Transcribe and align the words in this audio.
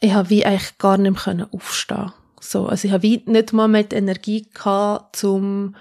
ich 0.00 0.12
habe 0.12 0.30
wie 0.30 0.44
eigentlich 0.46 0.78
gar 0.78 0.96
nicht 0.98 1.26
mehr 1.26 1.48
aufstehen 1.52 2.12
so, 2.40 2.66
also 2.66 2.86
ich 2.86 2.94
habe 2.94 3.02
wie 3.02 3.22
nicht 3.26 3.52
mal 3.52 3.68
mehr 3.68 3.84
die 3.84 3.96
Energie 3.96 4.48
gehabt, 4.52 5.16
zum, 5.16 5.74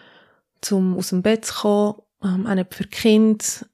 zum 0.61 0.97
aus 0.97 1.09
dem 1.09 1.21
Bett 1.21 1.45
zu 1.45 1.53
kommen, 1.53 1.95
ähm, 2.23 2.47
auch 2.47 2.55
nicht 2.55 2.73
für 2.73 2.85
Kind. 2.85 3.65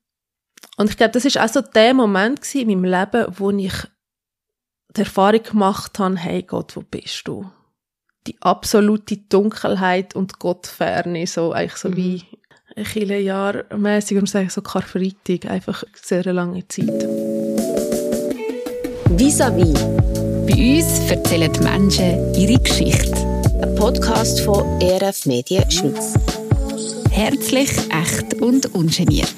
Und 0.77 0.89
ich 0.89 0.97
glaube, 0.97 1.11
das 1.11 1.25
ist 1.25 1.39
auch 1.39 1.47
so 1.47 1.61
der 1.61 1.93
Moment 1.93 2.53
in 2.55 2.67
meinem 2.67 2.83
Leben, 2.83 3.25
wo 3.37 3.51
ich 3.51 3.73
die 4.95 5.01
Erfahrung 5.01 5.43
gemacht 5.43 5.97
habe, 5.99 6.17
hey 6.17 6.43
Gott, 6.43 6.75
wo 6.75 6.81
bist 6.81 7.27
du? 7.27 7.49
Die 8.27 8.41
absolute 8.41 9.17
Dunkelheit 9.17 10.15
und 10.15 10.39
Gottferne, 10.39 11.27
so 11.27 11.51
eigentlich 11.51 11.75
so 11.75 11.89
mhm. 11.89 11.95
wie 11.97 12.23
viele 12.83 13.19
Jahre 13.19 13.65
mäßig 13.75 14.17
und 14.17 14.29
sage 14.29 14.49
so 14.49 14.61
Karfreitag, 14.61 15.45
einfach 15.45 15.83
sehr 15.93 16.31
lange 16.31 16.67
Zeit. 16.67 17.07
Vis-à-vis. 19.09 20.02
Bei 20.45 20.75
uns 20.75 21.09
erzählen 21.09 21.53
die 21.53 21.59
Menschen 21.61 22.35
ihre 22.35 22.59
Geschichte. 22.59 23.15
Ein 23.61 23.75
Podcast 23.75 24.41
von 24.41 24.81
ERF 24.81 25.25
Medien 25.25 25.71
Schweiz. 25.71 26.15
Herzlich, 27.11 27.69
echt 27.89 28.41
und 28.41 28.73
ungeniert. 28.75 29.33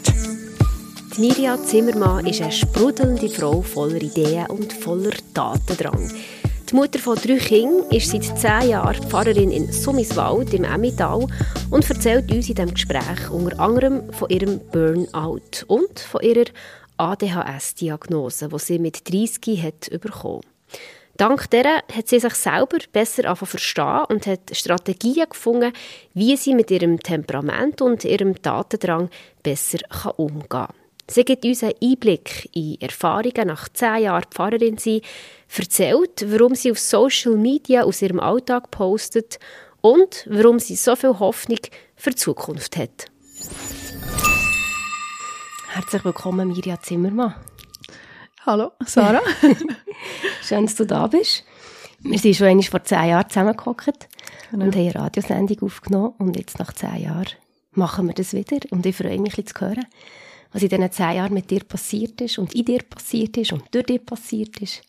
Die 1.16 1.22
Mirja 1.22 1.62
Zimmermann 1.63 2.26
ist 2.26 2.41
eine 2.41 2.52
sprudelnde 2.52 3.30
Frau 3.30 3.62
voller 3.62 4.02
Ideen 4.02 4.48
und 4.48 4.73
voller 4.73 5.12
Tatendrang. 5.36 6.12
Die 6.72 6.76
Mutter 6.76 6.98
von 6.98 7.18
drei 7.18 7.38
Kindern 7.38 7.88
ist 7.91 8.10
seit 8.10 8.24
zehn 8.40 8.72
Jahren 8.72 9.04
Pfarrerin 9.08 9.52
in 9.52 9.72
Summiswald 9.72 10.55
im 10.55 10.63
Emmental 10.63 11.27
und 11.70 11.88
erzählt 11.88 12.32
uns 12.32 12.49
in 12.49 12.55
diesem 12.55 12.74
Gespräch 12.74 13.30
unter 13.30 13.60
anderem 13.60 14.12
von 14.12 14.30
ihrem 14.32 14.60
Burnout 14.72 15.66
und 15.68 15.99
von 15.99 16.22
ihrer 16.22 16.46
ADHS-Diagnose, 16.98 18.49
die 18.49 18.60
sie 18.60 18.80
mit 18.80 19.08
30 19.08 19.62
hat 19.62 20.02
bekommen. 20.02 20.41
Dank 21.18 21.50
der 21.50 21.82
hat 21.94 22.08
sie 22.10 22.20
sich 22.20 22.34
selber 22.34 22.78
besser 22.92 23.36
verstehen 23.36 24.04
und 24.10 24.28
hat 24.28 24.52
Strategien 24.52 25.30
gefunden, 25.30 25.72
wie 26.13 26.35
sie 26.35 26.54
mit 26.54 26.70
ihrem 26.72 26.99
Temperament 26.99 27.82
und 27.82 28.04
ihrem 28.04 28.41
Tatendrang 28.41 29.10
besser 29.41 29.80
umgehen 30.18 30.49
kann. 30.49 30.74
Sie 31.07 31.24
gibt 31.24 31.46
uns 31.46 31.63
einen 31.63 31.76
Einblick 31.82 32.49
in 32.54 32.82
Erfahrungen 32.82 33.48
nach 33.48 33.70
zehn 33.70 34.04
Jahren 34.04 34.26
Pfarrerin 34.30 34.77
sein, 34.77 35.02
erzählt, 35.55 36.26
warum 36.27 36.55
sie 36.55 36.72
auf 36.72 36.80
Social 36.80 37.38
Media 37.38 37.84
aus 37.84 38.02
ihrem 38.02 38.20
Alltag 38.20 38.72
postet 38.72 39.40
und 39.82 40.26
warum 40.29 40.60
sie 40.60 40.76
so 40.76 40.96
viel 40.96 41.20
Hoffnung 41.20 41.60
für 41.96 42.10
die 42.10 42.16
Zukunft 42.16 42.76
hat. 42.76 43.05
Herzlich 45.70 46.04
willkommen, 46.04 46.48
Mirja 46.50 46.82
Zimmermann. 46.82 47.35
Hallo, 48.46 48.74
Sarah. 48.85 49.24
Schön, 50.43 50.65
dass 50.68 50.76
du 50.76 50.85
da 50.85 51.07
bist. 51.07 51.43
Wir 52.01 52.20
sind 52.20 52.35
schon 52.35 52.46
einmal 52.46 52.63
vor 52.63 52.84
zehn 52.84 53.10
Jahren 53.10 53.27
zusammengehockt 53.27 54.07
genau. 54.51 54.65
und 54.65 54.76
haben 54.76 54.82
eine 54.82 54.93
Radiosendung 54.93 55.63
aufgenommen. 55.63 56.13
Und 56.20 56.38
jetzt 56.38 56.60
nach 56.60 56.71
zehn 56.71 57.01
Jahren 57.01 57.29
machen 57.71 58.05
wir 58.05 58.13
das 58.13 58.34
wieder. 58.34 58.60
Und 58.70 58.85
ich 58.85 58.96
freue 58.96 59.18
mich, 59.20 59.34
zu 59.34 59.60
hören, 59.60 59.88
was 60.51 60.62
in 60.62 60.70
diesen 60.70 60.91
zehn 60.91 61.16
Jahren 61.16 61.34
mit 61.34 61.49
dir 61.49 61.63
passiert 61.63 62.21
ist 62.21 62.38
und 62.38 62.54
in 62.54 62.66
dir 62.66 62.84
passiert 62.84 63.35
ist 63.38 63.51
und 63.51 63.63
durch 63.73 63.88
dir 63.88 63.98
passiert 63.99 64.62
ist. 64.62 64.84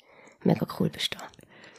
Mega 0.45 0.67
cool 0.79 0.91
bist 0.91 1.15
du. 1.15 1.19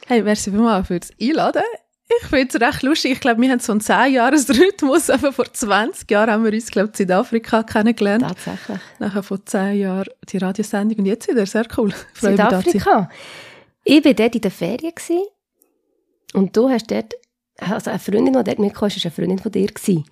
Hey, 0.07 0.23
merci 0.23 0.49
vielmals 0.49 0.87
für 0.87 0.99
das 0.99 1.11
Einladen. 1.21 1.61
Ich 2.09 2.27
finde 2.27 2.47
es 2.47 2.61
recht 2.61 2.83
lustig. 2.83 3.11
Ich 3.13 3.19
glaube, 3.19 3.41
wir 3.41 3.51
haben 3.51 3.59
so 3.59 3.73
einen 3.73 3.81
10-Jahres-Rhythmus. 3.81 5.11
vor 5.33 5.53
20 5.53 6.09
Jahren 6.09 6.31
haben 6.31 6.45
wir 6.45 6.53
uns, 6.53 6.71
glaube 6.71 6.91
ich, 6.93 6.99
in 6.99 7.05
Südafrika 7.05 7.63
kennengelernt. 7.63 8.23
Tatsächlich. 8.23 8.79
Nachher 8.99 9.23
vor 9.23 9.45
10 9.45 9.77
Jahren 9.77 10.09
die 10.29 10.37
Radiosendung. 10.37 10.99
Und 10.99 11.05
jetzt 11.05 11.27
wieder. 11.27 11.45
Sehr 11.45 11.65
cool. 11.77 11.93
Südafrika. 12.13 13.09
Ich 13.83 14.05
war 14.05 14.13
dort 14.13 14.35
in 14.35 14.41
der 14.41 14.51
Ferien. 14.51 14.95
Gewesen. 14.95 15.23
Und 16.33 16.55
du 16.55 16.69
hast 16.69 16.89
dort, 16.89 17.13
also 17.59 17.89
eine 17.89 17.99
Freundin, 17.99 18.33
die 18.33 18.43
dort 18.43 18.59
mitgekommen 18.59 18.91
ist, 18.91 19.03
war 19.03 19.09
eine 19.09 19.15
Freundin 19.15 19.39
von 19.39 19.51
dir. 19.51 19.67
Gewesen. 19.67 20.05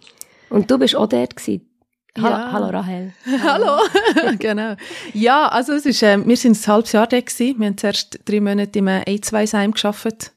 Und 0.49 0.69
du 0.69 0.77
bist 0.77 0.95
auch 0.97 1.07
dort. 1.07 1.37
Gewesen. 1.37 1.69
Hallo, 2.17 2.29
ja. 2.29 2.51
hallo 2.51 2.67
Rahel. 2.67 3.13
Hallo, 3.43 3.79
genau. 4.39 4.75
Ja, 5.13 5.49
also 5.49 5.73
es 5.73 5.85
ist, 5.85 6.01
äh, 6.01 6.17
wir 6.25 6.37
sind 6.37 6.57
ein 6.57 6.67
halbes 6.67 6.93
Jahr 6.93 7.07
dort 7.07 7.25
gewesen. 7.25 7.59
Wir 7.59 7.67
haben 7.67 7.77
zuerst 7.77 8.19
drei 8.23 8.39
Monate 8.39 8.79
im 8.79 8.87
A2-Heim 8.87 9.73
gearbeitet 9.73 10.31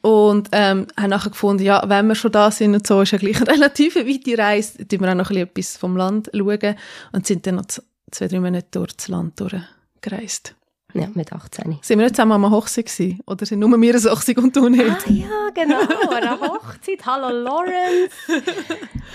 und 0.00 0.48
ähm, 0.52 0.86
haben 0.96 1.10
nachher 1.10 1.30
gefunden, 1.30 1.62
ja, 1.62 1.82
wenn 1.86 2.06
wir 2.06 2.14
schon 2.14 2.32
da 2.32 2.50
sind 2.50 2.74
und 2.74 2.86
so, 2.86 3.02
ist 3.02 3.12
ja 3.12 3.18
gleich 3.18 3.36
eine 3.40 3.50
relativ 3.50 3.96
weite 3.96 4.38
Reise, 4.38 4.86
tun 4.86 5.00
wir 5.00 5.10
auch 5.10 5.14
noch 5.14 5.30
ein 5.30 5.34
bisschen 5.34 5.48
etwas 5.48 5.76
vom 5.76 5.96
Land 5.96 6.30
schauen 6.34 6.76
und 7.12 7.26
sind 7.26 7.46
dann 7.46 7.56
noch 7.56 7.66
zwei, 7.66 8.28
drei 8.28 8.40
Monate 8.40 8.68
durch 8.70 8.96
das 8.96 9.08
Land 9.08 9.40
durchgereist. 9.40 10.54
Ja, 10.94 11.06
mit 11.12 11.32
18. 11.32 11.78
Sind 11.82 11.98
wir 11.98 12.06
nicht 12.06 12.16
zusammen 12.16 12.32
am 12.32 12.50
Hochzeit 12.50 12.86
gewesen? 12.86 13.20
Oder 13.26 13.44
sind 13.44 13.58
nur 13.58 13.70
wir 13.78 13.94
eine 13.94 14.10
Hochzeit 14.10 14.38
und 14.38 14.56
du 14.56 14.70
nicht? 14.70 15.06
Ah 15.06 15.10
ja, 15.10 15.50
genau, 15.52 15.80
eine 16.10 16.40
Hochzeit. 16.40 17.04
Hallo 17.04 17.28
Lawrence. 17.28 18.14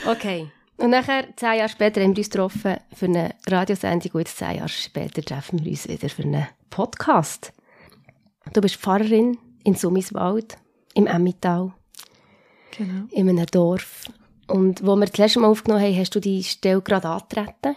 Okay. 0.05 0.51
Und 0.77 0.91
nachher, 0.91 1.27
zehn 1.35 1.57
Jahre 1.57 1.69
später, 1.69 2.01
haben 2.01 2.15
wir 2.15 2.19
uns 2.19 2.29
getroffen 2.29 2.77
für 2.93 3.05
eine 3.05 3.33
Radiosendung 3.47 4.11
und 4.13 4.21
jetzt 4.21 4.37
zehn 4.37 4.57
Jahre 4.57 4.69
später 4.69 5.23
treffen 5.23 5.63
wir 5.63 5.71
uns 5.71 5.87
wieder 5.87 6.09
für 6.09 6.23
einen 6.23 6.47
Podcast. 6.69 7.53
Du 8.53 8.61
bist 8.61 8.75
Pfarrerin 8.75 9.37
in 9.63 9.75
Summiswald 9.75 10.57
im 10.93 11.07
Emmittal. 11.07 11.73
Genau. 12.77 13.05
In 13.11 13.29
einem 13.29 13.45
Dorf. 13.45 14.05
Und 14.47 14.85
wo 14.85 14.95
wir 14.95 15.05
das 15.05 15.17
letzte 15.17 15.39
Mal 15.39 15.47
aufgenommen 15.47 15.83
haben, 15.83 15.97
hast 15.97 16.15
du 16.15 16.19
die 16.19 16.43
Stelle 16.43 16.81
gerade 16.81 17.07
angetreten. 17.07 17.75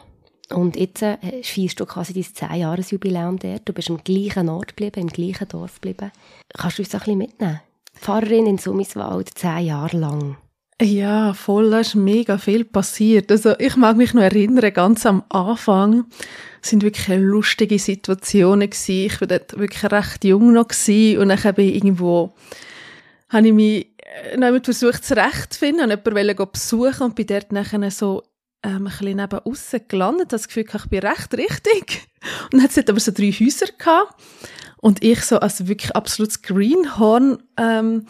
Und 0.53 0.77
jetzt 0.77 1.03
äh, 1.03 1.19
feierst 1.43 1.81
du 1.81 1.87
quasi 1.87 2.13
dein 2.13 2.23
10-Jahres-Jubiläum 2.23 3.39
dort. 3.39 3.69
Du 3.69 3.73
bist 3.73 3.91
am 3.91 4.03
gleichen 4.03 4.49
Ort 4.49 4.77
geblieben, 4.77 5.01
im 5.01 5.09
gleichen 5.09 5.49
Dorf 5.49 5.81
geblieben. 5.81 6.13
Kannst 6.57 6.79
du 6.79 6.83
uns 6.83 6.95
ein 6.95 7.01
bisschen 7.01 7.19
mitnehmen? 7.19 7.61
Pfarrerin 7.95 8.47
in 8.47 8.59
Summiswald, 8.59 9.31
10 9.37 9.67
Jahre 9.67 9.97
lang. 9.97 10.37
Ja, 10.81 11.33
voll, 11.33 11.71
da 11.71 11.81
ist 11.81 11.95
mega 11.95 12.37
viel 12.37 12.65
passiert. 12.65 13.33
Also 13.33 13.59
ich 13.59 13.77
mag 13.77 13.97
mich 13.97 14.13
noch 14.13 14.23
erinnern, 14.23 14.73
ganz 14.75 15.07
am 15.07 15.25
Anfang 15.31 16.05
sind 16.61 16.83
wirklich 16.83 17.19
lustige 17.19 17.79
Situationen 17.79 18.69
gewesen. 18.69 19.07
Ich 19.07 19.21
war 19.21 19.29
dort 19.29 19.59
wirklich 19.59 19.91
recht 19.91 20.25
jung 20.25 20.53
noch 20.53 20.69
gewesen 20.69 21.19
und 21.19 21.29
dann 21.31 21.55
bin 21.55 21.69
ich 21.69 21.77
irgendwo 21.77 22.35
habe 23.29 23.47
ich 23.49 23.53
mich 23.53 23.89
äh, 23.99 24.37
noch 24.37 24.63
versucht 24.63 25.05
zurechtzufinden, 25.05 25.91
habe 25.91 26.21
jemanden 26.21 26.51
besuchen 26.53 27.03
und 27.03 27.15
bin 27.15 27.27
dort 27.27 27.53
nachher 27.53 27.91
so 27.91 28.23
ähm, 28.63 28.77
ein 28.77 28.85
bisschen 28.85 29.17
neben 29.17 29.39
aussen 29.41 29.81
gelandet, 29.89 30.33
das 30.33 30.49
Gefühl, 30.49 30.67
ich 30.73 30.87
bin 30.87 31.01
recht 31.01 31.35
richtig. 31.35 32.09
Und 32.45 32.55
dann 32.55 32.63
hat 32.63 32.77
es 32.77 32.89
aber 32.89 32.99
so 32.99 33.13
drei 33.13 33.31
Häuser 33.31 33.67
gehabt. 33.79 34.21
Und 34.79 35.03
ich 35.05 35.21
so 35.23 35.39
als 35.39 35.69
wirklich 35.69 35.95
absolutes 35.95 36.43
Greenhorn 36.43 37.43
ähm, 37.57 38.07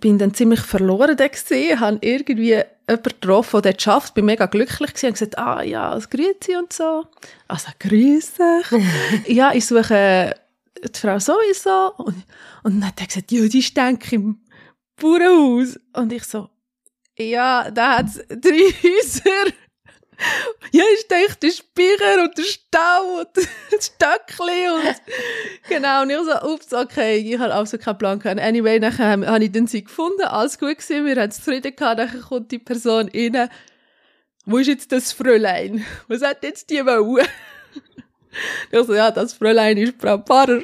bin 0.00 0.18
dann 0.18 0.34
ziemlich 0.34 0.60
verloren 0.60 1.16
da 1.16 1.28
gesehen, 1.28 1.80
habe 1.80 1.98
irgendwie 2.00 2.54
jemanden 2.54 3.02
getroffen, 3.02 3.62
der 3.62 3.72
dort 3.72 3.88
arbeitet, 3.88 4.14
bin 4.14 4.24
mega 4.24 4.46
glücklich 4.46 4.94
gewesen 4.94 5.06
und 5.06 5.12
gesagt, 5.12 5.38
ah 5.38 5.62
ja, 5.62 5.98
grüezi 5.98 6.56
und 6.56 6.72
so. 6.72 7.04
Also 7.48 7.68
grüße. 7.78 8.62
ja, 9.26 9.52
ich 9.52 9.66
suche 9.66 10.34
die 10.82 10.98
Frau 10.98 11.18
sowieso. 11.18 11.92
Und, 11.98 12.24
und 12.62 12.80
dann 12.80 12.88
hat 12.88 13.00
er 13.00 13.06
gesagt, 13.06 13.30
ja, 13.32 13.46
die 13.46 13.58
ist, 13.58 13.76
denke 13.76 14.16
im 14.16 14.41
Bauernhaus. 15.02 15.78
Und 15.92 16.12
ich 16.12 16.24
so, 16.24 16.48
ja, 17.18 17.70
da 17.70 17.98
hat 17.98 18.06
es 18.06 18.14
drei 18.28 18.72
Häuser. 18.82 19.52
Ja, 20.70 20.84
ich 20.96 21.08
denke, 21.08 21.36
der 21.42 21.50
Speicher 21.50 22.22
und 22.22 22.38
der 22.38 22.44
Stau 22.44 23.18
und 23.18 23.28
das 23.70 23.86
Stöckli 23.86 24.68
und 24.68 24.94
genau. 25.68 26.02
Und 26.02 26.10
ich 26.10 26.16
so, 26.18 26.48
ups, 26.48 26.72
okay, 26.72 27.16
ich 27.16 27.38
habe 27.38 27.52
also 27.52 27.76
keinen 27.76 27.98
Plan 27.98 28.18
gehabt. 28.20 28.40
Anyway, 28.40 28.78
nachher 28.78 29.10
habe 29.10 29.44
ich 29.44 29.50
den 29.50 29.66
sie 29.66 29.82
gefunden, 29.82 30.22
alles 30.22 30.58
gut 30.58 30.78
gewesen, 30.78 31.06
wir 31.06 31.16
haben 31.16 31.30
es 31.30 31.36
zufrieden 31.36 31.74
gehabt, 31.74 31.98
dann 31.98 32.20
kommt 32.22 32.52
die 32.52 32.60
Person 32.60 33.10
rein. 33.12 33.50
Wo 34.44 34.58
ist 34.58 34.68
jetzt 34.68 34.92
das 34.92 35.12
Fräulein? 35.12 35.84
Was 36.08 36.22
hat 36.22 36.44
jetzt 36.44 36.70
die 36.70 36.84
wollen? 36.84 37.26
Ich 38.70 38.86
so, 38.86 38.94
ja, 38.94 39.10
das 39.10 39.34
Fräulein 39.34 39.76
ist 39.76 40.00
Frau 40.00 40.18
Pfarrer. 40.18 40.62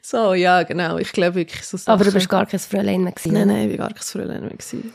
So, 0.00 0.34
ja, 0.34 0.62
genau. 0.62 0.98
Ich 0.98 1.12
glaube 1.12 1.36
wirklich 1.36 1.64
so 1.64 1.76
Sachen. 1.76 1.92
Aber 1.92 2.04
du 2.04 2.12
bist 2.12 2.28
gar 2.28 2.46
kein 2.46 2.60
Fräulein 2.60 3.02
mehr 3.02 3.12
gewesen. 3.12 3.34
Nein, 3.34 3.48
nein, 3.48 3.70
ich 3.70 3.78
war 3.78 3.88
gar 3.88 3.94
kein 3.94 4.02
Fräulein 4.02 4.40
mehr 4.40 4.50
gewesen. 4.50 4.92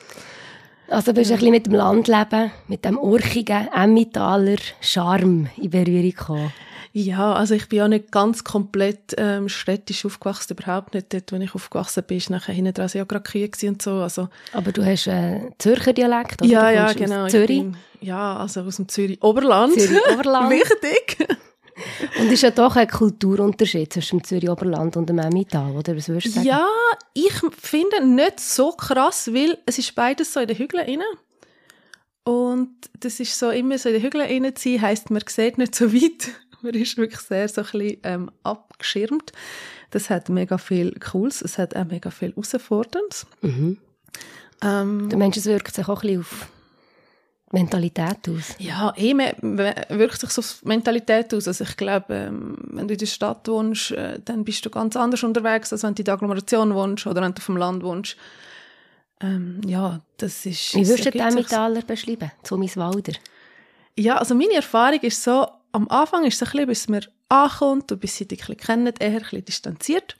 Also 0.90 1.14
bist 1.14 1.30
du 1.30 1.34
ja. 1.34 1.36
ein 1.36 1.40
bisschen 1.40 1.52
mit 1.52 1.66
dem 1.66 1.74
Landleben, 1.74 2.52
mit 2.68 2.86
dem 2.86 2.98
urchigen 2.98 3.68
Emmentaler 3.76 4.58
Charme 4.80 5.50
in 5.58 5.70
Berührung 5.70 6.10
gekommen. 6.12 6.54
Ja, 6.94 7.34
also 7.34 7.54
ich 7.54 7.70
bin 7.70 7.78
ja 7.78 7.88
nicht 7.88 8.12
ganz 8.12 8.44
komplett 8.44 9.14
ähm, 9.18 9.50
städtisch 9.50 10.04
aufgewachsen, 10.06 10.54
überhaupt 10.58 10.96
nicht. 10.96 11.14
Dort, 11.14 11.32
wenn 11.32 11.44
ich 11.44 11.54
aufgewachsen 11.54 12.04
bin, 12.08 12.18
ist 12.18 12.32
nachher 12.32 12.54
hinten 12.54 12.74
dran 12.74 12.90
ja 12.92 13.04
gerade 13.04 13.24
Kühe 13.24 13.50
und 13.64 13.82
so. 13.82 13.92
Also, 14.02 14.30
Aber 14.52 14.72
du 14.72 14.84
hast 14.84 15.06
äh, 15.06 15.42
Zürcher 15.60 15.94
Dialekt, 15.94 16.42
oder? 16.42 16.50
Ja, 16.50 16.72
ja, 16.72 16.94
genau. 16.94 17.28
Zürich? 17.28 17.62
Bin, 17.62 17.78
ja, 18.02 18.38
also 18.38 18.62
aus 18.62 18.78
dem 18.78 18.88
Zürich 18.88 19.22
Oberland. 19.22 19.80
Zürich 19.80 20.02
Oberland. 20.12 20.50
Wichtig. 20.52 21.38
Und 22.20 22.28
es 22.28 22.34
ist 22.34 22.42
ja 22.44 22.52
doch 22.52 22.76
ein 22.76 22.88
Kulturunterschied 22.88 23.94
zwischen 23.94 24.20
dem 24.20 24.24
Zürich 24.24 24.50
Oberland 24.50 24.98
und 24.98 25.08
dem 25.08 25.20
Emmental, 25.20 25.76
oder? 25.76 25.96
Was 25.96 26.10
würdest 26.10 26.28
du 26.28 26.32
sagen? 26.32 26.48
Ja, 26.48 26.68
ich 27.14 27.34
finde 27.60 28.06
nicht 28.06 28.40
so 28.40 28.72
krass, 28.72 29.32
weil 29.34 29.58
es 29.66 29.78
ist 29.78 29.94
beides 29.96 30.34
so 30.34 30.40
in 30.40 30.48
den 30.48 30.58
Hügeln 30.58 30.88
inne. 30.88 31.06
Und 32.24 32.76
das 33.00 33.20
ist 33.20 33.38
so 33.38 33.52
immer 33.52 33.78
so 33.78 33.90
in 33.90 33.96
den 33.96 34.04
Hügeln 34.04 34.28
inne 34.28 34.54
zu 34.54 34.70
sein, 34.70 34.82
heisst, 34.82 35.10
man 35.12 35.22
sieht 35.28 35.58
nicht 35.58 35.76
so 35.76 35.94
weit. 35.94 36.30
man 36.62 36.74
ist 36.74 36.98
wirklich 36.98 37.22
sehr 37.22 37.48
so 37.48 37.62
ein 37.62 37.68
bisschen 37.72 37.98
ähm, 38.04 38.32
abgeschirmt. 38.44 39.32
Das 39.92 40.10
hat 40.10 40.30
mega 40.30 40.58
viel 40.58 40.94
Cooles, 41.00 41.42
es 41.42 41.58
hat 41.58 41.76
auch 41.76 41.86
mega 41.86 42.10
viel 42.10 42.32
Herausforderndes. 42.32 43.28
Mhm. 43.42 43.78
Ähm, 44.64 45.10
Der 45.10 45.18
Mensch, 45.18 45.38
es 45.38 45.46
wirkt 45.46 45.74
sich 45.76 45.88
auch 45.88 46.04
ein 46.04 46.08
bisschen 46.08 46.22
auf 46.22 46.48
Mentalität 47.52 48.28
aus. 48.30 48.56
Ja, 48.60 48.94
eh, 48.98 49.14
man, 49.14 49.32
man 49.42 49.74
wirkt 49.90 50.20
sich 50.20 50.30
so 50.32 50.42
auf 50.42 50.64
Mentalität 50.66 51.34
aus. 51.34 51.48
Also 51.48 51.64
ich 51.64 51.78
glaube, 51.78 52.14
ähm, 52.14 52.58
wenn 52.72 52.88
du 52.88 52.94
in 52.94 53.00
der 53.00 53.06
Stadt 53.06 53.48
wohnst, 53.48 53.92
äh, 53.92 54.20
dann 54.24 54.44
bist 54.44 54.66
du 54.66 54.70
ganz 54.70 54.98
anders 54.98 55.24
unterwegs, 55.24 55.72
als 55.72 55.84
wenn 55.84 55.96
du 55.96 56.02
in 56.02 56.06
der 56.06 56.16
Agglomeration 56.16 56.74
wohnst 56.74 57.08
oder 57.08 57.22
wenn 57.22 57.34
du 57.34 57.40
auf 57.40 57.46
dem 57.46 57.58
Land 57.58 57.84
wohnst. 57.84 58.18
Ähm, 59.22 59.62
ja, 59.66 60.02
das 60.18 60.46
ist... 60.46 60.76
Wie 60.76 60.82
es 60.82 60.90
würdest 60.90 61.06
du 61.06 61.12
den 61.12 61.34
Metaller 61.34 61.82
beschreiben? 61.82 62.32
Zumiswalder? 62.44 63.14
Ja, 63.98 64.18
also 64.18 64.36
meine 64.36 64.56
Erfahrung 64.56 65.00
ist 65.00 65.24
so, 65.24 65.48
am 65.72 65.88
Anfang 65.88 66.26
ist 66.26 66.42
es 66.42 66.42
ein 66.42 66.68
bisschen, 66.68 66.68
bis 66.68 66.88
man 66.90 67.06
ankommt 67.30 67.92
und 67.92 68.00
bis 68.00 68.18
sie 68.18 68.28
dich 68.28 68.42
ein 68.42 68.56
bisschen 68.56 68.58
kennen, 68.58 68.94
eher 69.00 69.10
ein 69.10 69.20
bisschen 69.20 69.46
distanziert. 69.46 70.18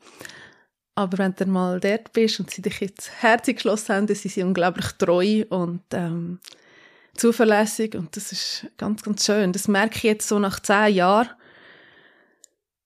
Aber 0.96 1.20
wenn 1.20 1.36
du 1.36 1.46
mal 1.46 1.80
dort 1.80 2.12
bist 2.14 2.40
und 2.40 2.50
sie 2.50 2.62
dich 2.62 2.80
jetzt 2.80 3.12
Herz 3.22 3.46
geschlossen 3.46 3.96
haben, 3.96 4.08
dann 4.08 4.16
sind 4.16 4.32
sie 4.32 4.42
unglaublich 4.42 4.88
treu 4.94 5.44
und 5.50 5.84
ähm, 5.92 6.40
zuverlässig 7.18 7.96
und 7.96 8.16
das 8.16 8.32
ist 8.32 8.68
ganz, 8.78 9.04
ganz 9.04 9.26
schön. 9.26 9.52
Das 9.54 9.68
merke 9.68 9.98
ich 9.98 10.04
jetzt 10.04 10.28
so 10.28 10.40
nach 10.40 10.60
zehn 10.60 10.96
Jahren, 10.96 11.30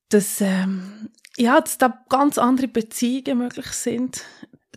dass, 0.09 0.41
ähm, 0.41 1.09
ja, 1.37 1.59
dass 1.59 1.77
da 1.77 2.03
ganz 2.09 2.37
andere 2.37 2.67
Beziehungen 2.67 3.37
möglich 3.37 3.67
sind 3.67 4.23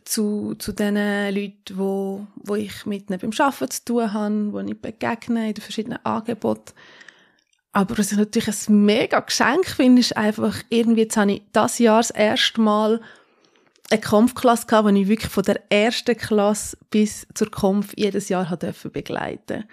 zu, 0.05 0.55
zu 0.59 0.73
den 0.73 0.97
Leuten, 1.35 1.79
wo, 1.79 2.27
wo 2.37 2.55
ich 2.55 2.87
mit 2.87 3.11
ihnen 3.11 3.19
beim 3.19 3.31
Arbeiten 3.39 3.71
zu 3.71 3.85
tun 3.85 4.13
habe, 4.13 4.53
wo 4.53 4.61
ich 4.61 4.81
begegne 4.81 5.49
in 5.49 5.55
den 5.55 5.63
verschiedenen 5.63 6.05
Angeboten. 6.05 6.73
Aber 7.73 7.99
was 7.99 8.13
ich 8.13 8.19
natürlich 8.19 8.69
ein 8.69 8.85
mega 8.85 9.19
Geschenk 9.21 9.67
finde, 9.67 10.01
ist 10.01 10.17
einfach 10.17 10.63
irgendwie, 10.69 11.03
jetzt 11.03 11.17
habe 11.17 11.33
ich 11.33 11.43
das 11.53 11.79
Jahr 11.79 11.99
das 11.99 12.11
erste 12.11 12.61
Mal 12.61 13.01
eine 13.91 14.01
Kampfklasse 14.01 14.67
gehabt, 14.67 14.89
die 14.91 15.03
ich 15.03 15.09
wirklich 15.09 15.31
von 15.31 15.45
der 15.45 15.61
ersten 15.71 16.17
Klasse 16.17 16.77
bis 16.91 17.27
zur 17.35 17.51
Kampf 17.51 17.93
jedes 17.97 18.29
Jahr 18.29 18.57
dürfen 18.57 18.91
begleiten 18.91 19.65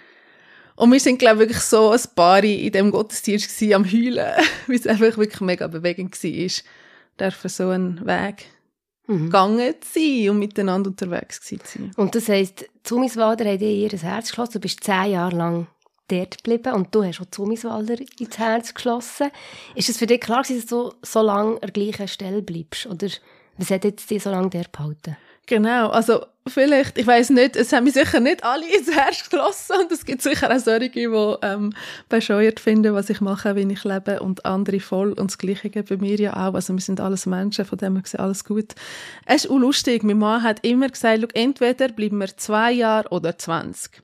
Und 0.75 0.91
wir 0.91 0.99
sind, 0.99 1.19
glaube 1.19 1.43
ich, 1.43 1.49
wirklich 1.49 1.63
so 1.63 1.91
ein 1.91 2.01
Paar 2.15 2.43
in 2.43 2.71
dem 2.71 2.91
Gottesdienst 2.91 3.47
gewesen, 3.47 3.73
am 3.73 3.85
Heulen, 3.85 4.33
weil 4.67 4.75
es 4.75 4.87
einfach 4.87 5.17
wirklich 5.17 5.41
mega 5.41 5.67
bewegend 5.67 6.21
war, 6.23 6.51
dürfen 7.19 7.49
so 7.49 7.69
einen 7.69 8.05
Weg 8.05 8.45
Mhm. 9.11 9.25
gegangen 9.25 9.73
zu 9.81 9.99
sein 9.99 10.29
und 10.29 10.39
miteinander 10.39 10.89
unterwegs 10.89 11.41
zu 11.41 11.57
sein. 11.63 11.91
Und 11.97 12.15
das 12.15 12.29
heisst, 12.29 12.65
Zumiswalder 12.83 13.45
haben 13.45 13.59
dir 13.59 13.69
ihr 13.69 13.89
Herz 13.89 14.29
geschlossen. 14.29 14.53
Du 14.53 14.59
bist 14.59 14.83
zehn 14.83 15.11
Jahre 15.11 15.35
lang 15.35 15.67
dort 16.07 16.43
geblieben 16.43 16.73
und 16.73 16.93
du 16.93 17.03
hast 17.03 17.19
auch 17.19 17.25
Zumiswalder 17.31 17.95
ins 17.99 18.37
Herz 18.37 18.73
geschlossen. 18.73 19.31
Ist 19.75 19.89
es 19.89 19.97
für 19.97 20.07
dich 20.07 20.21
klar 20.21 20.43
dass 20.43 20.65
du 20.65 20.93
so 21.01 21.21
lange 21.21 21.55
an 21.55 21.59
der 21.61 21.71
gleichen 21.71 22.07
Stelle 22.07 22.41
bleibst? 22.41 22.85
Oder 22.85 23.07
was 23.57 23.69
hat 23.69 23.83
jetzt 23.83 24.09
dich 24.09 24.23
so 24.23 24.31
lange 24.31 24.49
dort 24.49 24.71
behalten? 24.71 25.17
Genau, 25.47 25.89
also 25.89 26.25
vielleicht, 26.47 26.97
ich 26.97 27.05
weiß 27.05 27.31
nicht, 27.31 27.55
es 27.55 27.73
haben 27.73 27.83
mich 27.83 27.93
sicher 27.93 28.19
nicht 28.19 28.43
alle 28.43 28.65
ins 28.73 28.89
Herz 28.89 29.29
geschlossen 29.29 29.75
und 29.81 29.91
es 29.91 30.05
gibt 30.05 30.21
sicher 30.21 30.49
auch 30.49 30.59
solche, 30.59 30.89
die 30.89 31.03
ähm, 31.41 31.73
bescheuert 32.09 32.59
finden, 32.59 32.93
was 32.93 33.09
ich 33.09 33.21
mache, 33.21 33.55
wie 33.55 33.69
ich 33.69 33.83
lebe 33.83 34.21
und 34.21 34.45
andere 34.45 34.79
voll 34.79 35.09
und 35.13 35.31
das 35.31 35.37
Gleiche 35.37 35.69
bei 35.83 35.97
mir 35.97 36.15
ja 36.15 36.33
auch, 36.33 36.53
also 36.53 36.73
wir 36.73 36.79
sind 36.81 37.01
alles 37.01 37.25
Menschen, 37.25 37.65
von 37.65 37.77
dem 37.77 37.95
her 37.95 38.03
gesehen 38.03 38.21
alles 38.21 38.45
gut. 38.45 38.75
Es 39.25 39.45
ist 39.45 39.51
auch 39.51 39.57
lustig, 39.57 40.03
mein 40.03 40.19
Mann 40.19 40.43
hat 40.43 40.65
immer 40.65 40.87
gesagt, 40.87 41.35
entweder 41.35 41.89
bleiben 41.89 42.19
wir 42.19 42.37
zwei 42.37 42.71
Jahre 42.71 43.09
oder 43.09 43.37
20. 43.37 44.01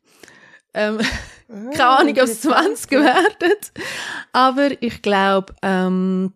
Ähm, 0.73 0.99
keine 1.47 1.87
Ahnung, 1.87 2.13
ob 2.13 2.23
es 2.23 2.41
20 2.41 2.91
werden, 2.91 3.55
aber 4.33 4.81
ich 4.81 5.01
glaube, 5.01 5.55
ähm, 5.61 6.33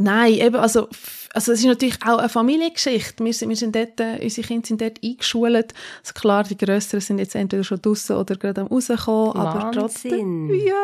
Nein, 0.00 0.34
eben, 0.34 0.54
also, 0.54 0.88
also 1.34 1.52
es 1.52 1.60
ist 1.60 1.66
natürlich 1.66 1.98
auch 2.06 2.18
eine 2.18 2.28
Familiengeschichte. 2.28 3.24
Wir 3.24 3.32
sind, 3.32 3.48
wir 3.50 3.56
sind 3.56 3.74
dort, 3.76 4.00
äh, 4.00 4.18
unsere 4.22 4.46
Kinder 4.46 4.66
sind 4.66 4.80
dort 4.80 4.98
eingeschult. 5.04 5.74
Also 6.02 6.12
klar, 6.14 6.44
die 6.44 6.56
Grösseren 6.56 7.00
sind 7.00 7.18
jetzt 7.18 7.34
entweder 7.34 7.64
schon 7.64 7.80
draussen 7.82 8.16
oder 8.16 8.36
gerade 8.36 8.62
am 8.62 8.66
rauskommen, 8.68 9.36
aber 9.36 9.62
Wahnsinn. 9.64 9.80
trotzdem. 9.80 10.50
Ja. 10.66 10.74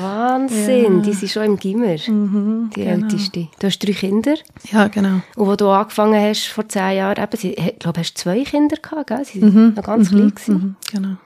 Wahnsinn, 0.00 0.98
Ja. 0.98 1.02
die 1.02 1.12
sind 1.14 1.30
schon 1.30 1.44
im 1.44 1.56
Gimmer, 1.58 1.96
Mhm, 2.06 2.70
die 2.76 2.84
genau. 2.84 3.06
älteste. 3.06 3.48
Du 3.58 3.66
hast 3.66 3.78
drei 3.78 3.92
Kinder 3.92 4.34
Ja, 4.70 4.88
genau. 4.88 5.20
und 5.36 5.46
wo 5.48 5.56
du 5.56 5.68
angefangen 5.68 6.20
hast 6.22 6.46
vor 6.48 6.68
zehn 6.68 6.96
Jahren, 6.98 7.22
eben, 7.22 7.36
sie- 7.36 7.54
ich 7.54 7.78
glaube, 7.78 8.00
hast 8.00 8.18
zwei 8.18 8.44
Kinder 8.44 8.76
gehabt, 8.76 9.06
gell? 9.08 9.24
Sie 9.24 9.40
Mhm, 9.40 9.54
waren 9.54 9.74
noch 9.74 9.82
ganz 9.82 10.08
klein. 10.10 10.28
gewesen. 10.34 10.54
Mhm, 10.54 10.76
genau. 10.92 11.16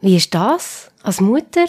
Wie 0.00 0.16
ist 0.16 0.34
das 0.34 0.90
als 1.02 1.20
Mutter? 1.20 1.66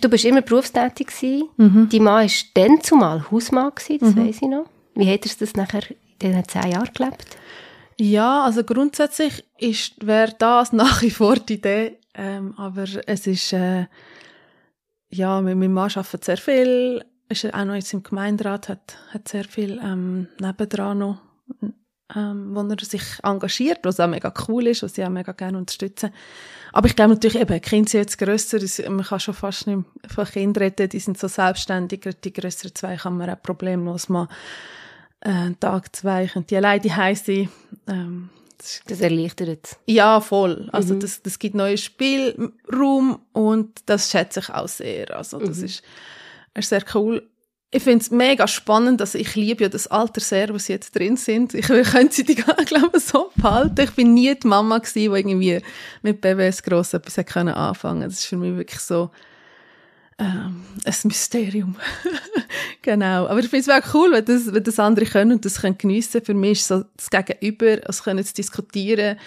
Du 0.00 0.08
bist 0.08 0.24
immer 0.24 0.42
berufstätig 0.42 1.06
gewesen. 1.06 1.48
Mhm. 1.56 1.88
Dein 1.90 2.02
Mann 2.02 2.26
war 2.28 2.30
dann 2.54 2.80
zumal 2.82 3.24
Hausmann 3.30 3.70
gewesen, 3.74 3.98
das 4.00 4.16
weiss 4.16 4.36
ich 4.42 4.48
noch. 4.48 4.66
Wie 4.94 5.10
hat 5.12 5.26
er 5.26 5.32
das 5.38 5.54
nachher 5.54 5.82
in 5.90 5.96
diesen 6.20 6.48
zehn 6.48 6.70
Jahren 6.72 6.92
gelebt? 6.92 7.36
Ja, 7.98 8.44
also 8.44 8.64
grundsätzlich 8.64 9.44
ist, 9.58 10.06
wäre 10.06 10.34
das 10.38 10.72
nach 10.72 11.02
wie 11.02 11.10
vor 11.10 11.36
die 11.36 11.54
Idee, 11.54 11.98
ähm, 12.14 12.54
aber 12.56 12.86
es 13.06 13.26
ist, 13.26 13.52
äh, 13.52 13.86
ja, 15.10 15.40
mit 15.40 15.56
meinem 15.56 15.72
Mann 15.72 15.90
arbeitet 15.90 16.24
sehr 16.24 16.36
viel, 16.36 17.04
ist 17.28 17.52
auch 17.52 17.64
noch 17.64 17.74
jetzt 17.74 17.92
im 17.92 18.02
Gemeinderat, 18.02 18.68
hat, 18.68 18.98
hat 19.10 19.28
sehr 19.28 19.44
viel 19.44 19.80
ähm, 19.82 20.28
nebendran 20.40 20.98
noch, 20.98 21.20
ähm, 22.14 22.54
wo 22.54 22.60
er 22.60 22.84
sich 22.84 23.02
engagiert, 23.22 23.80
was 23.82 24.00
auch 24.00 24.08
mega 24.08 24.32
cool 24.48 24.66
ist, 24.66 24.82
was 24.82 24.98
ich 24.98 25.04
auch 25.04 25.10
mega 25.10 25.32
gerne 25.32 25.58
unterstütze. 25.58 26.12
Aber 26.76 26.88
ich 26.88 26.96
glaube 26.96 27.14
natürlich 27.14 27.40
eben, 27.40 27.54
die 27.54 27.60
Kinder 27.60 27.88
sind 27.88 28.00
jetzt 28.00 28.18
grösser, 28.18 28.58
man 28.90 29.04
kann 29.04 29.20
schon 29.20 29.32
fast 29.32 29.68
nicht 29.68 29.84
von 30.08 30.24
Kindern 30.24 30.64
reden, 30.64 30.88
die 30.88 30.98
sind 30.98 31.16
so 31.16 31.28
selbstständig, 31.28 32.00
die 32.24 32.32
grösseren 32.32 32.74
zwei 32.74 32.96
kann 32.96 33.16
man 33.16 33.30
auch 33.30 33.40
problemlos 33.40 34.08
mal 34.08 34.26
äh, 35.20 35.52
Tag 35.60 35.94
zwei 35.94 36.26
können 36.26 36.48
die 36.48 36.56
alleine 36.56 36.82
daheim 36.82 37.14
sein. 37.14 37.48
Ähm, 37.86 38.28
das 38.58 38.82
Das 38.88 39.00
erleichtert 39.00 39.60
es. 39.62 39.78
ja, 39.86 40.20
voll. 40.20 40.68
Also 40.72 40.96
das, 40.96 41.22
das 41.22 41.38
gibt 41.38 41.54
neuen 41.54 41.78
Spielraum 41.78 43.20
und 43.32 43.82
das 43.86 44.10
schätze 44.10 44.40
ich 44.40 44.50
auch 44.50 44.66
sehr. 44.66 45.16
Also 45.16 45.38
das 45.38 45.58
ist, 45.58 45.82
ist 46.54 46.70
sehr 46.70 46.82
cool. 46.94 47.24
Ich 47.74 47.82
finde 47.82 48.04
es 48.04 48.12
mega 48.12 48.46
spannend, 48.46 49.00
also 49.00 49.18
ich 49.18 49.34
liebe 49.34 49.64
ja 49.64 49.68
das 49.68 49.88
Alter 49.88 50.20
sehr, 50.20 50.54
wo 50.54 50.58
sie 50.58 50.74
jetzt 50.74 50.94
drin 50.94 51.16
sind. 51.16 51.54
Ich 51.54 51.66
könnte 51.66 52.14
sie 52.14 52.22
die, 52.22 52.36
glaube 52.36 53.00
so 53.00 53.32
behalten. 53.34 53.80
Ich 53.80 53.90
bin 53.90 54.14
nie 54.14 54.32
die 54.32 54.46
Mama 54.46 54.78
gewesen, 54.78 55.00
die 55.00 55.04
irgendwie 55.06 55.60
mit 56.00 56.20
BBS 56.20 56.62
gross 56.62 56.94
etwas 56.94 57.18
hat 57.18 57.26
können 57.26 57.52
anfangen. 57.52 58.02
Das 58.02 58.20
ist 58.20 58.26
für 58.26 58.36
mich 58.36 58.56
wirklich 58.56 58.78
so 58.78 59.10
ähm, 60.18 60.62
ein 60.84 60.94
Mysterium. 61.02 61.74
genau. 62.82 63.26
Aber 63.26 63.40
ich 63.40 63.48
finde 63.48 63.62
es 63.62 63.66
wirklich 63.66 63.92
cool, 63.92 64.12
wenn 64.12 64.24
das, 64.24 64.54
wenn 64.54 64.62
das 64.62 64.78
andere 64.78 65.06
können 65.06 65.32
und 65.32 65.44
das 65.44 65.60
können 65.60 65.76
geniessen. 65.76 66.24
Für 66.24 66.34
mich 66.34 66.60
ist 66.60 66.68
so 66.68 66.84
das 66.96 67.10
Gegenüber, 67.10 67.84
also 67.88 68.04
können 68.04 68.24
zu 68.24 68.34
diskutieren. 68.34 69.18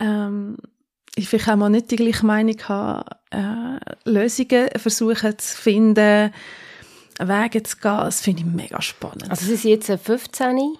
Ähm, 0.00 0.58
ich 1.14 1.30
vielleicht 1.30 1.48
auch 1.48 1.56
mal 1.56 1.70
nicht 1.70 1.90
die 1.90 1.96
gleiche 1.96 2.26
Meinung 2.26 2.56
haben, 2.68 3.08
äh, 3.30 3.78
Lösungen 4.04 4.68
versuchen 4.76 5.38
zu 5.38 5.56
finden, 5.56 6.30
Wege 7.18 7.62
zu 7.62 7.76
gehen. 7.76 7.96
Das 7.96 8.20
finde 8.20 8.40
ich 8.42 8.46
mega 8.46 8.80
spannend. 8.82 9.30
Also 9.30 9.46
sie 9.46 9.56
sind 9.56 9.70
jetzt 9.70 9.90
eine 9.90 9.98
15, 9.98 10.76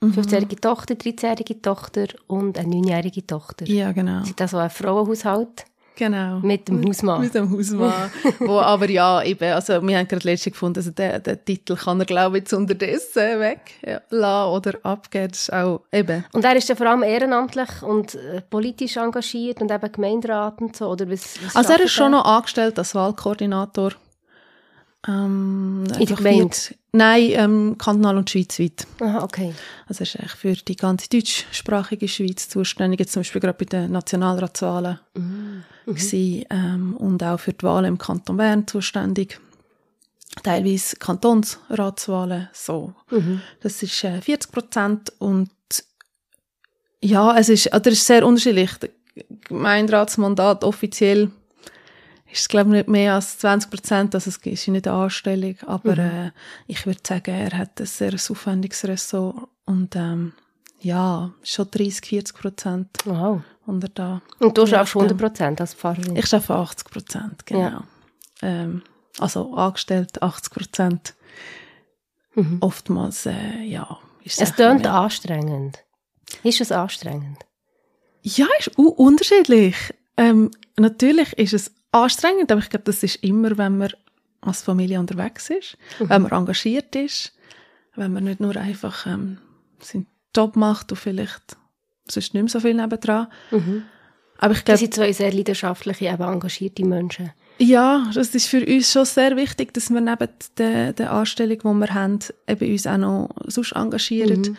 Mhm. 0.00 0.12
15-jährige 0.12 0.56
Tochter, 0.56 0.94
13-jährige 0.94 1.62
Tochter 1.62 2.06
und 2.26 2.58
eine 2.58 2.68
9-jährige 2.74 3.26
Tochter. 3.26 3.66
ja, 3.66 3.92
genau. 3.92 4.24
Sind 4.24 4.38
das 4.38 4.50
so 4.50 4.58
ein 4.58 4.68
Frauenhaushalt 4.70 5.64
Genau. 5.96 6.38
mit 6.40 6.68
dem 6.68 6.84
Hausmann? 6.86 7.20
Mit 7.20 7.34
dem 7.34 7.50
Hausmann. 7.50 8.10
wo 8.40 8.58
aber 8.58 8.88
ja, 8.90 9.22
eben, 9.22 9.52
also 9.52 9.80
wir 9.86 9.98
haben 9.98 10.08
gerade 10.08 10.26
letztens 10.26 10.54
gefunden, 10.54 10.78
also 10.78 10.90
den, 10.90 11.22
den 11.22 11.44
Titel 11.44 11.76
kann 11.76 12.00
er, 12.00 12.06
glaube 12.06 12.38
ich, 12.38 12.42
jetzt 12.44 12.52
unterdessen 12.52 13.40
weg 13.40 13.60
ja, 13.86 14.00
lassen 14.10 14.50
oder 14.52 14.78
abgeben. 14.84 15.28
Das 15.30 15.40
ist 15.42 15.52
auch 15.52 15.82
eben. 15.92 16.24
Und 16.32 16.44
er 16.44 16.56
ist 16.56 16.68
ja 16.68 16.74
vor 16.74 16.86
allem 16.88 17.02
ehrenamtlich 17.02 17.82
und 17.82 18.14
äh, 18.14 18.40
politisch 18.48 18.96
engagiert 18.96 19.60
und 19.60 19.70
eben 19.70 19.92
Gemeinderat 19.92 20.60
und 20.60 20.74
so, 20.76 20.88
oder 20.88 21.08
was, 21.10 21.36
was 21.44 21.54
Also 21.56 21.72
er 21.74 21.80
ist 21.80 21.92
schon 21.92 22.12
noch 22.12 22.24
angestellt 22.24 22.78
als 22.78 22.94
Wahlkoordinator. 22.94 23.92
Ähm, 25.08 25.84
der 25.88 25.96
einfach 25.98 26.16
Gemeinde? 26.16 26.56
Nein, 26.92 27.30
ähm, 27.32 27.76
kantonal 27.78 28.18
und 28.18 28.30
schweizweit. 28.30 28.86
Aha, 29.00 29.22
okay. 29.24 29.54
Also 29.88 30.00
er 30.00 30.06
ist 30.06 30.16
eigentlich 30.16 30.32
für 30.32 30.52
die 30.52 30.76
ganze 30.76 31.08
deutschsprachige 31.08 32.06
Schweiz 32.06 32.48
zuständig, 32.48 33.00
jetzt 33.00 33.12
zum 33.12 33.20
Beispiel 33.20 33.40
gerade 33.40 33.58
bei 33.58 33.64
den 33.64 33.90
Nationalratswahlen 33.92 35.00
Mhm. 35.14 35.64
gewesen, 35.86 36.44
ähm, 36.50 36.96
und 36.96 37.22
auch 37.24 37.40
für 37.40 37.52
die 37.52 37.62
Wahlen 37.64 37.86
im 37.86 37.98
Kanton 37.98 38.36
Bern 38.36 38.66
zuständig. 38.66 39.40
Teilweise 40.42 40.96
Kantonsratswahlen, 40.96 42.48
so. 42.52 42.94
Mhm. 43.10 43.40
Das 43.60 43.82
ist 43.82 44.04
äh, 44.04 44.20
40 44.20 44.52
Prozent 44.52 45.12
und 45.18 45.50
ja, 47.00 47.36
es 47.36 47.48
ist, 47.48 47.66
oder 47.68 47.86
es 47.88 47.94
ist 47.98 48.06
sehr 48.06 48.24
unterschiedlich. 48.26 48.70
Gemeinderatsmandat 49.48 50.62
offiziell 50.64 51.30
ist 52.32 52.40
es, 52.40 52.48
glaube 52.48 52.70
ich, 52.70 52.76
nicht 52.76 52.88
mehr 52.88 53.14
als 53.14 53.38
20 53.38 53.70
Prozent, 53.70 54.14
also 54.14 54.30
es 54.30 54.38
ist 54.38 54.68
nicht 54.68 54.88
eine 54.88 54.96
Anstellung, 54.96 55.56
aber 55.66 55.98
äh, 55.98 56.30
ich 56.66 56.86
würde 56.86 57.00
sagen, 57.06 57.34
er 57.34 57.56
hat 57.58 57.78
ein 57.80 57.86
sehr 57.86 58.14
aufwendiges 58.14 58.84
Ressort 58.84 59.36
und 59.66 59.94
ähm, 59.96 60.32
ja, 60.80 61.30
schon 61.42 61.70
30, 61.70 62.06
40 62.06 62.36
Prozent 62.36 62.88
Wow. 63.04 63.42
unter 63.66 63.88
da. 63.88 64.22
Und 64.40 64.56
du 64.58 64.66
schaffst 64.66 64.90
stimmt. 64.90 65.10
100 65.12 65.18
Prozent 65.18 65.60
als 65.60 65.74
Pfarrerin? 65.74 66.16
Ich 66.16 66.26
schaffe 66.26 66.54
80 66.54 66.90
Prozent, 66.90 67.46
genau. 67.46 67.60
Ja. 67.60 67.84
Ähm, 68.42 68.82
Also 69.18 69.54
angestellt 69.54 70.22
80 70.22 70.52
Prozent. 70.52 71.14
Mhm. 72.34 72.58
Oftmals, 72.60 73.26
äh, 73.26 73.62
ja. 73.64 73.98
Ist 74.24 74.40
Es 74.40 74.54
tönt 74.54 74.82
mehr. 74.82 74.94
anstrengend. 74.94 75.78
Ist 76.42 76.60
es 76.62 76.72
anstrengend? 76.72 77.38
Ja, 78.22 78.46
ist 78.58 78.68
unterschiedlich. 78.78 79.76
Ähm, 80.16 80.50
natürlich 80.78 81.32
ist 81.34 81.52
es 81.52 81.72
anstrengend, 81.92 82.50
aber 82.50 82.60
ich 82.60 82.70
glaube, 82.70 82.84
das 82.84 83.02
ist 83.02 83.16
immer, 83.22 83.56
wenn 83.58 83.78
man 83.78 83.90
als 84.40 84.62
Familie 84.62 84.98
unterwegs 84.98 85.50
ist, 85.50 85.76
wenn 86.00 86.22
man 86.22 86.32
engagiert 86.32 86.96
ist, 86.96 87.32
wenn 87.94 88.12
man 88.12 88.24
nicht 88.24 88.40
nur 88.40 88.56
einfach 88.56 89.06
ähm, 89.06 89.38
seinen 89.80 90.06
Job 90.34 90.56
macht 90.56 90.90
und 90.90 90.98
vielleicht 90.98 91.56
sonst 92.08 92.34
nicht 92.34 92.42
mehr 92.42 92.48
so 92.48 92.60
viel 92.60 92.74
nebendran. 92.74 93.28
Mhm. 93.50 93.84
Aber 94.38 94.54
ich 94.54 94.60
Das 94.60 94.64
glaube, 94.64 94.78
sind 94.78 94.94
zwei 94.94 95.12
sehr 95.12 95.32
leidenschaftliche, 95.32 96.06
eben 96.06 96.22
engagierte 96.22 96.84
Menschen. 96.84 97.30
ja, 97.58 98.10
das 98.12 98.34
ist 98.34 98.46
für 98.48 98.66
uns 98.66 98.90
schon 98.90 99.04
sehr 99.04 99.36
wichtig, 99.36 99.72
dass 99.74 99.90
wir 99.90 100.00
neben 100.00 100.28
der, 100.58 100.92
der 100.94 101.12
Anstellung, 101.12 101.58
die 101.58 101.80
wir 101.86 101.94
haben, 101.94 102.18
eben 102.48 102.72
uns 102.72 102.86
auch 102.88 102.96
noch 102.96 103.28
sonst 103.46 103.72
engagieren. 103.72 104.40
Mhm. 104.40 104.56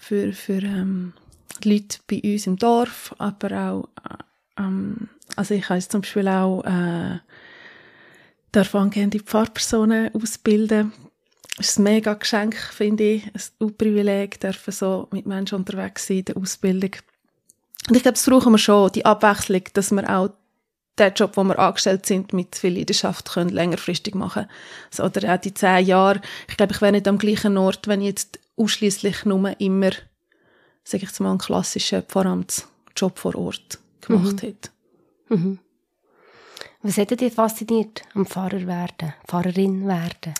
Für, 0.00 0.32
für 0.32 0.62
ähm, 0.62 1.12
die 1.64 1.72
Leute 1.72 1.98
bei 2.06 2.20
uns 2.22 2.46
im 2.46 2.56
Dorf, 2.56 3.14
aber 3.18 3.58
auch, 3.70 3.88
äh, 4.10 4.62
ähm, 4.62 5.08
also 5.36 5.54
ich 5.54 5.68
habe 5.68 5.80
zum 5.80 6.00
Beispiel 6.00 6.28
auch 6.28 6.64
äh, 6.64 7.18
darf 8.52 8.74
angehende 8.74 9.20
Pfarrpersonen 9.20 10.14
ausbilden. 10.14 10.92
Das 11.56 11.70
ist 11.70 11.78
ein 11.78 11.84
mega 11.84 12.14
Geschenk, 12.14 12.56
finde 12.56 13.04
ich. 13.04 13.24
Ein 13.60 13.76
Privileg, 13.76 14.40
dürfen 14.40 14.72
so 14.72 15.08
mit 15.10 15.26
Menschen 15.26 15.56
unterwegs 15.56 16.06
sein 16.06 16.18
in 16.18 16.24
der 16.26 16.36
Ausbildung. 16.36 16.90
Und 17.88 17.96
ich 17.96 18.02
glaube, 18.02 18.14
das 18.14 18.26
brauchen 18.26 18.52
wir 18.52 18.58
schon, 18.58 18.92
die 18.92 19.04
Abwechslung, 19.04 19.62
dass 19.72 19.90
wir 19.90 20.08
auch 20.08 20.30
den 20.98 21.14
Job, 21.14 21.36
wo 21.36 21.44
wir 21.44 21.58
angestellt 21.58 22.06
sind, 22.06 22.32
mit 22.32 22.56
viel 22.56 22.76
Leidenschaft 22.76 23.30
können 23.30 23.50
längerfristig 23.50 24.14
machen 24.14 24.46
so, 24.90 25.04
Oder 25.04 25.34
auch 25.34 25.40
die 25.40 25.54
zehn 25.54 25.86
Jahre. 25.86 26.20
Ich 26.48 26.56
glaube, 26.56 26.72
ich 26.72 26.80
wäre 26.80 26.92
nicht 26.92 27.08
am 27.08 27.18
gleichen 27.18 27.56
Ort, 27.56 27.86
wenn 27.86 28.00
ich 28.00 28.08
jetzt 28.08 28.38
ausschließlich 28.56 29.24
nur 29.24 29.58
immer, 29.60 29.90
sage 30.84 31.04
ich 31.04 31.10
jetzt 31.10 31.20
mal, 31.20 31.30
einen 31.30 31.38
klassischen 31.38 32.02
Pfarramtsjob 32.02 33.18
vor 33.18 33.36
Ort 33.36 33.78
gemacht 34.00 34.42
hätte. 34.42 34.70
Mhm. 35.28 35.58
Was 36.82 36.96
hätte 36.96 37.16
dich 37.16 37.34
fasziniert 37.34 38.02
am 38.14 38.26
Pfarrer 38.26 38.66
werden, 38.66 39.14
Pfarrerin 39.26 39.86
werden? 39.86 40.34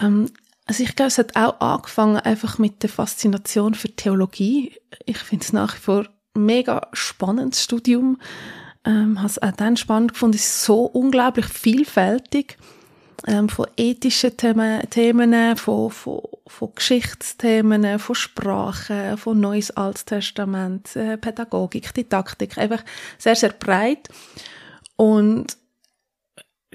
Ähm, 0.00 0.30
also 0.66 0.82
ich 0.82 0.94
glaube, 0.94 1.08
es 1.08 1.18
hat 1.18 1.34
auch 1.34 1.60
angefangen 1.60 2.18
einfach 2.18 2.58
mit 2.58 2.82
der 2.82 2.90
Faszination 2.90 3.74
für 3.74 3.88
Theologie. 3.88 4.74
Ich 5.06 5.18
finde 5.18 5.44
es 5.44 5.52
nach 5.52 5.74
wie 5.74 5.80
vor 5.80 6.08
mega 6.34 6.88
spannendes 6.92 7.64
Studium. 7.64 8.20
Ähm, 8.84 9.18
habe 9.18 9.28
es 9.28 9.42
auch 9.42 9.52
dann 9.52 9.76
spannend 9.76 10.12
gefunden. 10.12 10.36
Es 10.36 10.44
ist 10.44 10.64
so 10.64 10.82
unglaublich 10.82 11.46
vielfältig. 11.46 12.58
Ähm, 13.26 13.48
von 13.48 13.66
ethischen 13.76 14.36
Themen, 14.36 14.88
Themen 14.90 15.56
von, 15.56 15.90
von, 15.90 16.20
von 16.46 16.74
Geschichtsthemen, 16.74 17.98
von 17.98 18.14
Sprache, 18.14 19.16
von 19.16 19.40
Neues 19.40 19.72
Altes 19.72 20.04
Testament, 20.04 20.94
äh, 20.94 21.16
Pädagogik, 21.18 21.92
Didaktik. 21.92 22.56
Einfach 22.56 22.84
sehr, 23.18 23.34
sehr 23.34 23.50
breit. 23.50 24.08
Und 24.96 25.58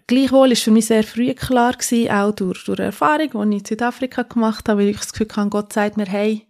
Gleichwohl 0.08 0.52
ist 0.52 0.64
für 0.64 0.72
mich 0.72 0.88
sehr 0.88 1.04
früh 1.04 1.34
klar 1.34 1.74
gewesen, 1.74 2.12
auch 2.12 2.32
durch, 2.32 2.66
durch 2.66 2.80
Erfahrung, 2.80 3.30
die 3.30 3.56
ich 3.56 3.62
in 3.62 3.66
Südafrika 3.66 4.24
gemacht 4.24 4.68
habe, 4.68 4.82
weil 4.82 4.90
ich 4.90 4.98
das 4.98 5.14
Gefühl 5.14 5.30
hatte, 5.34 5.50
Gott 5.50 5.72
sagt 5.72 5.98
mir, 5.98 6.06
hey, 6.06 6.46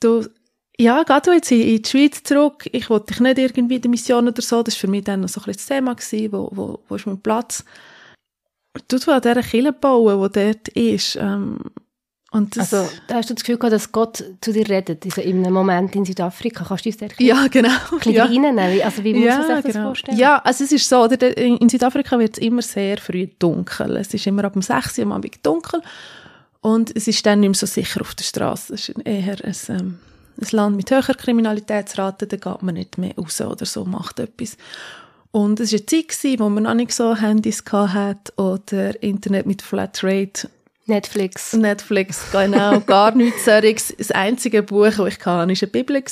du, 0.00 0.26
ja, 0.78 1.02
geh 1.02 1.20
du 1.22 1.32
jetzt 1.32 1.50
in, 1.50 1.82
die 1.82 1.88
Schweiz 1.88 2.22
zurück, 2.22 2.68
ich 2.72 2.88
wollte 2.88 3.12
dich 3.12 3.20
nicht 3.20 3.38
irgendwie 3.38 3.76
in 3.76 3.82
der 3.82 3.90
Mission 3.90 4.28
oder 4.28 4.40
so, 4.40 4.62
das 4.62 4.74
war 4.74 4.80
für 4.80 4.88
mich 4.88 5.04
dann 5.04 5.20
noch 5.20 5.28
so 5.28 5.40
ein 5.40 5.44
bisschen 5.44 5.58
das 5.58 5.66
Thema 5.66 5.94
gewesen, 5.94 6.32
wo, 6.32 6.48
wo, 6.52 6.78
wo 6.88 6.94
ist 6.94 7.06
mein 7.06 7.20
Platz? 7.20 7.64
Du, 8.86 8.98
du 8.98 9.10
an 9.12 9.20
dieser 9.20 9.42
Kirche 9.42 9.72
bauen, 9.72 10.22
die 10.32 10.40
dort 10.40 10.68
ist, 10.68 11.16
ähm, 11.16 11.58
und 12.30 12.54
das, 12.58 12.74
Also, 12.74 12.90
da 13.06 13.14
hast 13.14 13.30
du 13.30 13.34
das 13.34 13.42
Gefühl 13.42 13.56
gehabt, 13.56 13.72
dass 13.72 13.90
Gott 13.90 14.22
zu 14.42 14.52
dir 14.52 14.68
redet, 14.68 15.02
also 15.06 15.22
in 15.22 15.38
einem 15.38 15.54
Moment 15.54 15.96
in 15.96 16.04
Südafrika. 16.04 16.62
Kannst 16.68 16.84
du 16.84 16.90
uns 16.90 16.98
da 16.98 17.06
ein 17.06 17.08
bisschen 17.08 17.26
ja, 17.26 17.46
genau. 17.50 17.70
ein 17.70 17.96
bisschen 17.96 18.12
ja. 18.12 18.24
reinnehmen? 18.26 18.72
Wie- 18.74 18.84
Also, 18.84 19.02
wie 19.02 19.14
muss 19.14 19.24
man 19.34 19.62
sich 19.62 19.72
das 19.72 19.82
vorstellen? 19.82 20.18
Ja, 20.18 20.36
also 20.44 20.62
es 20.64 20.72
ist 20.72 20.86
so, 20.88 20.98
oder, 21.04 21.16
der- 21.16 21.38
in 21.38 21.56
in 21.56 21.68
Südafrika 21.70 22.18
wird 22.18 22.36
es 22.36 22.42
immer 22.44 22.60
sehr 22.60 22.98
früh 22.98 23.28
dunkel. 23.38 23.96
Es 23.96 24.12
ist 24.12 24.26
immer 24.26 24.44
ab 24.44 24.52
dem 24.52 24.60
6 24.60 24.98
Uhr 24.98 25.04
am 25.06 25.12
Abend 25.12 25.38
dunkel 25.44 25.80
und 26.60 26.94
es 26.94 27.08
ist 27.08 27.24
dann 27.24 27.40
nicht 27.40 27.48
mehr 27.48 27.54
so 27.54 27.64
sicher 27.66 28.02
auf 28.02 28.14
der 28.14 28.24
Straße. 28.24 28.74
Es 28.74 28.90
ist 28.90 28.98
eher 29.06 29.42
ein, 29.42 29.56
ähm, 29.70 29.98
ein 30.38 30.48
Land 30.50 30.76
mit 30.76 30.90
höherer 30.90 31.14
Kriminalitätsrate, 31.14 32.26
da 32.26 32.36
geht 32.36 32.62
man 32.62 32.74
nicht 32.74 32.98
mehr 32.98 33.14
raus 33.16 33.40
oder 33.40 33.64
so, 33.64 33.86
macht 33.86 34.20
etwas. 34.20 34.58
Und 35.30 35.60
es 35.60 35.72
war 35.72 35.78
eine 35.78 35.86
Zeit, 35.86 36.08
gewesen, 36.08 36.40
wo 36.40 36.48
man 36.48 36.62
noch 36.64 36.74
nicht 36.74 36.92
so 36.92 37.14
Handys 37.14 37.62
hatte 37.70 38.32
oder 38.36 39.02
Internet 39.02 39.46
mit 39.46 39.62
Flatrate 39.62 40.48
Netflix. 40.88 41.52
Netflix, 41.52 42.32
genau, 42.32 42.80
gar 42.80 43.14
nichts 43.14 43.44
solches. 43.44 43.94
Das 43.96 44.10
einzige 44.10 44.62
Buch, 44.62 44.86
das 44.86 44.98
ich 44.98 45.18
hatte, 45.18 45.26
war 45.26 45.42
eine 45.42 45.54
Bibel. 45.54 46.02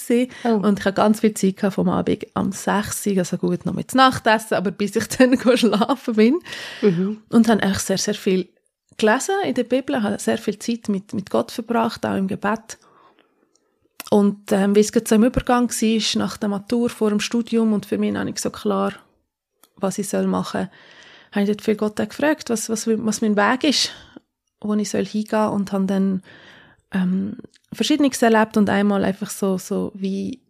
Oh. 0.44 0.48
Und 0.48 0.78
ich 0.78 0.84
hatte 0.84 0.92
ganz 0.92 1.20
viel 1.20 1.32
Zeit 1.32 1.72
vom 1.72 1.88
Abend 1.88 2.26
am 2.34 2.52
6 2.52 3.06
Uhr, 3.06 3.18
also 3.18 3.38
gut, 3.38 3.64
noch 3.64 3.72
mit 3.72 3.94
Nachtessen, 3.94 4.54
aber 4.54 4.70
bis 4.70 4.94
ich 4.94 5.08
dann 5.18 5.38
schlafen 5.56 6.14
bin. 6.14 6.38
Mhm. 6.82 7.22
Und 7.30 7.48
habe 7.48 7.62
echt 7.62 7.80
sehr, 7.80 7.98
sehr 7.98 8.14
viel 8.14 8.48
gelesen 8.98 9.34
in 9.44 9.54
der 9.54 9.64
Bibel, 9.64 10.02
habe 10.02 10.18
sehr 10.18 10.38
viel 10.38 10.58
Zeit 10.58 10.90
mit, 10.90 11.14
mit 11.14 11.30
Gott 11.30 11.50
verbracht, 11.50 12.04
auch 12.04 12.16
im 12.16 12.28
Gebet. 12.28 12.78
Und 14.10 14.52
ähm, 14.52 14.74
wie 14.76 14.80
es 14.80 14.92
gerade 14.92 15.08
so 15.08 15.14
im 15.14 15.24
Übergang 15.24 15.70
war, 15.70 16.18
nach 16.18 16.36
der 16.36 16.48
Matur, 16.50 16.90
vor 16.90 17.08
dem 17.08 17.20
Studium, 17.20 17.72
und 17.72 17.86
für 17.86 17.98
mich 17.98 18.12
noch 18.12 18.24
nicht 18.24 18.38
so 18.38 18.50
klar, 18.50 18.92
was 19.76 19.98
ich 19.98 20.08
soll 20.08 20.26
machen 20.26 20.62
soll, 20.62 20.70
habe 21.32 21.42
ich 21.42 21.48
dort 21.48 21.62
viel 21.62 21.76
Gott 21.76 21.96
gefragt, 21.96 22.50
was, 22.50 22.68
was, 22.68 22.86
was 22.86 23.20
mein 23.20 23.36
Weg 23.36 23.64
ist, 23.64 23.90
wo 24.60 24.74
ich 24.74 24.90
soll 24.90 25.04
hingehen 25.04 25.48
und 25.48 25.72
habe 25.72 25.86
dann 25.86 26.22
ähm, 26.92 27.36
Verschiedenes 27.72 28.22
erlebt 28.22 28.56
und 28.56 28.70
einmal 28.70 29.04
einfach 29.04 29.30
so, 29.30 29.58
so 29.58 29.92
wie 29.94 30.40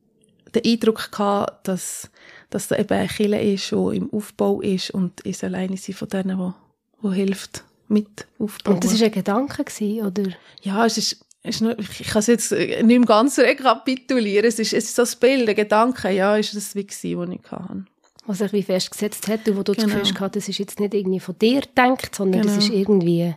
den 0.55 0.65
Eindruck 0.65 1.11
gehabt, 1.11 1.67
dass, 1.67 2.11
dass 2.51 2.69
da 2.69 2.77
eben 2.77 2.93
eine 2.93 3.09
Kirche 3.09 3.37
ist, 3.37 3.71
die 3.73 3.97
im 3.97 4.13
Aufbau 4.13 4.61
ist 4.61 4.91
und 4.91 5.25
ich 5.25 5.39
soll 5.39 5.55
eine 5.55 5.77
sein 5.77 5.95
von 5.95 6.09
denen, 6.09 6.39
die, 6.39 7.09
die 7.09 7.15
hilft, 7.15 7.65
mit 7.89 8.27
aufbauen. 8.39 8.75
Und 8.75 8.85
das 8.85 8.99
war 8.99 9.07
ein 9.07 9.13
Gedanke, 9.13 9.65
gewesen, 9.65 10.07
oder? 10.07 10.31
Ja, 10.63 10.87
es 10.87 10.99
ist, 10.99 11.61
nur, 11.61 11.79
ich 11.79 12.09
kann 12.09 12.21
es 12.21 12.27
jetzt 12.27 12.53
nicht 12.53 12.91
im 12.91 13.07
Ganzen 13.07 13.45
rekapitulieren. 13.45 14.47
Es 14.47 14.59
ist, 14.59 14.73
es 14.73 14.85
ist 14.85 14.97
so 14.97 15.03
das 15.03 15.17
Bild, 15.17 15.49
ein 15.49 15.55
Gedanke, 15.55 16.11
ja, 16.11 16.37
ist 16.37 16.55
das 16.55 16.75
wie 16.75 16.87
gewesen, 16.87 17.19
was 17.19 17.31
ich 17.31 17.51
hatte. 17.51 17.85
Was 18.27 18.39
sich 18.39 18.53
wie 18.53 18.63
festgesetzt 18.63 19.29
hat 19.29 19.49
und 19.49 19.57
wo 19.57 19.63
du 19.63 19.73
das 19.73 19.85
Genau. 19.85 19.99
Gefühl 19.99 20.15
gehabt 20.15 20.37
das 20.37 20.49
ist 20.49 20.59
jetzt 20.59 20.81
nicht 20.81 20.95
irgendwie 20.95 21.21
von 21.21 21.39
dir 21.39 21.61
gedacht, 21.63 22.15
sondern 22.15 22.43
das 22.43 22.55
Genau. 22.55 22.67
ist 22.67 22.71
irgendwie 22.71 23.35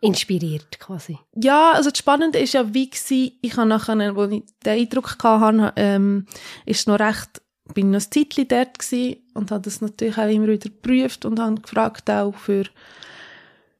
inspiriert, 0.00 0.78
quasi. 0.80 1.18
Ja, 1.36 1.72
also 1.72 1.90
das 1.90 1.98
Spannende 1.98 2.38
ist 2.38 2.54
ja, 2.54 2.74
wie 2.74 2.90
gewesen, 2.90 3.32
ich 3.40 3.56
habe 3.56 3.68
nachher, 3.68 4.16
wo 4.16 4.24
ich 4.24 4.42
den 4.64 4.80
Eindruck 4.80 5.16
hatte, 5.22 5.72
ähm, 5.76 6.26
ist 6.66 6.88
noch 6.88 6.98
recht, 6.98 7.40
bin 7.74 7.90
noch 7.92 8.00
ein 8.00 8.10
Zeitchen 8.10 8.48
dort 8.48 8.78
gewesen 8.80 9.16
und 9.34 9.50
habe 9.52 9.62
das 9.62 9.80
natürlich 9.80 10.18
auch 10.18 10.28
immer 10.28 10.48
wieder 10.48 10.68
geprüft 10.70 11.24
und 11.24 11.38
habe 11.38 11.60
gefragt 11.60 12.10
auch 12.10 12.34
für, 12.34 12.64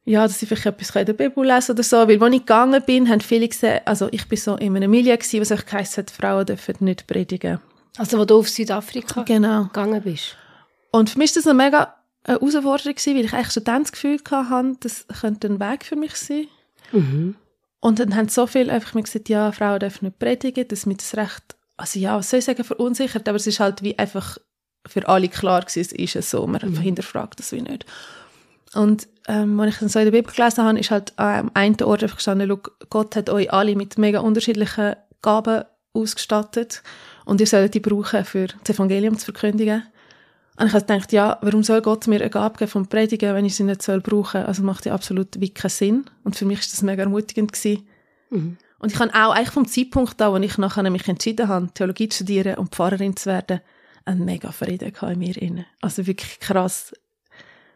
ja, 0.05 0.23
dass 0.25 0.41
ich 0.41 0.47
vielleicht 0.47 0.65
etwas 0.65 0.95
in 0.95 1.05
der 1.05 1.13
Bibel 1.13 1.45
lesen 1.45 1.71
oder 1.73 1.83
so, 1.83 1.97
weil 2.07 2.21
als 2.23 2.33
ich 2.33 2.39
gegangen 2.39 2.81
bin, 2.85 3.09
haben 3.09 3.21
viele 3.21 3.47
gesehen, 3.49 3.81
also 3.85 4.07
ich 4.11 4.27
bin 4.27 4.37
so 4.37 4.55
in 4.55 4.75
einem 4.75 4.91
Milieu 4.91 5.17
gewesen, 5.17 5.41
was 5.41 5.51
euch 5.51 5.65
geheißen 5.65 6.03
hat, 6.03 6.11
Frauen 6.11 6.45
dürfen 6.45 6.75
nicht 6.79 7.05
predigen. 7.07 7.59
Also, 7.97 8.17
wo 8.17 8.25
du 8.25 8.39
auf 8.39 8.49
Südafrika 8.49 9.23
Genau. 9.23 9.65
gegangen 9.65 10.01
bist. 10.01 10.37
Und 10.95 11.09
für 11.09 11.17
mich 11.17 11.31
ist 11.31 11.37
das 11.37 11.47
eine 11.47 11.55
mega 11.55 11.95
eine 12.23 12.39
Herausforderung 12.39 12.93
gewesen, 12.95 13.15
weil 13.17 13.25
ich 13.25 13.33
eigentlich 13.33 13.51
schon 13.51 13.63
dann 13.63 13.81
das 13.81 13.91
Gefühl 13.91 14.19
hatte, 14.29 14.77
das 14.79 15.05
könnte 15.19 15.47
ein 15.47 15.59
Weg 15.59 15.85
für 15.85 15.95
mich 15.95 16.15
sein. 16.15 16.47
Mhm. 16.91 17.35
Und 17.79 17.99
dann 17.99 18.15
haben 18.15 18.29
so 18.29 18.47
viele 18.47 18.71
einfach 18.71 18.93
mir 18.93 19.01
gesagt, 19.01 19.27
ja, 19.27 19.51
Frauen 19.51 19.79
dürfen 19.79 20.05
nicht 20.05 20.19
predigen, 20.19 20.67
dass 20.67 20.85
mir 20.85 20.95
das 20.95 21.17
recht, 21.17 21.43
also 21.75 21.99
ja, 21.99 22.15
was 22.15 22.29
soll 22.29 22.39
ich 22.39 22.45
sagen, 22.45 22.63
verunsichert, 22.63 23.27
aber 23.27 23.35
es 23.35 23.47
ist 23.47 23.59
halt 23.59 23.81
wie 23.81 23.97
einfach 23.97 24.37
für 24.87 25.07
alle 25.07 25.29
klar 25.29 25.61
gewesen, 25.61 25.81
es 25.81 25.91
ist 25.91 26.15
es 26.15 26.29
so, 26.29 26.45
man 26.45 26.61
Mhm. 26.61 26.77
hinterfragt 26.77 27.39
das 27.39 27.51
wie 27.51 27.61
nicht. 27.61 27.85
Und 28.73 29.07
ähm, 29.27 29.59
als 29.59 29.73
ich 29.73 29.79
dann 29.79 29.89
so 29.89 29.99
in 29.99 30.05
der 30.05 30.11
Bibel 30.11 30.31
gelesen 30.33 30.63
habe, 30.63 30.79
ist 30.79 30.91
halt 30.91 31.13
am 31.17 31.51
einen 31.53 31.81
Ort 31.81 32.03
einfach 32.03 32.17
gestanden, 32.17 32.47
«Schau, 32.47 32.71
Gott 32.89 33.15
hat 33.15 33.29
euch 33.29 33.51
alle 33.51 33.75
mit 33.75 33.97
mega 33.97 34.19
unterschiedlichen 34.19 34.95
Gaben 35.21 35.63
ausgestattet 35.93 36.83
und 37.25 37.41
ihr 37.41 37.47
sollt 37.47 37.73
die 37.73 37.79
brauchen, 37.79 38.23
für 38.25 38.47
das 38.47 38.75
Evangelium 38.75 39.17
zu 39.17 39.25
verkündigen. 39.25 39.83
Und 40.57 40.67
ich 40.67 40.73
habe 40.73 40.85
gedacht, 40.85 41.11
ja, 41.11 41.39
warum 41.41 41.63
soll 41.63 41.81
Gott 41.81 42.07
mir 42.07 42.21
eine 42.21 42.29
Gabe 42.29 42.57
geben 42.57 42.69
vom 42.69 42.87
Predigen, 42.87 43.33
wenn 43.33 43.45
ich 43.45 43.55
sie 43.55 43.63
nicht 43.63 43.81
soll 43.81 44.01
brauchen? 44.01 44.43
Also 44.43 44.61
macht 44.63 44.85
ja 44.85 44.93
absolut 44.93 45.39
wie 45.39 45.49
keinen 45.49 45.69
Sinn. 45.69 46.05
Und 46.23 46.35
für 46.35 46.45
mich 46.45 46.59
ist 46.59 46.73
das 46.73 46.83
mega 46.83 47.03
ermutigend 47.03 47.51
gewesen. 47.53 47.87
Mhm. 48.29 48.57
Und 48.77 48.91
ich 48.91 48.99
habe 48.99 49.11
auch 49.15 49.31
eigentlich 49.31 49.51
vom 49.51 49.67
Zeitpunkt 49.67 50.21
an, 50.21 50.33
wo 50.33 50.37
ich 50.37 50.57
nachher 50.57 50.87
mich 50.89 51.07
entschieden 51.07 51.47
habe, 51.47 51.69
Theologie 51.73 52.09
zu 52.09 52.17
studieren 52.17 52.55
und 52.55 52.75
Pfarrerin 52.75 53.15
zu 53.15 53.27
werden, 53.27 53.61
einen 54.05 54.25
mega 54.25 54.51
Frieden 54.51 54.91
gehabt 54.91 55.13
in 55.13 55.19
mir 55.19 55.41
inne. 55.41 55.65
Also 55.81 56.05
wirklich 56.05 56.39
krass. 56.39 56.93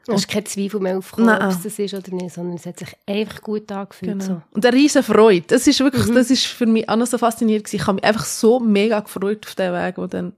Du 0.05 0.13
hast 0.13 0.27
keinen 0.27 0.45
Zweifel 0.45 0.79
mehr 0.79 0.97
aufgekommen, 0.97 1.29
Nein. 1.29 1.47
ob 1.47 1.51
es 1.51 1.63
das 1.63 1.79
ist 1.79 1.93
oder 1.93 2.13
nicht, 2.13 2.33
sondern 2.33 2.55
es 2.55 2.65
hat 2.65 2.79
sich 2.79 2.89
einfach 3.05 3.41
gut 3.41 3.71
angefühlt. 3.71 4.19
Genau. 4.19 4.25
So. 4.25 4.41
Und 4.51 4.65
eine 4.65 4.75
riesen 4.75 5.03
Freude. 5.03 5.45
Das 5.47 5.65
ist 5.67 5.79
wirklich, 5.79 6.05
das 6.13 6.29
ist 6.29 6.45
für 6.45 6.65
mich 6.65 6.87
auch 6.87 6.95
noch 6.95 7.07
so 7.07 7.17
faszinierend 7.17 7.65
gewesen. 7.65 7.81
Ich 7.81 7.87
habe 7.87 7.95
mich 7.95 8.03
einfach 8.03 8.25
so 8.25 8.59
mega 8.59 8.99
gefreut 8.99 9.45
auf 9.47 9.55
den 9.55 9.73
Weg, 9.73 9.95
der 9.95 10.07
dann 10.07 10.33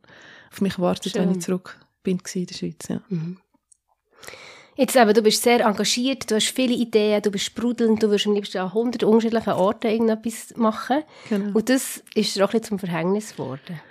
auf 0.52 0.62
mich 0.62 0.80
wartet, 0.80 1.12
Schön. 1.12 1.22
wenn 1.22 1.32
ich 1.32 1.42
zurück 1.42 1.78
bin 2.04 2.20
in 2.34 2.46
der 2.46 2.56
Schweiz, 2.56 2.88
ja. 2.88 3.02
Jetzt 4.76 4.96
aber, 4.96 5.12
du 5.12 5.22
bist 5.22 5.44
sehr 5.44 5.66
engagiert, 5.66 6.32
du 6.32 6.36
hast 6.36 6.56
viele 6.56 6.74
Ideen, 6.74 7.22
du 7.22 7.32
bist 7.32 7.44
sprudelnd, 7.44 8.02
du 8.02 8.10
wirst 8.12 8.28
am 8.28 8.34
liebsten 8.34 8.60
an 8.60 8.74
hundert 8.74 9.04
unterschiedlichen 9.04 9.52
Orten 9.52 9.88
irgendetwas 9.88 10.56
machen. 10.56 11.04
Genau. 11.28 11.58
Und 11.58 11.68
das 11.68 12.02
ist 12.16 12.36
dir 12.36 12.46
auch 12.46 12.54
ein 12.54 12.62
bisschen 12.62 12.80
zum 12.80 12.80
Verhängnis 12.80 13.34
geworden. 13.34 13.82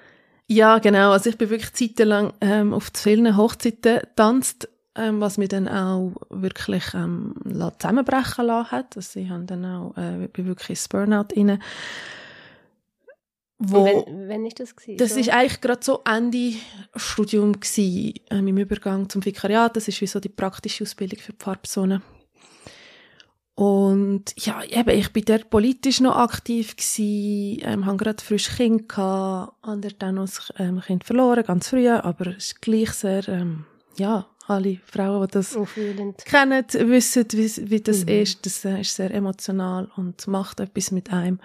Ja, 0.47 0.79
genau. 0.79 1.11
Also 1.11 1.29
ich 1.29 1.37
bin 1.37 1.51
wirklich 1.51 1.75
zeitlang 1.75 2.33
ähm, 2.41 2.73
auf 2.73 2.91
vielen 2.95 3.37
Hochzeiten 3.37 3.99
getanzt, 4.01 4.67
ähm, 4.95 5.21
was 5.21 5.37
mich 5.37 5.51
dann 5.51 5.69
auch 5.69 6.15
wirklich 6.31 6.95
ähm, 6.95 7.35
zusammenbrechen 7.79 8.47
lassen 8.47 8.71
hat. 8.71 8.97
Also 8.97 9.21
ich 9.21 9.29
habe 9.29 9.45
dann 9.45 9.67
auch, 9.67 9.95
äh, 9.99 10.27
bin 10.33 10.47
wirklich 10.47 10.71
ins 10.71 10.89
Burnout 10.89 11.27
rein. 11.37 11.63
Wo, 13.59 13.85
wenn, 13.85 14.29
wenn 14.29 14.47
ist 14.47 14.61
das 14.61 14.77
gewesen? 14.77 14.99
Das 14.99 15.15
so? 15.15 15.21
ist 15.21 15.31
eigentlich 15.31 15.61
gerade 15.61 15.85
so 15.85 16.03
Ende 16.05 16.55
Studium 16.95 17.59
gewesen, 17.59 18.15
ähm, 18.31 18.47
im 18.47 18.59
Übergang 18.59 19.09
zum 19.09 19.25
Vikariat. 19.25 19.77
Das 19.77 19.89
ist 19.89 20.01
wie 20.01 20.07
so 20.07 20.21
die 20.21 20.29
praktische 20.29 20.85
Ausbildung 20.85 21.19
für 21.19 21.33
Pfarrpersonen. 21.33 22.03
Und 23.57 24.35
ja, 24.37 24.63
eben, 24.63 24.91
ich 24.91 25.13
bin 25.13 25.25
dort 25.25 25.51
politisch 25.51 26.01
noch 26.01 26.15
aktiv 26.15 26.77
gewesen, 26.77 27.61
ähm, 27.65 27.87
habe 27.87 27.97
gerade 27.97 28.23
frisch 28.23 28.51
Kind 28.57 28.89
gehabt, 28.89 29.53
habe 29.65 29.89
dann 29.99 30.15
noch 30.15 30.29
ähm, 30.59 30.81
Kind 30.81 31.03
verloren, 31.03 31.43
ganz 31.45 31.69
früh, 31.69 31.89
aber 31.89 32.29
es 32.29 32.53
ist 32.53 32.63
gleich 32.63 32.93
sehr, 32.93 33.27
ähm, 33.29 33.65
ja, 33.97 34.29
alle 34.47 34.79
Frauen, 34.85 35.27
die 35.27 35.33
das 35.33 35.57
Auffühlend. 35.57 36.25
kennen, 36.25 36.65
wissen, 36.73 37.27
wie, 37.33 37.71
wie 37.71 37.81
das 37.81 38.05
mhm. 38.05 38.09
ist. 38.09 38.47
Das 38.47 38.65
äh, 38.65 38.81
ist 38.81 38.95
sehr 38.95 39.13
emotional 39.13 39.91
und 39.97 40.25
macht 40.29 40.61
etwas 40.61 40.93
mit 40.93 41.13
einem. 41.13 41.41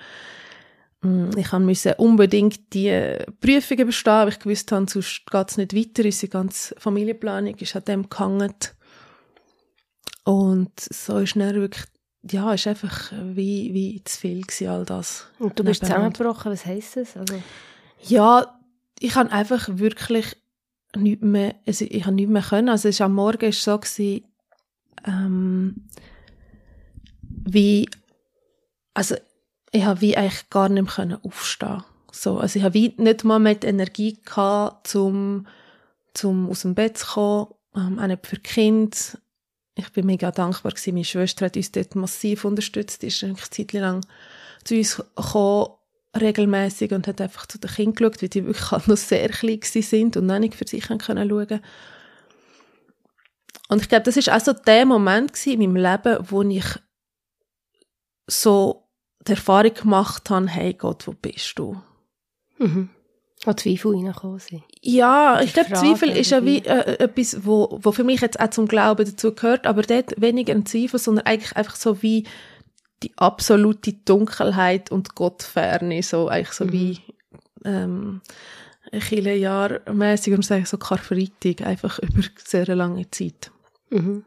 Mm, 1.04 1.38
ich 1.38 1.52
musste 1.52 1.96
unbedingt 1.96 2.74
die 2.74 3.18
Prüfungen 3.42 3.86
bestehen, 3.86 4.14
weil 4.14 4.30
ich 4.30 4.40
gewusst 4.40 4.72
habe, 4.72 4.90
sonst 4.90 5.26
geht 5.30 5.52
es 5.52 5.58
nicht 5.58 5.76
weiter. 5.76 6.06
Unsere 6.06 6.30
ganze 6.30 6.76
Familienplanung 6.80 7.56
ist 7.56 7.76
an 7.76 7.84
dem 7.86 8.10
gehangen. 8.10 8.56
Und 10.24 10.72
so 10.80 11.18
ist 11.18 11.36
dann 11.36 11.56
wirklich, 11.56 11.84
ja, 12.32 12.54
ist 12.54 12.68
einfach 12.68 13.12
wie, 13.12 13.74
wie 13.74 14.02
zu 14.06 14.18
viel 14.18 14.42
gewesen, 14.42 14.70
all 14.70 14.86
das. 14.86 15.28
Und 15.40 15.60
du 15.60 15.64
bist 15.66 15.82
zusammengebrochen, 15.82 16.52
was 16.52 16.66
heisst 16.66 16.96
das? 16.96 17.18
Also 17.18 17.36
ja, 18.04 18.60
ich 19.00 19.16
habe 19.16 19.32
einfach 19.32 19.68
wirklich 19.74 20.38
nichts 20.96 21.24
mehr, 21.24 21.56
also 21.68 21.86
ich 21.90 22.06
habe 22.06 22.16
nichts 22.16 22.32
mehr 22.32 22.42
können. 22.42 22.70
Also 22.70 22.88
es 22.88 22.96
ist 22.96 23.02
am 23.02 23.16
Morgen 23.16 23.50
ist 23.50 23.62
so 23.62 23.78
gewesen, 23.78 24.24
ähm, 25.06 25.90
wie, 27.22 27.90
also 28.94 29.16
ich 29.74 29.84
habe 29.84 30.02
wie 30.02 30.16
eigentlich 30.16 30.50
gar 30.50 30.70
nicht 30.70 30.84
mehr 30.84 30.94
können 30.94 31.20
aufstehen. 31.24 31.84
So, 32.12 32.38
also 32.38 32.60
ich 32.60 32.64
habe 32.64 32.76
wie 32.76 32.94
nicht 32.98 33.24
mal 33.24 33.40
mehr 33.40 33.56
die 33.56 33.68
Energie 33.68 34.20
gehabt, 34.24 34.88
zum, 34.88 35.48
zum 36.14 36.50
aus 36.50 36.62
dem 36.62 36.76
Bett 36.76 37.00
zu 37.00 37.08
kommen, 37.08 37.48
ähm, 37.76 38.00
auch 38.00 38.06
nicht 38.06 38.26
für 38.28 38.38
Kind. 38.38 39.18
Ich 39.76 39.92
bin 39.92 40.06
mega 40.06 40.30
dankbar 40.30 40.72
gewesen. 40.72 40.94
Meine 40.94 41.06
Schwester 41.06 41.48
hat 41.48 41.58
uns 41.58 41.72
dort 41.72 41.96
massiv 41.96 42.46
unterstützt. 42.46 43.02
Die 43.02 43.08
ist 43.08 43.24
eine 43.24 43.36
Zeit 43.36 43.74
lang 43.74 44.06
zu 44.64 44.76
uns 44.76 44.98
gekommen, 44.98 45.70
regelmäßig 46.16 46.92
und 46.92 47.08
hat 47.08 47.20
einfach 47.20 47.48
zu 47.48 47.58
den 47.58 47.72
Kindern 47.72 47.96
geschaut, 47.96 48.22
weil 48.22 48.30
die 48.30 48.46
wirklich 48.46 48.70
halt 48.70 48.88
noch 48.88 48.98
sehr 48.98 49.30
klein 49.30 49.60
sind 49.64 50.16
und 50.16 50.28
noch 50.28 50.38
nicht 50.38 50.54
für 50.54 50.68
sich 50.68 50.88
können 50.88 51.00
schauen 51.30 51.62
Und 53.70 53.82
ich 53.82 53.90
glaube, 53.90 54.04
das 54.04 54.18
ist 54.18 54.32
auch 54.32 54.40
so 54.40 54.54
der 54.54 54.86
Moment 54.86 55.48
in 55.48 55.60
meinem 55.60 55.78
Leben, 55.78 56.30
wo 56.30 56.44
ich 56.44 56.66
so 58.28 58.83
die 59.28 59.32
Erfahrung 59.32 59.74
gemacht 59.74 60.30
habe, 60.30 60.48
hey 60.48 60.74
Gott, 60.74 61.08
wo 61.08 61.14
bist 61.14 61.58
du? 61.58 61.82
Mhm. 62.58 62.90
Wo 63.46 63.54
Zweifel 63.54 63.94
reingekommen 63.94 64.40
sind. 64.40 64.64
Ja, 64.82 65.42
ich 65.42 65.54
glaube, 65.54 65.74
Zweifel 65.74 66.10
ist 66.10 66.32
ja 66.32 66.46
wie 66.46 66.60
äh, 66.60 67.00
etwas, 67.00 67.46
wo, 67.46 67.78
wo 67.82 67.92
für 67.92 68.04
mich 68.04 68.22
jetzt 68.22 68.40
auch 68.40 68.50
zum 68.50 68.68
Glauben 68.68 69.06
dazu 69.06 69.34
gehört, 69.34 69.68
aber 69.68 69.82
dort 69.82 70.20
weniger 70.22 70.54
ein 70.54 70.66
Zweifel, 70.66 71.00
sondern 71.00 71.26
eigentlich 71.26 71.56
einfach 71.56 71.76
so 71.76 72.02
wie 72.02 72.26
die 73.02 73.12
absolute 73.18 73.94
Dunkelheit 73.94 74.92
und 74.92 75.16
Gottferne, 75.16 76.04
so 76.04 76.30
eigentlich 76.30 76.54
so 76.54 76.66
mhm. 76.66 76.72
wie 76.72 77.00
ähm, 77.66 78.22
viele 79.00 79.36
Jahre 79.36 79.82
mäßig 79.92 80.34
und 80.34 80.46
sagen 80.46 80.66
so 80.66 80.78
Karfreitag, 80.78 81.66
einfach 81.66 82.00
über 82.00 82.24
sehr 82.38 82.74
lange 82.76 83.10
Zeit. 83.12 83.52
Mhm. 83.90 84.24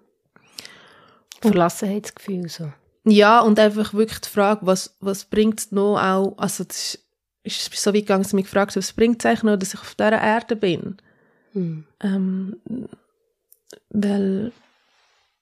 Verlassenheitsgefühl 1.41 2.49
so. 2.49 2.73
Ja, 3.09 3.41
und 3.41 3.59
einfach 3.61 3.95
wirklich 3.95 4.21
die 4.21 4.29
Frage, 4.29 4.67
was, 4.67 4.97
was 4.99 5.27
bringt 5.27 5.61
es 5.61 5.71
noch 5.71 5.97
auch, 5.97 6.37
also 6.39 6.65
das 6.65 6.99
ist, 7.45 7.73
ist 7.73 7.83
so 7.83 7.95
weit 7.95 8.01
gegangen, 8.01 8.25
dass 8.25 8.33
ich 8.33 8.35
mich 8.35 8.47
gefragt 8.47 8.73
habe, 8.73 8.81
was 8.81 8.93
bringt 8.93 9.21
es 9.21 9.27
eigentlich 9.27 9.45
noch, 9.45 9.57
dass 9.57 9.75
ich 9.75 9.81
auf 9.81 9.95
dieser 9.95 10.21
Erde 10.21 10.57
bin? 10.57 10.97
Mhm. 11.53 11.85
Ähm, 12.01 12.57
weil, 13.91 14.53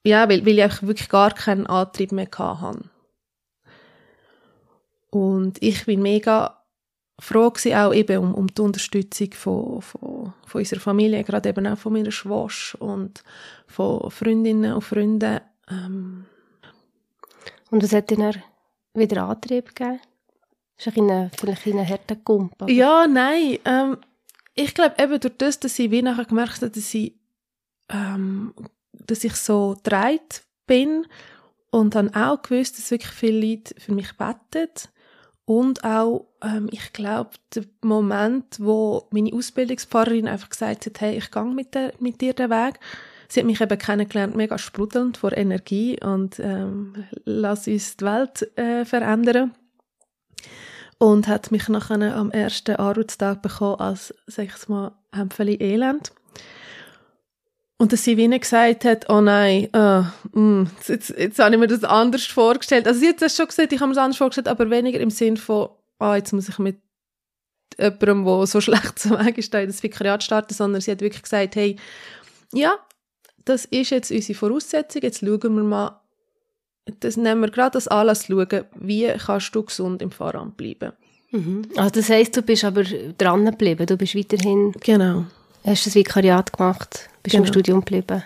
ja, 0.04 0.28
weil, 0.28 0.44
weil 0.44 0.58
ich 0.58 0.62
einfach 0.62 0.82
wirklich 0.82 1.08
gar 1.08 1.30
keinen 1.32 1.66
Antrieb 1.66 2.12
mehr 2.12 2.28
hatte. 2.36 2.84
Und 5.08 5.62
ich 5.62 5.86
bin 5.86 6.02
mega 6.02 6.62
froh 7.18 7.50
gewesen, 7.50 7.74
auch 7.76 7.94
eben 7.94 8.18
um, 8.18 8.34
um 8.34 8.46
die 8.48 8.60
Unterstützung 8.60 9.32
von, 9.32 9.80
von, 9.80 10.34
von 10.46 10.58
unserer 10.58 10.80
Familie, 10.80 11.24
gerade 11.24 11.48
eben 11.48 11.66
auch 11.66 11.78
von 11.78 11.94
meiner 11.94 12.10
Schwester 12.10 12.82
und 12.82 13.24
von 13.66 14.10
Freundinnen 14.10 14.74
und 14.74 14.82
Freunden, 14.82 15.40
ähm, 15.70 16.26
und 17.70 17.82
was 17.82 17.92
hat 17.92 18.10
dir 18.10 18.34
wieder 18.94 19.24
Antrieb 19.24 19.74
gegeben? 19.74 20.00
Ist 20.76 20.88
ein 20.88 20.94
bisschen, 20.94 21.30
vielleicht 21.38 21.66
ein 21.66 21.88
harter 21.88 22.16
Gump? 22.16 22.54
Ja, 22.68 23.06
nein. 23.06 23.58
Ähm, 23.64 23.98
ich 24.54 24.74
glaube 24.74 24.96
eben 25.02 25.20
durch 25.20 25.36
das, 25.38 25.60
dass 25.60 25.78
ich 25.78 25.90
wie 25.90 26.02
nachher 26.02 26.24
gemerkt 26.24 26.62
habe, 26.62 26.70
dass 26.70 26.94
ich, 26.94 27.14
ähm, 27.88 28.54
dass 28.92 29.24
ich 29.24 29.34
so 29.34 29.76
dreit 29.82 30.42
bin 30.66 31.06
und 31.70 31.94
dann 31.94 32.14
auch 32.14 32.42
gewusst, 32.42 32.78
dass 32.78 32.90
wirklich 32.90 33.12
viele 33.12 33.46
Leute 33.46 33.74
für 33.80 33.92
mich 33.92 34.16
beten. 34.16 34.70
Und 35.46 35.84
auch, 35.84 36.26
ähm, 36.42 36.68
ich 36.70 36.92
glaube, 36.92 37.30
der 37.54 37.64
Moment, 37.82 38.58
wo 38.60 39.08
meine 39.10 39.32
Ausbildungspfarrerin 39.32 40.26
einfach 40.26 40.48
gesagt 40.48 40.86
hat, 40.86 41.00
hey, 41.00 41.18
ich 41.18 41.30
gehe 41.30 41.44
mit, 41.44 41.76
mit 42.00 42.20
dir 42.20 42.32
den 42.32 42.50
Weg, 42.50 42.80
sie 43.34 43.40
hat 43.40 43.46
mich 43.46 43.60
eben 43.60 43.78
kennengelernt, 43.78 44.36
mega 44.36 44.58
sprudelnd 44.58 45.16
vor 45.16 45.36
Energie 45.36 45.98
und 46.00 46.38
ähm, 46.38 47.04
lass 47.24 47.66
uns 47.66 47.96
die 47.96 48.04
Welt 48.04 48.56
äh, 48.56 48.84
verändern. 48.84 49.54
Und 50.98 51.26
hat 51.26 51.50
mich 51.50 51.68
nachher 51.68 52.16
am 52.16 52.30
ersten 52.30 52.76
Arbeitstag 52.76 53.42
bekommen 53.42 53.80
als, 53.80 54.14
sag 54.26 54.46
ich 54.46 54.68
mal, 54.68 54.92
Hämpfeli 55.12 55.56
Elend. 55.60 56.12
Und 57.76 57.92
dass 57.92 58.04
sie 58.04 58.16
wie 58.16 58.28
nicht 58.28 58.42
gesagt 58.42 58.84
hat, 58.84 59.10
oh 59.10 59.20
nein, 59.20 59.68
uh, 59.76 60.04
mm, 60.38 60.70
jetzt, 60.86 61.10
jetzt 61.10 61.38
habe 61.40 61.52
ich 61.52 61.60
mir 61.60 61.66
das 61.66 61.82
anders 61.82 62.24
vorgestellt. 62.24 62.86
Also 62.86 63.00
sie 63.00 63.08
hat 63.08 63.20
es 63.20 63.36
schon 63.36 63.48
gesagt, 63.48 63.72
ich 63.72 63.80
habe 63.80 63.88
mir 63.88 63.94
das 63.94 64.04
anders 64.04 64.16
vorgestellt, 64.16 64.46
aber 64.48 64.70
weniger 64.70 65.00
im 65.00 65.10
Sinn 65.10 65.36
von, 65.36 65.70
ah, 65.98 66.12
oh, 66.12 66.14
jetzt 66.14 66.32
muss 66.32 66.48
ich 66.48 66.58
mit 66.60 66.78
jemandem, 67.76 68.24
der 68.24 68.46
so 68.46 68.60
schlecht 68.62 68.98
zum 69.00 69.18
Weg 69.18 69.36
ist, 69.36 69.52
in 69.52 69.66
das 69.66 69.82
Vikariat 69.82 70.22
starten, 70.22 70.54
sondern 70.54 70.80
sie 70.80 70.92
hat 70.92 71.00
wirklich 71.00 71.24
gesagt, 71.24 71.56
hey, 71.56 71.76
ja, 72.52 72.78
das 73.44 73.64
ist 73.66 73.90
jetzt 73.90 74.10
unsere 74.10 74.38
Voraussetzung, 74.38 75.02
jetzt 75.02 75.20
schauen 75.20 75.56
wir 75.56 75.62
mal, 75.62 76.00
das 77.00 77.16
nehmen 77.16 77.40
wir 77.42 77.50
gerade 77.50 77.76
als 77.76 77.88
Anlass 77.88 78.26
schauen, 78.26 78.64
wie 78.74 79.08
kannst 79.08 79.54
du 79.54 79.62
gesund 79.62 80.02
im 80.02 80.10
Fahrrad 80.10 80.56
bleiben. 80.56 80.92
Mhm. 81.30 81.62
Also 81.76 81.90
das 81.90 82.08
heisst, 82.08 82.36
du 82.36 82.42
bist 82.42 82.64
aber 82.64 82.84
dran 82.84 83.44
geblieben, 83.44 83.86
du 83.86 83.96
bist 83.96 84.14
weiterhin... 84.14 84.72
Genau. 84.80 85.24
Hast 85.64 85.86
das 85.86 85.94
Vikariat 85.94 86.52
gemacht, 86.52 87.08
bist 87.22 87.32
genau. 87.32 87.44
im 87.44 87.48
Studium 87.48 87.80
geblieben. 87.80 88.22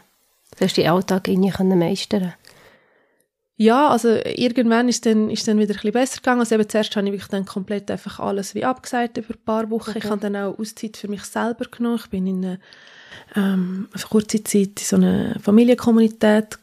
Du 0.59 0.65
hast 0.65 0.77
den 0.77 0.89
Alltag 0.89 1.29
irgendwie 1.29 1.63
meistern 1.63 2.35
ja, 3.61 3.89
also 3.89 4.09
irgendwann 4.25 4.89
ist 4.89 5.05
dann, 5.05 5.31
ist 5.31 5.49
dann 5.49 5.59
wieder 5.59 5.73
ein 5.73 5.75
bisschen 5.75 5.93
besser 5.93 6.17
gegangen. 6.19 6.41
Also 6.41 6.55
eben 6.55 6.69
zuerst 6.69 6.95
habe 6.95 7.07
ich 7.09 7.13
wirklich 7.13 7.29
dann 7.29 7.45
komplett 7.45 7.91
einfach 7.91 8.21
alles 8.21 8.55
wie 8.55 8.65
abgesagt 8.65 9.19
über 9.19 9.35
ein 9.35 9.45
paar 9.45 9.69
Wochen. 9.71 9.91
Okay. 9.91 9.99
Ich 9.99 10.05
habe 10.09 10.21
dann 10.21 10.37
auch 10.37 10.57
Auszeit 10.61 10.97
für 10.97 11.09
mich 11.09 11.25
selber 11.25 11.65
genommen. 11.65 11.99
Ich 12.01 12.09
bin 12.09 12.27
in 12.29 12.45
eine 12.45 12.61
ähm, 13.35 13.89
für 13.97 14.07
kurze 14.07 14.45
Zeit 14.45 14.81
in 14.81 14.85
so 14.85 14.95
einer 14.95 15.41
Familienkommunität 15.41 16.57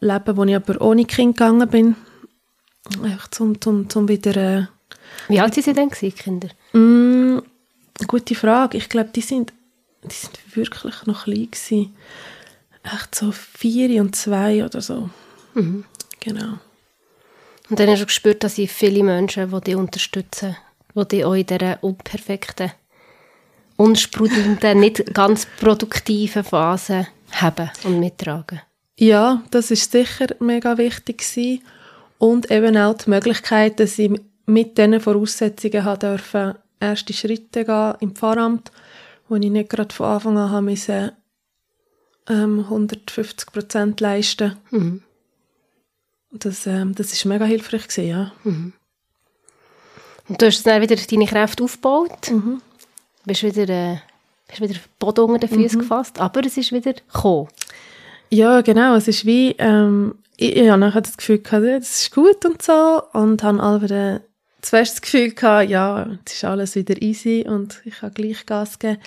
leben, 0.00 0.36
wo 0.36 0.44
ich 0.44 0.56
aber 0.56 0.80
ohne 0.80 1.04
Kind 1.04 1.36
gegangen 1.36 1.68
bin. 1.68 1.94
Einfach 3.04 3.28
zum, 3.28 3.60
zum, 3.60 3.88
zum 3.88 4.08
wieder... 4.08 4.36
Äh, 4.36 4.66
Wie 5.28 5.40
alt 5.40 5.54
sind 5.54 5.62
sie 5.62 5.72
denn, 5.72 5.90
die 5.90 6.10
Kinder? 6.10 6.48
Mm, 6.72 7.38
gute 8.08 8.34
Frage. 8.34 8.78
Ich 8.78 8.88
glaube, 8.88 9.10
die 9.14 9.20
sind, 9.20 9.52
die 10.02 10.12
sind 10.12 10.56
wirklich 10.56 11.06
noch 11.06 11.22
klein 11.22 11.52
gewesen. 11.52 11.94
Echt 12.82 13.14
so 13.14 13.30
vier 13.30 14.00
und 14.00 14.16
zwei 14.16 14.64
oder 14.64 14.80
so. 14.80 15.08
Mhm. 15.54 15.84
Genau. 16.20 16.58
Und 17.68 17.78
dann 17.78 17.88
hast 17.88 18.02
du 18.02 18.06
gespürt, 18.06 18.42
dass 18.44 18.58
ich 18.58 18.70
viele 18.70 19.02
Menschen, 19.02 19.50
die 19.50 19.60
dich 19.60 19.76
unterstützen, 19.76 20.56
die 20.94 21.08
dich 21.08 21.24
auch 21.24 21.34
in 21.34 21.46
dieser 21.46 21.82
unperfekten 21.82 22.72
unsprudelnden, 23.76 24.78
nicht 24.78 25.14
ganz 25.14 25.46
produktiven 25.58 26.44
Phase 26.44 27.06
haben 27.32 27.70
und 27.84 27.98
mittragen. 27.98 28.60
Ja, 28.98 29.42
das 29.50 29.70
ist 29.70 29.90
sicher 29.90 30.26
mega 30.38 30.76
wichtig 30.76 31.18
gewesen. 31.18 31.62
und 32.18 32.50
eben 32.50 32.76
auch 32.76 32.98
die 32.98 33.08
Möglichkeit, 33.08 33.80
dass 33.80 33.98
ich 33.98 34.10
mit 34.44 34.76
diesen 34.76 35.00
Voraussetzungen 35.00 35.84
habe 35.84 35.98
dürfen 35.98 36.54
erste 36.78 37.14
Schritte 37.14 37.64
gehen 37.64 37.94
im 38.00 38.14
Pfarramt, 38.14 38.70
wo 39.28 39.36
ich 39.36 39.50
nicht 39.50 39.70
gerade 39.70 39.94
von 39.94 40.06
Anfang 40.06 40.36
an 40.36 40.50
haben 40.50 40.64
müssen, 40.66 41.12
ähm, 42.28 42.66
150 42.68 43.50
Prozent 43.52 44.00
leisten. 44.00 44.56
Mhm. 44.70 45.02
Das, 46.32 46.66
ähm, 46.66 46.94
das 46.94 47.12
ist 47.12 47.24
mega 47.24 47.44
hilfreich 47.44 47.88
gewesen, 47.88 48.08
ja. 48.08 48.32
Und 50.28 50.40
du 50.40 50.46
hast 50.46 50.64
dann 50.64 50.80
wieder 50.80 50.96
deine 50.96 51.26
Kräfte 51.26 51.64
aufgebaut. 51.64 52.30
Mhm. 52.30 52.62
Bist 53.24 53.42
wieder, 53.42 53.68
äh, 53.68 53.96
hast 54.48 54.60
wieder 54.60 54.78
Boden 54.98 55.22
unter 55.22 55.46
den 55.46 55.60
Füßen 55.60 55.80
gefasst, 55.80 56.20
aber 56.20 56.44
es 56.46 56.56
ist 56.56 56.72
wieder 56.72 56.92
gekommen. 56.92 57.48
Ja, 58.30 58.60
genau. 58.60 58.94
Es 58.94 59.08
ist 59.08 59.26
wie, 59.26 59.56
ähm, 59.58 60.14
ich, 60.36 60.56
ich 60.56 60.68
habe 60.68 60.80
nachher 60.80 61.00
das 61.00 61.16
Gefühl 61.16 61.38
gehabt, 61.38 61.64
das 61.64 62.02
ist 62.02 62.14
gut 62.14 62.44
und 62.44 62.62
so. 62.62 63.02
Und 63.12 63.42
habe 63.42 63.60
aber 63.60 63.88
dann 63.88 64.20
zuerst 64.62 64.94
das 64.94 65.02
Gefühl 65.02 65.32
gehabt, 65.32 65.68
ja, 65.68 66.08
es 66.24 66.34
ist 66.34 66.44
alles 66.44 66.76
wieder 66.76 67.00
easy 67.02 67.44
und 67.46 67.82
ich 67.84 68.02
habe 68.02 68.14
gleich 68.14 68.46
Gas 68.46 68.78
gegeben. 68.78 69.02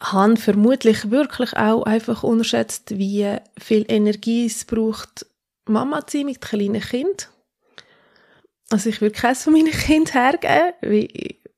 Habe 0.00 0.36
vermutlich 0.36 1.10
wirklich 1.10 1.56
auch 1.56 1.82
einfach 1.82 2.22
unterschätzt, 2.22 2.98
wie 2.98 3.36
viel 3.58 3.84
Energie 3.88 4.46
es 4.46 4.64
braucht, 4.64 5.26
Mama 5.68 6.06
zu 6.06 6.24
mit 6.24 6.40
kleinen 6.40 6.80
Kind. 6.80 7.30
Also 8.70 8.88
ich 8.88 9.00
würde 9.00 9.14
keines 9.14 9.44
von 9.44 9.52
meinen 9.52 9.70
Kindern 9.70 10.12
hergeben, 10.12 10.72
weil 10.82 11.08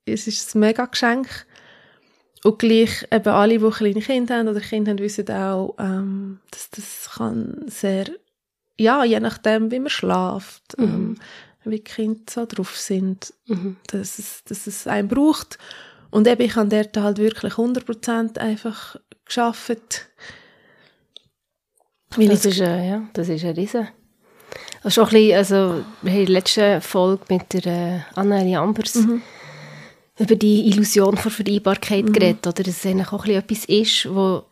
es 0.05 0.27
ist 0.27 0.55
ein 0.55 0.59
mega 0.59 0.85
Geschenk. 0.85 1.45
Und 2.43 2.59
gleich 2.59 3.05
eben 3.11 3.27
alle, 3.27 3.59
die 3.59 3.69
kleine 3.69 4.01
Kinder 4.01 4.37
haben 4.37 4.47
oder 4.47 4.61
Kinder 4.61 4.91
haben, 4.91 4.99
wissen 4.99 5.29
auch, 5.29 5.75
ähm, 5.77 6.39
dass 6.51 6.69
das 6.69 7.09
kann 7.15 7.65
sehr, 7.67 8.05
ja, 8.77 9.03
je 9.03 9.19
nachdem, 9.19 9.71
wie 9.71 9.79
man 9.79 9.89
schläft, 9.89 10.75
ähm, 10.77 11.17
wie 11.65 11.77
die 11.77 11.83
Kinder 11.83 12.21
so 12.29 12.45
drauf 12.45 12.77
sind, 12.77 13.33
dass, 13.87 14.19
es, 14.19 14.43
dass 14.45 14.67
es 14.67 14.87
einen 14.87 15.09
braucht. 15.09 15.57
Und 16.11 16.27
eben, 16.27 16.41
ich 16.41 16.55
habe 16.55 16.69
dort 16.69 16.95
halt 16.97 17.17
wirklich 17.17 17.53
100% 17.53 18.37
einfach 18.37 18.95
geschafft. 19.25 20.07
Weil 22.15 22.29
Das 22.29 22.45
ist, 22.45 22.59
äh, 22.61 22.89
ja, 22.89 23.09
das 23.13 23.27
ist 23.27 23.43
ein 23.43 23.55
Riesen. 23.55 23.89
Also 24.83 25.05
schon 25.05 25.05
ein 25.05 25.09
bisschen, 25.11 25.37
also 25.37 25.85
wir 26.01 26.11
haben 26.11 26.19
in 26.19 26.25
der 26.25 26.33
letzten 26.33 26.81
Folge 26.81 27.23
mit 27.29 27.53
der 27.53 27.65
äh, 27.65 27.99
Anneli 28.15 28.55
Ambers 28.55 28.97
über 30.19 30.35
die 30.35 30.67
Illusion 30.67 31.17
von 31.17 31.31
Vereinbarkeit 31.31 32.13
geredet, 32.13 32.45
oder? 32.45 32.63
Dass 32.63 32.77
es 32.77 32.85
eigentlich 32.85 33.11
auch 33.11 33.25
ein 33.25 33.43
bisschen 33.43 33.65
etwas 33.65 33.65
ist, 33.65 34.13
wo, 34.13 34.43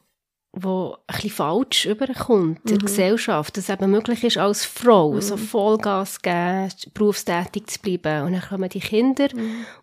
wo 0.53 0.97
ein 1.07 1.15
bisschen 1.15 1.29
falsch 1.29 1.85
überkommt 1.85 2.59
in 2.63 2.71
der 2.71 2.77
Gesellschaft, 2.77 3.57
dass 3.57 3.65
es 3.65 3.69
eben 3.69 3.91
möglich 3.91 4.23
ist, 4.23 4.37
als 4.37 4.65
Frau 4.65 5.19
so 5.19 5.35
Vollgas 5.35 6.21
geben, 6.21 6.69
berufstätig 6.93 7.67
zu 7.67 7.79
bleiben. 7.79 8.25
Und 8.25 8.33
dann 8.33 8.41
kommen 8.41 8.69
die 8.69 8.79
Kinder 8.79 9.27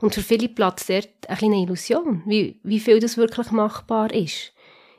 und 0.00 0.14
für 0.14 0.22
viele 0.22 0.48
Platz 0.48 0.86
dort 0.86 1.08
eine 1.28 1.36
kleine 1.36 1.62
Illusion, 1.62 2.22
wie, 2.26 2.58
wie 2.62 2.80
viel 2.80 2.98
das 2.98 3.16
wirklich 3.16 3.50
machbar 3.50 4.12
ist. 4.12 4.52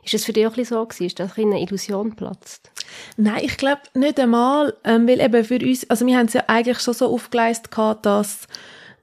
Ist 0.06 0.14
es 0.14 0.26
für 0.26 0.34
dich 0.34 0.46
auch 0.46 0.56
ein 0.56 0.66
so 0.66 0.86
gewesen, 0.86 1.08
ist 1.08 1.20
das 1.20 1.36
eine 1.36 1.60
Illusion 1.60 2.16
platzt? 2.16 2.70
Nein, 3.18 3.42
ich 3.42 3.58
glaube 3.58 3.82
nicht 3.96 4.20
einmal, 4.20 4.76
ähm, 4.84 5.08
weil 5.08 5.20
eben 5.20 5.44
für 5.44 5.58
uns, 5.58 5.90
also 5.90 6.06
wir 6.06 6.16
haben 6.16 6.28
es 6.28 6.34
ja 6.34 6.44
eigentlich 6.46 6.80
schon 6.80 6.94
so 6.94 7.12
aufgeleistet 7.12 7.72
gehabt, 7.72 8.06
dass, 8.06 8.48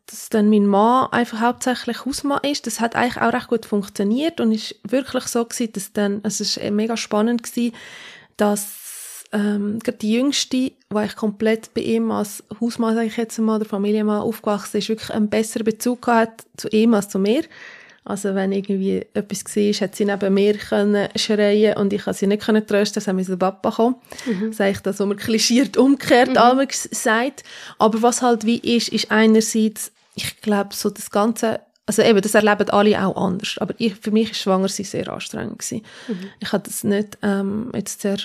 dass 0.06 0.28
dann 0.28 0.48
mein 0.48 0.64
Mann 0.64 1.08
einfach 1.10 1.40
hauptsächlich 1.40 2.04
Hausmann 2.04 2.40
ist. 2.44 2.68
Das 2.68 2.78
hat 2.78 2.94
eigentlich 2.94 3.20
auch 3.20 3.32
recht 3.32 3.48
gut 3.48 3.66
funktioniert 3.66 4.40
und 4.40 4.52
ist 4.52 4.76
wirklich 4.84 5.24
so 5.24 5.44
gewesen, 5.44 5.72
dass 5.72 5.92
dann, 5.92 6.20
also 6.22 6.44
es 6.44 6.56
ist 6.56 6.70
mega 6.70 6.96
spannend 6.96 7.42
gewesen, 7.42 7.74
dass 8.36 9.24
ähm, 9.32 9.80
gerade 9.80 9.98
die 9.98 10.12
Jüngste, 10.12 10.56
die 10.56 10.76
eigentlich 10.88 11.16
komplett 11.16 11.74
bei 11.74 11.80
ihm 11.80 12.12
als 12.12 12.44
Hausmann, 12.60 12.94
sage 12.94 13.08
ich 13.08 13.16
jetzt 13.16 13.38
mal, 13.38 13.56
oder 13.56 13.64
Familienmann 13.64 14.22
aufgewachsen 14.22 14.76
ist, 14.76 14.88
wirklich 14.88 15.10
einen 15.10 15.30
besseren 15.30 15.64
Bezug 15.64 16.02
gehabt 16.02 16.44
zu 16.56 16.68
ihm 16.68 16.94
als 16.94 17.08
zu 17.08 17.18
mir. 17.18 17.42
Also 18.04 18.34
wenn 18.34 18.50
irgendwie 18.50 19.06
etwas 19.14 19.44
war, 19.44 19.72
hat 19.86 19.94
sie 19.94 20.04
neben 20.04 20.34
mir 20.34 20.54
können 20.54 21.08
schreien 21.14 21.76
und 21.76 21.92
ich 21.92 22.02
konnte 22.02 22.18
sie 22.18 22.26
nicht 22.26 22.42
können 22.42 22.66
trösten, 22.66 22.94
das 22.94 23.06
haben 23.06 23.24
der 23.24 23.36
Papa 23.36 23.70
kommen. 23.70 23.96
Mhm. 24.26 24.52
Sag 24.52 24.72
ich 24.72 24.80
das, 24.80 24.98
was 24.98 25.06
man 25.06 25.16
klischiert 25.16 25.76
umgekehrt 25.76 26.30
mhm. 26.30 26.66
sagt. 26.90 27.44
Aber 27.78 28.02
was 28.02 28.20
halt 28.20 28.44
wie 28.44 28.58
ist, 28.58 28.88
ist 28.88 29.10
einerseits, 29.12 29.92
ich 30.16 30.40
glaube, 30.40 30.74
so 30.74 30.90
das 30.90 31.12
Ganze, 31.12 31.60
also 31.86 32.02
eben, 32.02 32.20
das 32.20 32.34
erleben 32.34 32.70
alle 32.70 33.04
auch 33.06 33.16
anders. 33.16 33.56
Aber 33.58 33.74
ich, 33.78 33.94
für 33.94 34.10
mich 34.10 34.32
ist 34.32 34.40
schwanger 34.40 34.68
sein 34.68 34.86
sehr 34.86 35.08
anstrengend 35.08 35.60
gewesen. 35.60 35.84
Ich 36.40 36.52
habe 36.52 36.64
das 36.64 36.82
nicht 36.82 37.18
ähm, 37.22 37.70
jetzt 37.72 38.00
sehr 38.00 38.18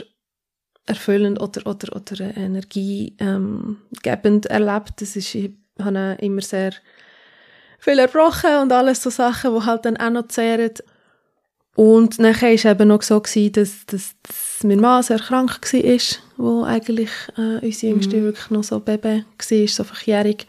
erfüllend 0.87 1.39
oder, 1.39 1.67
oder, 1.67 1.95
oder 1.95 2.35
energiegebend 2.35 3.19
ähm, 3.21 4.41
erlebt. 4.49 4.93
Das 5.01 5.15
ist, 5.15 5.35
ich 5.35 5.51
habe 5.79 6.17
immer 6.19 6.41
sehr 6.41 6.73
viel 7.77 7.99
erbrochen 7.99 8.57
und 8.61 8.71
alles 8.71 9.03
so 9.03 9.09
Sachen, 9.09 9.55
die 9.55 9.65
halt 9.65 9.85
dann 9.85 9.97
auch 9.97 10.09
noch 10.09 10.27
zehren. 10.27 10.73
Und 11.75 12.17
nachher 12.17 12.49
war 12.49 12.55
es 12.55 12.65
eben 12.65 12.87
noch 12.87 13.03
so, 13.03 13.21
gewesen, 13.21 13.51
dass, 13.51 13.85
dass, 13.85 14.15
dass 14.23 14.63
mein 14.63 14.79
Mann 14.79 15.03
sehr 15.03 15.19
krank 15.19 15.61
war, 15.61 16.17
wo 16.37 16.63
eigentlich 16.63 17.11
äh, 17.37 17.63
unsere 17.63 17.93
Jüngste 17.93 18.23
wirklich 18.23 18.49
noch 18.49 18.63
so 18.63 18.79
Baby 18.79 19.23
war, 19.37 19.67
so 19.67 19.83
verjährig. 19.83 20.47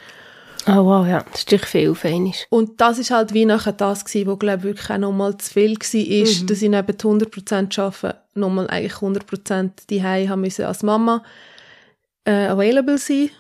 Oh 0.67 0.85
wow, 0.85 1.07
ja, 1.07 1.23
das 1.31 1.41
ist 1.41 1.53
natürlich 1.53 1.67
viel 1.67 1.97
einmal. 2.03 2.33
Und 2.51 2.81
das 2.81 2.99
ist 2.99 3.11
halt 3.11 3.33
wie 3.33 3.45
nachher 3.45 3.73
das 3.73 4.05
gewesen, 4.05 4.29
wo, 4.29 4.37
glaube 4.37 4.65
wirklich 4.65 4.91
auch 4.91 4.99
nochmal 4.99 5.37
zu 5.37 5.53
viel 5.53 5.77
war, 5.77 6.47
dass 6.47 6.63
ich 6.63 6.69
neben 6.69 6.87
die 6.87 7.27
100% 7.27 7.81
arbeiten, 7.81 8.19
nochmal 8.35 8.69
eigentlich 8.69 8.95
100% 8.95 9.71
die 9.89 10.03
haben 10.03 10.41
müssen 10.41 10.65
als 10.65 10.83
Mama 10.83 11.23
äh, 12.25 12.47
available 12.47 12.99
sein. 12.99 13.31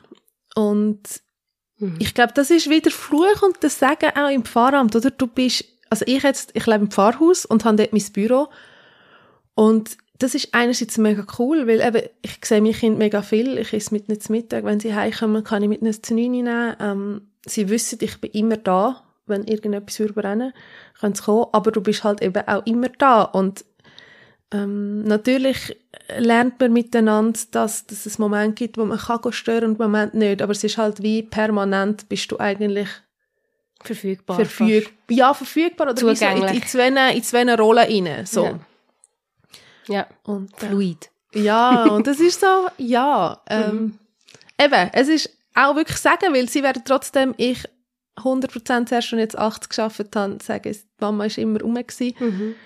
Und 0.54 1.00
ich 1.98 2.14
glaube, 2.14 2.32
das 2.34 2.50
ist 2.50 2.68
wieder 2.68 2.90
Fluch 2.90 3.42
und 3.42 3.56
das 3.60 3.78
Sagen 3.78 4.10
auch 4.16 4.30
im 4.30 4.44
Pfarramt, 4.44 4.96
oder? 4.96 5.10
Du 5.10 5.26
bist, 5.26 5.64
also 5.90 6.04
ich 6.08 6.22
jetzt, 6.22 6.50
ich 6.54 6.66
lebe 6.66 6.84
im 6.84 6.90
Pfarrhaus 6.90 7.44
und 7.44 7.64
habe 7.64 7.76
dort 7.76 7.92
mein 7.92 8.12
Büro. 8.12 8.48
Und 9.54 9.96
das 10.18 10.34
ist 10.34 10.52
einerseits 10.52 10.98
mega 10.98 11.24
cool, 11.38 11.68
weil 11.68 11.80
eben, 11.80 12.08
ich 12.22 12.44
sehe 12.44 12.60
mein 12.60 12.72
Kind 12.72 12.98
mega 12.98 13.22
viel. 13.22 13.58
Ich 13.58 13.72
esse 13.72 13.94
mit 13.94 14.08
ihnen 14.08 14.20
zu 14.20 14.32
Mittag. 14.32 14.64
Wenn 14.64 14.80
sie 14.80 14.94
heimkommen, 14.94 15.44
kann 15.44 15.62
ich 15.62 15.68
mit 15.68 15.82
ihnen 15.82 16.02
zu 16.02 16.14
nehmen. 16.14 16.76
Ähm, 16.80 17.28
sie 17.46 17.68
wissen, 17.68 17.98
ich 18.02 18.20
bin 18.20 18.32
immer 18.32 18.56
da. 18.56 19.04
Wenn 19.26 19.44
irgendetwas 19.44 20.00
überrennen, 20.00 20.52
können 20.98 21.14
sie 21.14 21.22
kommen. 21.22 21.46
Aber 21.52 21.70
du 21.70 21.80
bist 21.80 22.02
halt 22.02 22.22
eben 22.22 22.48
auch 22.48 22.66
immer 22.66 22.88
da. 22.88 23.22
Und 23.22 23.64
ähm, 24.52 25.04
natürlich 25.04 25.76
lernt 26.16 26.58
man 26.60 26.72
miteinander, 26.72 27.38
dass, 27.50 27.86
dass 27.86 28.06
es 28.06 28.18
Momente 28.18 28.54
gibt, 28.54 28.78
wo 28.78 28.84
man 28.84 28.98
kann 28.98 29.32
stören 29.32 29.70
und 29.72 29.78
Moment 29.78 30.14
nicht. 30.14 30.40
Aber 30.42 30.52
es 30.52 30.64
ist 30.64 30.78
halt 30.78 31.02
wie 31.02 31.22
permanent 31.22 32.08
bist 32.08 32.30
du 32.32 32.38
eigentlich 32.38 32.88
Verfügbar. 33.82 34.36
verfügbar. 34.36 34.92
Ja, 35.10 35.34
verfügbar 35.34 35.88
oder 35.88 35.96
so 36.00 36.08
in, 36.08 36.16
Zugänglich. 36.16 36.54
in, 36.54 36.62
zwei, 36.62 37.12
in 37.14 37.22
zwei 37.22 37.54
Rollen 37.54 38.06
rein. 38.06 38.26
So. 38.26 38.44
Ja. 38.44 38.58
Ja, 39.88 40.06
Und, 40.24 40.52
äh, 40.62 40.66
fluid. 40.66 41.10
ja, 41.34 41.84
und 41.86 42.06
das 42.06 42.20
ist 42.20 42.40
so, 42.40 42.66
ja. 42.76 43.40
Ähm, 43.50 43.98
Eben, 44.60 44.90
es 44.92 45.08
ist 45.08 45.30
auch 45.54 45.76
wirklich 45.76 45.98
sagen, 45.98 46.34
weil 46.34 46.48
sie 46.48 46.62
werden 46.64 46.82
trotzdem, 46.84 47.32
ich 47.36 47.62
100% 48.16 48.86
zuerst 48.86 49.12
und 49.12 49.20
jetzt 49.20 49.38
80 49.38 49.68
geschafft 49.68 50.16
habe, 50.16 50.38
sagen, 50.42 50.76
Mama 50.98 51.24
ist 51.26 51.38
immer 51.38 51.60
rum 51.60 51.74
gewesen. 51.74 52.56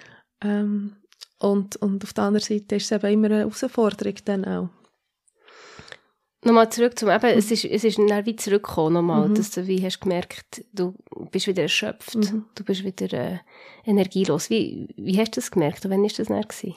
Ähm, 0.41 0.97
und, 1.43 1.77
und 1.77 2.05
auf 2.05 2.13
der 2.13 2.25
anderen 2.25 2.45
Seite 2.45 2.77
ist 2.77 2.85
es 2.85 2.93
eben 2.93 3.13
immer 3.13 3.27
eine 3.27 3.39
Herausforderung 3.41 4.15
dann 4.25 4.45
auch. 4.45 4.69
Nochmal 6.45 6.71
zurück 6.71 6.99
zum, 6.99 7.09
eben, 7.09 7.39
es 7.39 7.51
ist, 7.53 7.65
es 7.65 7.85
ist 7.85 7.99
dann 7.99 8.27
wie 8.27 8.35
zurückgekommen 8.35 8.95
nochmal, 8.95 9.29
dass 9.33 9.53
du 9.53 9.67
wie 9.69 9.85
hast 9.85 10.01
gemerkt, 10.01 10.65
du 10.73 10.95
bist 11.31 11.47
wieder 11.47 11.63
erschöpft, 11.63 12.17
du 12.55 12.65
bist 12.65 12.83
wieder 12.83 13.13
äh, 13.13 13.39
energielos. 13.85 14.51
Wie, 14.51 14.89
wie 14.97 15.19
hast 15.21 15.37
du 15.37 15.41
das 15.41 15.53
gemerkt 15.53 15.85
und 15.85 15.93
wann 15.93 16.05
ist 16.05 16.19
das 16.19 16.29
dann 16.29 16.43
gewesen? 16.43 16.75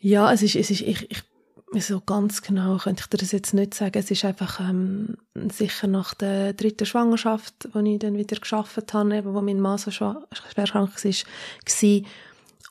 Ja, 0.00 0.32
es 0.32 0.42
ist, 0.42 0.54
es 0.54 0.70
ist, 0.70 0.82
ich, 0.82 1.10
ich, 1.10 1.84
so 1.84 2.00
ganz 2.00 2.42
genau 2.42 2.76
könnte 2.76 3.02
ich 3.02 3.08
dir 3.08 3.16
das 3.16 3.32
jetzt 3.32 3.54
nicht 3.54 3.74
sagen. 3.74 3.98
Es 3.98 4.10
ist 4.10 4.24
einfach 4.24 4.60
ähm, 4.60 5.16
sicher 5.34 5.88
nach 5.88 6.14
der 6.14 6.52
dritten 6.52 6.86
Schwangerschaft, 6.86 7.70
wo 7.72 7.80
ich 7.80 7.98
dann 7.98 8.16
wieder 8.16 8.36
geschafft 8.36 8.94
habe, 8.94 9.16
eben, 9.16 9.34
wo 9.34 9.40
mein 9.40 9.60
Mann 9.60 9.78
so 9.78 9.90
schwer 9.90 10.22
krank 10.54 11.04
war, 11.04 11.12
war. 11.12 12.02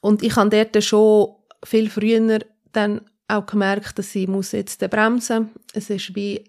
Und 0.01 0.23
ich 0.23 0.35
habe 0.35 0.49
dort 0.49 0.83
schon 0.83 1.35
viel 1.63 1.89
früher 1.89 2.39
dann 2.71 3.01
auch 3.27 3.45
gemerkt, 3.45 3.97
dass 3.97 4.13
ich 4.15 4.27
muss 4.27 4.51
jetzt 4.51 4.79
bremsen. 4.89 5.51
Es 5.73 5.89
ist 5.89 6.15
wie 6.15 6.43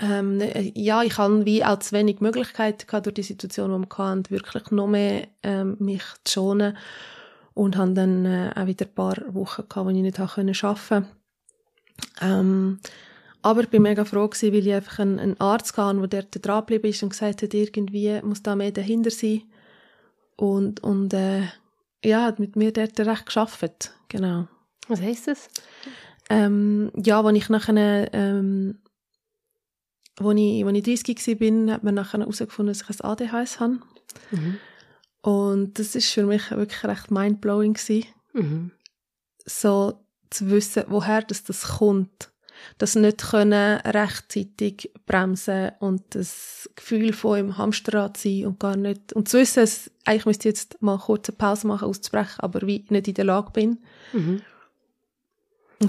ähm, 0.00 0.38
ne- 0.38 0.72
ja, 0.74 1.02
ich 1.02 1.18
habe 1.18 1.44
wie 1.44 1.64
auch 1.64 1.78
zu 1.78 1.92
wenig 1.94 2.20
Möglichkeiten 2.20 2.86
gehabt 2.86 3.06
durch 3.06 3.14
die 3.14 3.22
Situation, 3.22 3.70
die 3.70 3.88
wir 3.88 3.98
hatten, 3.98 4.30
wirklich 4.30 4.70
noch 4.70 4.86
mehr 4.86 5.28
ähm, 5.42 5.76
mich 5.78 6.02
zu 6.24 6.32
schonen 6.32 6.76
und 7.54 7.76
habe 7.76 7.92
dann 7.92 8.24
äh, 8.24 8.50
auch 8.56 8.66
wieder 8.66 8.86
ein 8.86 8.94
paar 8.94 9.16
Wochen 9.28 9.68
gehabt, 9.68 9.86
wo 9.86 9.90
ich 9.90 9.96
nicht 9.96 10.18
arbeiten 10.18 11.06
ähm, 12.20 12.80
aber 13.42 13.62
ich 13.62 13.68
bin 13.68 13.82
mega 13.82 14.04
froh 14.04 14.28
gewesen, 14.28 14.52
weil 14.52 14.66
ich 14.66 14.74
einfach 14.74 14.98
einen, 14.98 15.18
einen 15.18 15.40
Arzt 15.40 15.76
hatte, 15.76 16.08
der 16.08 16.22
dort 16.22 16.46
dran 16.46 16.80
ist 16.82 17.02
und 17.02 17.10
gesagt 17.10 17.42
hat, 17.42 17.54
irgendwie 17.54 18.20
muss 18.22 18.42
da 18.42 18.54
mehr 18.54 18.70
dahinter 18.70 19.10
sein. 19.10 19.42
Und, 20.36 20.82
und 20.82 21.12
äh, 21.14 21.42
ja, 22.04 22.24
hat 22.24 22.38
mit 22.38 22.56
mir 22.56 22.72
dort 22.72 22.98
recht 23.00 23.26
geschafft. 23.26 23.92
Genau. 24.08 24.48
Was 24.88 25.00
heisst 25.00 25.28
das? 25.28 25.48
Ähm, 26.28 26.90
ja, 26.96 27.20
als 27.20 27.36
ich 27.36 27.48
nachher, 27.48 28.12
ähm, 28.12 28.80
wo 30.18 30.30
ich, 30.32 30.64
wo 30.64 30.68
ich 30.68 30.82
30 30.82 31.26
war, 31.26 31.34
bin, 31.34 31.70
hat 31.70 31.82
man 31.84 31.94
nachher 31.94 32.20
herausgefunden, 32.20 32.72
dass 32.72 32.82
ich 32.82 33.00
ein 33.00 33.10
ADHS 33.10 33.60
habe. 33.60 33.80
Und 35.22 35.78
das 35.78 35.94
ist 35.94 36.10
für 36.10 36.24
mich 36.24 36.50
wirklich 36.50 36.84
recht 36.84 37.10
mindblowing 37.10 37.74
gewesen. 37.74 38.08
Mhm. 38.32 38.70
So 39.44 40.04
zu 40.30 40.50
wissen, 40.50 40.84
woher 40.88 41.22
das, 41.22 41.44
das 41.44 41.62
kommt. 41.62 42.32
Das 42.78 42.94
nicht 42.94 43.30
können 43.30 43.80
rechtzeitig 43.80 44.90
bremsen 45.06 45.72
und 45.80 46.02
das 46.14 46.68
Gefühl 46.76 47.12
von 47.12 47.38
im 47.38 47.58
Hamsterrad 47.58 48.16
sein 48.16 48.46
und 48.46 48.60
gar 48.60 48.76
nicht, 48.76 49.12
und 49.12 49.28
zu 49.28 49.38
wissen, 49.38 49.60
dass 49.60 49.90
eigentlich 50.04 50.26
müsste 50.26 50.48
ich 50.48 50.54
jetzt 50.54 50.82
mal 50.82 50.98
kurz 50.98 51.28
eine 51.28 51.36
Pause 51.36 51.66
machen, 51.66 51.88
auszubrechen, 51.88 52.40
aber 52.40 52.66
wie 52.66 52.84
nicht 52.88 53.08
in 53.08 53.14
der 53.14 53.24
Lage 53.24 53.50
bin. 53.52 53.78
Mhm. 54.12 54.42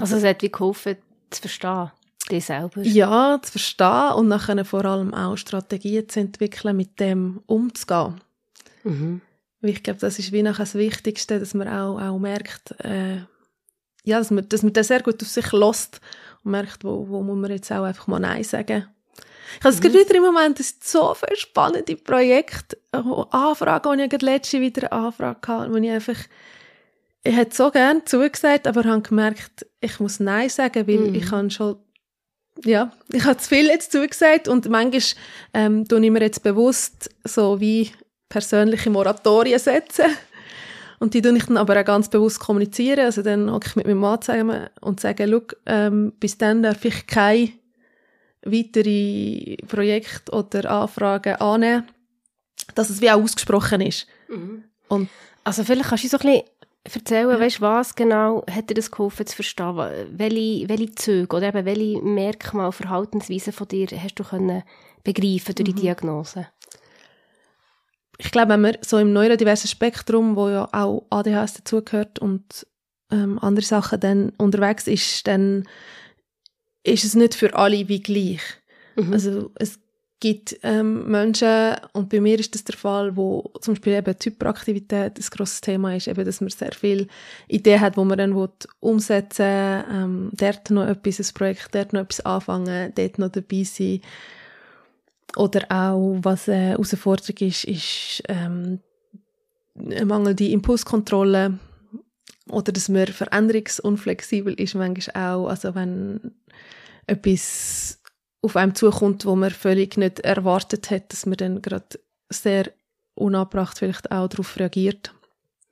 Also 0.00 0.16
es 0.16 0.24
hat 0.24 0.42
wie 0.42 0.50
geholfen, 0.50 0.96
zu 1.30 1.40
verstehen, 1.40 1.90
dich 2.30 2.44
selber. 2.44 2.82
Ja, 2.82 3.38
zu 3.42 3.52
verstehen 3.52 4.12
und 4.16 4.28
nachher 4.28 4.64
vor 4.64 4.84
allem 4.84 5.14
auch 5.14 5.36
Strategien 5.36 6.08
zu 6.08 6.20
entwickeln, 6.20 6.76
mit 6.76 7.00
dem 7.00 7.42
umzugehen. 7.46 8.20
Mhm. 8.84 9.20
Ich 9.62 9.82
glaube, 9.82 10.00
das 10.00 10.18
ist 10.18 10.32
wie 10.32 10.42
nachher 10.42 10.64
das 10.64 10.74
Wichtigste, 10.74 11.38
dass 11.38 11.54
man 11.54 11.68
auch, 11.68 12.00
auch 12.00 12.18
merkt, 12.18 12.72
äh, 12.80 13.18
ja, 14.04 14.18
dass 14.18 14.30
man, 14.30 14.48
dass 14.48 14.62
man 14.62 14.72
das 14.72 14.88
sehr 14.88 15.02
gut 15.02 15.22
auf 15.22 15.28
sich 15.28 15.52
lässt 15.52 16.00
merkt, 16.44 16.84
wo, 16.84 17.08
wo 17.08 17.22
muss 17.22 17.36
man 17.36 17.50
jetzt 17.50 17.70
auch 17.72 17.84
einfach 17.84 18.06
mal 18.06 18.18
Nein 18.18 18.44
sagen. 18.44 18.88
Ich 19.58 19.64
habe 19.64 19.74
es 19.74 19.80
mhm. 19.80 19.92
gerade 19.92 20.16
im 20.16 20.22
Moment, 20.22 20.60
es 20.60 20.70
sind 20.70 20.84
so 20.84 21.14
viele 21.14 21.36
spannende 21.36 21.96
Projekte, 21.96 22.78
Anfragen, 22.92 23.98
die 23.98 24.16
ich 24.16 24.22
letzte 24.22 24.60
wieder 24.60 24.92
eine 24.92 25.06
Anfrage 25.06 25.46
hatte, 25.46 25.72
wo 25.72 25.76
ich 25.76 25.90
einfach, 25.90 26.18
ich 27.22 27.36
hätte 27.36 27.54
so 27.54 27.70
gerne 27.70 28.04
zugesagt, 28.04 28.66
aber 28.66 28.84
habe 28.84 29.02
gemerkt, 29.02 29.66
ich 29.80 30.00
muss 30.00 30.20
Nein 30.20 30.48
sagen, 30.48 30.86
weil 30.86 30.98
mhm. 30.98 31.14
ich 31.14 31.30
habe 31.30 31.50
schon, 31.50 31.76
ja, 32.64 32.92
ich 33.12 33.24
habe 33.24 33.38
zu 33.38 33.48
viel 33.48 33.66
jetzt 33.66 33.92
zugesagt 33.92 34.48
und 34.48 34.68
manchmal 34.68 35.02
ähm, 35.54 35.86
tue 35.86 36.04
ich 36.04 36.10
mir 36.10 36.22
jetzt 36.22 36.42
bewusst 36.42 37.10
so 37.24 37.60
wie 37.60 37.90
persönliche 38.28 38.90
Moratorien 38.90 39.58
setzen 39.58 40.06
und 41.02 41.14
die 41.14 41.20
tue 41.20 41.36
ich 41.36 41.46
dann 41.46 41.56
aber 41.56 41.80
auch 41.80 41.84
ganz 41.84 42.08
bewusst 42.08 42.38
kommunizieren. 42.38 43.00
Also 43.00 43.22
dann 43.22 43.50
hocke 43.50 43.66
ich 43.66 43.74
mit 43.74 43.86
meinem 43.86 43.98
Mann 43.98 44.22
zusammen 44.22 44.68
und 44.82 45.00
sage, 45.00 45.26
schau, 45.28 45.42
ähm, 45.66 46.12
bis 46.20 46.38
dann 46.38 46.62
darf 46.62 46.84
ich 46.84 47.08
keine 47.08 47.48
weitere 48.44 49.56
Projekte 49.66 50.30
oder 50.30 50.70
Anfragen 50.70 51.34
annehmen, 51.34 51.88
dass 52.76 52.88
es 52.88 53.00
wie 53.00 53.10
auch 53.10 53.20
ausgesprochen 53.20 53.80
ist. 53.80 54.06
Mhm. 54.28 54.62
Und 54.86 55.08
also 55.42 55.64
vielleicht 55.64 55.88
kannst 55.88 56.04
du 56.04 56.08
so 56.08 56.18
ein 56.18 56.22
bisschen 56.22 56.44
erzählen, 56.84 57.30
ja. 57.30 57.40
weißt, 57.40 57.60
was 57.60 57.96
genau 57.96 58.44
hat 58.48 58.70
dir 58.70 58.74
das 58.74 58.92
geholfen 58.92 59.26
zu 59.26 59.34
verstehen? 59.34 59.76
Welche, 60.12 60.68
welche 60.68 60.94
Züge 60.94 61.36
oder 61.36 61.48
eben 61.48 61.64
welche 61.64 62.00
Merkmale, 62.00 62.70
Verhaltensweisen 62.70 63.52
von 63.52 63.66
dir 63.66 63.88
hast 63.88 64.20
du 64.20 64.22
können 64.22 64.62
begreifen 65.02 65.56
durch 65.56 65.68
die 65.68 65.72
mhm. 65.72 65.80
Diagnose? 65.80 66.46
Ich 68.24 68.30
glaube, 68.30 68.50
wenn 68.50 68.60
man 68.60 68.76
so 68.82 68.98
im 68.98 69.12
neurodiversen 69.12 69.68
Spektrum, 69.68 70.36
wo 70.36 70.48
ja 70.48 70.68
auch 70.72 71.06
ADHS 71.10 71.54
dazugehört 71.54 72.20
und 72.20 72.66
ähm, 73.10 73.38
andere 73.40 73.64
Sachen 73.64 73.98
dann 73.98 74.30
unterwegs 74.38 74.86
ist, 74.86 75.26
dann 75.26 75.68
ist 76.84 77.04
es 77.04 77.16
nicht 77.16 77.34
für 77.34 77.54
alle 77.54 77.88
wie 77.88 78.00
gleich. 78.00 78.40
Mhm. 78.94 79.12
Also 79.12 79.50
es 79.56 79.80
gibt 80.20 80.56
ähm, 80.62 81.10
Menschen, 81.10 81.74
und 81.94 82.10
bei 82.10 82.20
mir 82.20 82.38
ist 82.38 82.54
das 82.54 82.62
der 82.62 82.76
Fall, 82.76 83.16
wo 83.16 83.52
zum 83.60 83.74
Beispiel 83.74 83.94
eben 83.94 84.14
die 84.16 84.30
Hyperaktivität 84.30 85.18
ein 85.18 85.26
grosses 85.30 85.60
Thema 85.60 85.96
ist, 85.96 86.06
eben, 86.06 86.24
dass 86.24 86.40
man 86.40 86.50
sehr 86.50 86.72
viel 86.72 87.08
Ideen 87.48 87.80
hat, 87.80 87.96
wo 87.96 88.04
man 88.04 88.18
dann 88.18 88.36
will 88.36 88.50
umsetzen 88.78 89.44
will, 89.44 89.84
ähm, 89.90 90.30
dort 90.32 90.70
noch 90.70 90.86
etwas, 90.86 91.18
ein 91.18 91.34
Projekt, 91.34 91.74
dort 91.74 91.92
noch 91.92 92.02
etwas 92.02 92.20
anfangen, 92.24 92.92
dort 92.94 93.18
noch 93.18 93.30
dabei 93.30 93.64
sein. 93.64 94.00
Oder 95.36 95.64
auch, 95.70 96.18
was 96.22 96.48
eine 96.48 96.70
Herausforderung 96.70 97.36
ist, 97.48 97.64
ist 97.64 98.22
ähm, 98.28 98.80
eine 99.74 100.04
mangelnde 100.04 100.48
Impulskontrolle 100.48 101.58
oder 102.48 102.72
dass 102.72 102.88
man 102.88 103.06
veränderungsunflexibel 103.06 104.54
ist 104.54 104.74
manchmal 104.74 105.34
auch. 105.34 105.48
Also 105.48 105.74
wenn 105.74 106.32
etwas 107.06 108.00
auf 108.42 108.56
einem 108.56 108.74
zukommt, 108.74 109.24
wo 109.24 109.36
man 109.36 109.50
völlig 109.50 109.96
nicht 109.96 110.20
erwartet 110.20 110.90
hat, 110.90 111.12
dass 111.12 111.26
man 111.26 111.36
dann 111.36 111.62
gerade 111.62 112.00
sehr 112.28 112.70
unabbracht 113.14 113.78
vielleicht 113.78 114.10
auch 114.10 114.28
darauf 114.28 114.58
reagiert. 114.58 115.14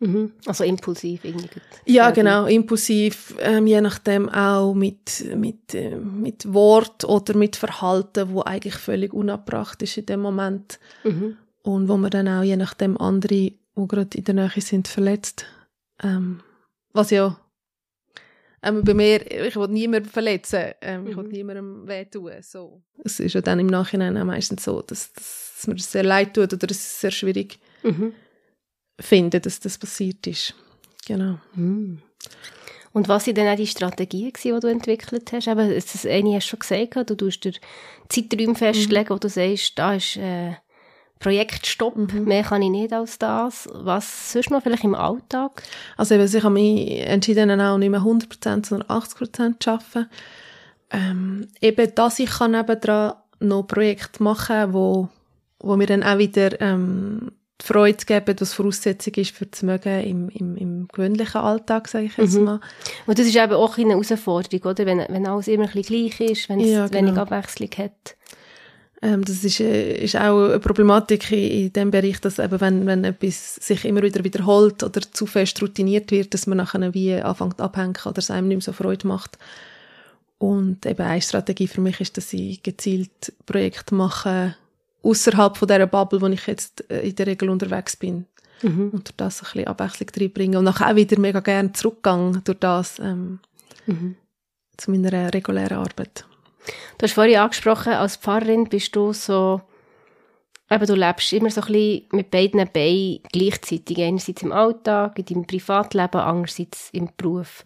Mhm. 0.00 0.32
Also 0.46 0.64
impulsiv 0.64 1.24
irgendwie. 1.24 1.60
Ja, 1.84 2.10
genau, 2.10 2.46
impulsiv, 2.46 3.34
ähm, 3.38 3.66
je 3.66 3.82
nachdem 3.82 4.30
auch 4.30 4.72
mit, 4.72 5.26
mit, 5.36 5.74
äh, 5.74 5.96
mit 5.96 6.52
Wort 6.52 7.04
oder 7.04 7.36
mit 7.36 7.56
Verhalten, 7.56 8.32
wo 8.32 8.42
eigentlich 8.42 8.76
völlig 8.76 9.12
unabbracht 9.12 9.82
ist 9.82 9.98
in 9.98 10.06
dem 10.06 10.20
Moment. 10.20 10.80
Mhm. 11.04 11.36
Und 11.62 11.88
wo 11.88 11.98
man 11.98 12.10
dann 12.10 12.28
auch 12.28 12.42
je 12.42 12.56
nachdem 12.56 12.96
andere, 12.96 13.28
die 13.28 13.58
gerade 13.76 14.16
in 14.16 14.24
der 14.24 14.34
Nähe 14.34 14.50
sind, 14.60 14.88
verletzt. 14.88 15.44
Ähm, 16.02 16.40
was 16.94 17.10
ja 17.10 17.38
ähm, 18.62 18.82
bei 18.84 18.94
mir, 18.94 19.30
ich 19.30 19.56
will 19.56 19.68
niemanden 19.68 20.08
verletzen, 20.08 20.72
ähm, 20.80 21.08
ich 21.08 21.16
will 21.16 21.24
mhm. 21.24 21.30
niemandem 21.30 21.88
wehtun. 21.88 22.32
So. 22.40 22.82
Es 23.04 23.20
ist 23.20 23.34
ja 23.34 23.42
dann 23.42 23.58
im 23.58 23.66
Nachhinein 23.66 24.16
auch 24.16 24.24
meistens 24.24 24.64
so, 24.64 24.80
dass, 24.80 25.12
dass 25.12 25.66
mir 25.66 25.74
das 25.74 25.92
sehr 25.92 26.04
leid 26.04 26.32
tut 26.34 26.54
oder 26.54 26.70
es 26.70 26.78
ist 26.78 27.00
sehr 27.00 27.10
schwierig 27.10 27.58
mhm 27.82 28.14
finden, 29.00 29.42
dass 29.42 29.60
das 29.60 29.78
passiert 29.78 30.26
ist. 30.26 30.54
Genau. 31.06 31.38
Hm. 31.54 32.00
Und 32.92 33.08
was 33.08 33.24
sind 33.24 33.38
denn 33.38 33.48
auch 33.48 33.56
die 33.56 33.66
Strategien, 33.66 34.32
die 34.42 34.60
du 34.60 34.66
entwickelt 34.66 35.32
hast? 35.32 35.46
Eben, 35.46 35.72
das 35.72 36.06
eine 36.06 36.34
hast 36.34 36.46
du 36.46 36.50
schon 36.50 36.58
gesagt, 36.58 37.10
du 37.10 37.14
tust 37.14 37.44
dir 37.44 37.52
Zeiträume 38.08 38.56
festlegen, 38.56 39.08
mhm. 39.08 39.14
wo 39.14 39.18
du 39.18 39.28
sagst, 39.28 39.78
da 39.78 39.94
ist 39.94 40.16
äh, 40.16 40.54
Projektstopp, 41.20 41.96
mhm. 41.96 42.24
mehr 42.24 42.42
kann 42.42 42.62
ich 42.62 42.70
nicht 42.70 42.92
als 42.92 43.18
das. 43.18 43.68
Was 43.72 44.32
sonst 44.32 44.50
noch 44.50 44.62
vielleicht 44.62 44.84
im 44.84 44.96
Alltag? 44.96 45.62
Also 45.96 46.16
eben, 46.16 46.24
ich 46.24 46.42
habe 46.42 46.52
mich 46.52 47.00
entschieden, 47.06 47.60
auch 47.60 47.78
nicht 47.78 47.90
mehr 47.90 48.00
100%, 48.00 48.66
sondern 48.66 48.88
80% 48.88 49.60
zu 49.60 49.70
arbeiten. 49.70 50.10
Ähm, 50.90 51.48
eben, 51.60 51.94
dass 51.94 52.18
ich 52.18 52.30
kann 52.30 52.50
nebendran 52.50 53.14
noch 53.38 53.62
Projekte 53.62 54.22
machen 54.22 54.46
kann, 54.46 54.72
wo, 54.72 55.08
wo 55.60 55.76
mir 55.76 55.86
dann 55.86 56.02
auch 56.02 56.18
wieder 56.18 56.60
ähm, 56.60 57.30
die 57.60 57.66
Freude 57.66 58.04
geben, 58.04 58.36
was 58.38 58.54
Voraussetzung 58.54 59.14
ist 59.14 59.36
für 59.36 59.46
das 59.46 59.62
Mögen 59.62 60.00
im, 60.02 60.28
im, 60.30 60.56
im 60.56 60.88
gewöhnlichen 60.88 61.40
Alltag, 61.40 61.88
sage 61.88 62.06
ich 62.06 62.16
jetzt 62.16 62.34
mhm. 62.34 62.44
mal. 62.44 62.60
Und 63.06 63.18
das 63.18 63.26
ist 63.26 63.36
eben 63.36 63.52
auch 63.52 63.76
eine 63.76 63.90
Herausforderung, 63.90 64.70
oder? 64.70 64.86
Wenn, 64.86 64.98
wenn 65.08 65.26
alles 65.26 65.48
immer 65.48 65.64
ein 65.64 65.72
bisschen 65.72 66.10
gleich 66.10 66.20
ist, 66.20 66.48
wenn 66.48 66.60
es 66.60 66.70
ja, 66.70 66.86
genau. 66.86 67.08
wenig 67.08 67.18
Abwechslung 67.18 67.70
hat. 67.76 68.16
Ähm, 69.02 69.24
das 69.24 69.44
ist, 69.44 69.60
äh, 69.60 69.94
ist 70.02 70.16
auch 70.16 70.48
eine 70.48 70.60
Problematik 70.60 71.32
in, 71.32 71.50
in 71.66 71.72
dem 71.72 71.90
Bereich, 71.90 72.20
dass 72.20 72.38
eben, 72.38 72.60
wenn, 72.60 72.86
wenn 72.86 73.04
etwas 73.04 73.56
sich 73.56 73.84
immer 73.84 74.02
wieder 74.02 74.22
wiederholt 74.24 74.82
oder 74.82 75.00
zu 75.00 75.26
fest 75.26 75.60
routiniert 75.62 76.10
wird, 76.10 76.34
dass 76.34 76.46
man 76.46 76.58
nachher 76.58 76.92
wie 76.92 77.14
anfängt 77.14 77.60
abhängen 77.60 77.96
oder 78.04 78.18
es 78.18 78.30
einem 78.30 78.48
nicht 78.48 78.56
mehr 78.56 78.62
so 78.62 78.72
Freude 78.72 79.06
macht. 79.06 79.38
Und 80.38 80.86
eben 80.86 81.02
eine 81.02 81.20
Strategie 81.20 81.68
für 81.68 81.80
mich 81.80 82.00
ist, 82.00 82.16
dass 82.16 82.32
ich 82.32 82.62
gezielt 82.62 83.32
Projekte 83.44 83.94
mache, 83.94 84.56
außerhalb 85.02 85.56
von 85.56 85.68
dieser 85.68 85.86
Bubble, 85.86 86.20
wo 86.20 86.26
ich 86.26 86.46
jetzt 86.46 86.88
äh, 86.90 87.00
in 87.08 87.16
der 87.16 87.26
Regel 87.26 87.50
unterwegs 87.50 87.96
bin. 87.96 88.26
Mhm. 88.62 88.90
Und 88.90 89.08
durch 89.08 89.16
das 89.16 89.40
ein 89.40 89.44
bisschen 89.44 89.66
Abwechslung 89.66 90.08
reinbringen. 90.14 90.58
Und 90.58 90.64
nachher 90.64 90.90
auch 90.90 90.96
wieder 90.96 91.18
mega 91.18 91.40
gerne 91.40 91.72
zurückgegangen 91.72 92.42
durch 92.44 92.58
das 92.58 92.98
ähm, 92.98 93.40
mhm. 93.86 94.16
zu 94.76 94.90
meiner 94.90 95.32
regulären 95.32 95.78
Arbeit. 95.78 96.24
Du 96.98 97.04
hast 97.04 97.14
vorhin 97.14 97.38
angesprochen, 97.38 97.92
als 97.94 98.16
Pfarrerin 98.16 98.68
bist 98.68 98.94
du 98.94 99.12
so, 99.12 99.62
eben 100.70 100.86
du 100.86 100.94
lebst 100.94 101.32
immer 101.32 101.50
so 101.50 101.62
ein 101.62 101.72
bisschen 101.72 102.02
mit 102.12 102.30
beiden 102.30 102.68
Beinen 102.72 103.20
gleichzeitig. 103.32 103.98
Einerseits 103.98 104.42
im 104.42 104.52
Alltag, 104.52 105.18
in 105.18 105.24
deinem 105.24 105.46
Privatleben, 105.46 106.20
andererseits 106.20 106.90
im 106.92 107.08
Beruf. 107.16 107.64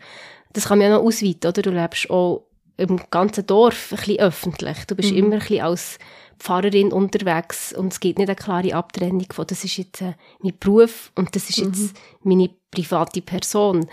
Das 0.52 0.66
kann 0.66 0.78
man 0.78 0.88
ja 0.88 0.96
noch 0.96 1.04
ausweiten, 1.04 1.48
oder? 1.48 1.62
Du 1.62 1.70
lebst 1.70 2.08
auch 2.10 2.46
im 2.76 3.00
ganzen 3.10 3.46
Dorf 3.46 3.92
ein 3.92 3.96
bisschen 3.98 4.18
öffentlich. 4.18 4.84
Du 4.86 4.94
bist 4.94 5.10
mhm. 5.12 5.18
immer 5.18 5.32
ein 5.34 5.38
bisschen 5.40 5.64
als 5.64 5.98
Pfarrerin 6.38 6.92
unterwegs 6.92 7.72
und 7.72 7.92
es 7.92 8.00
gibt 8.00 8.18
nicht 8.18 8.28
eine 8.28 8.36
klare 8.36 8.74
Abtrennung 8.74 9.26
von, 9.32 9.46
das 9.46 9.64
ist 9.64 9.76
jetzt 9.76 10.02
äh, 10.02 10.14
mein 10.40 10.58
Beruf 10.58 11.12
und 11.14 11.34
das 11.34 11.50
ist 11.50 11.58
jetzt 11.58 11.94
mhm. 11.94 11.98
meine 12.22 12.50
private 12.70 13.22
Person. 13.22 13.86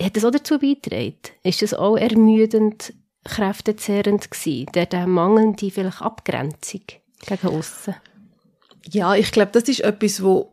Hat 0.00 0.16
das 0.16 0.24
auch 0.24 0.30
dazu 0.30 0.58
beigetragen? 0.58 1.16
Ist 1.42 1.62
das 1.62 1.74
auch 1.74 1.96
ermüdend, 1.96 2.92
kräftezehrend 3.24 4.30
gewesen, 4.30 4.66
der, 4.74 4.86
der 4.86 5.06
mangelnde 5.06 5.70
vielleicht 5.70 6.02
Abgrenzung 6.02 6.82
gegen 7.26 7.48
aussen? 7.48 7.96
Ja, 8.90 9.14
ich 9.14 9.32
glaube, 9.32 9.52
das 9.52 9.64
ist 9.64 9.80
etwas, 9.80 10.22
wo 10.22 10.52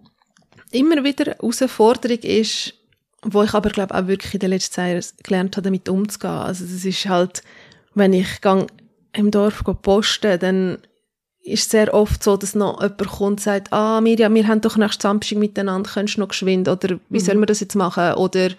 immer 0.71 1.03
wieder 1.03 1.25
eine 1.25 1.35
Herausforderung 1.35 2.19
ist, 2.19 2.73
wo 3.21 3.43
ich 3.43 3.53
aber 3.53 3.69
glaube 3.69 3.95
auch 3.95 4.07
wirklich 4.07 4.33
in 4.33 4.39
den 4.39 4.49
letzten 4.49 4.81
Jahren 4.81 5.05
gelernt 5.23 5.55
habe, 5.55 5.63
damit 5.63 5.87
umzugehen. 5.87 6.31
Also 6.31 6.65
das 6.65 6.83
ist 6.83 7.05
halt, 7.05 7.43
wenn 7.93 8.13
ich 8.13 8.41
gang 8.41 8.69
im 9.13 9.29
Dorf 9.31 9.63
posten, 9.81 10.39
dann 10.39 10.79
ist 11.43 11.69
sehr 11.69 11.93
oft 11.93 12.23
so, 12.23 12.37
dass 12.37 12.55
noch 12.55 12.81
jemand 12.81 13.07
kommt 13.07 13.21
und 13.21 13.41
sagt, 13.41 13.73
ah, 13.73 13.99
Mirja, 14.01 14.33
wir 14.33 14.47
haben 14.47 14.61
doch 14.61 14.77
nächsten 14.77 15.01
Samstag 15.01 15.37
miteinander, 15.37 15.89
könntest 15.89 16.17
du 16.17 16.21
noch 16.21 16.29
geschwind, 16.29 16.67
oder 16.69 16.99
wie 17.09 17.19
mhm. 17.19 17.23
sollen 17.23 17.39
wir 17.39 17.45
das 17.45 17.59
jetzt 17.59 17.75
machen, 17.75 18.13
oder 18.13 18.49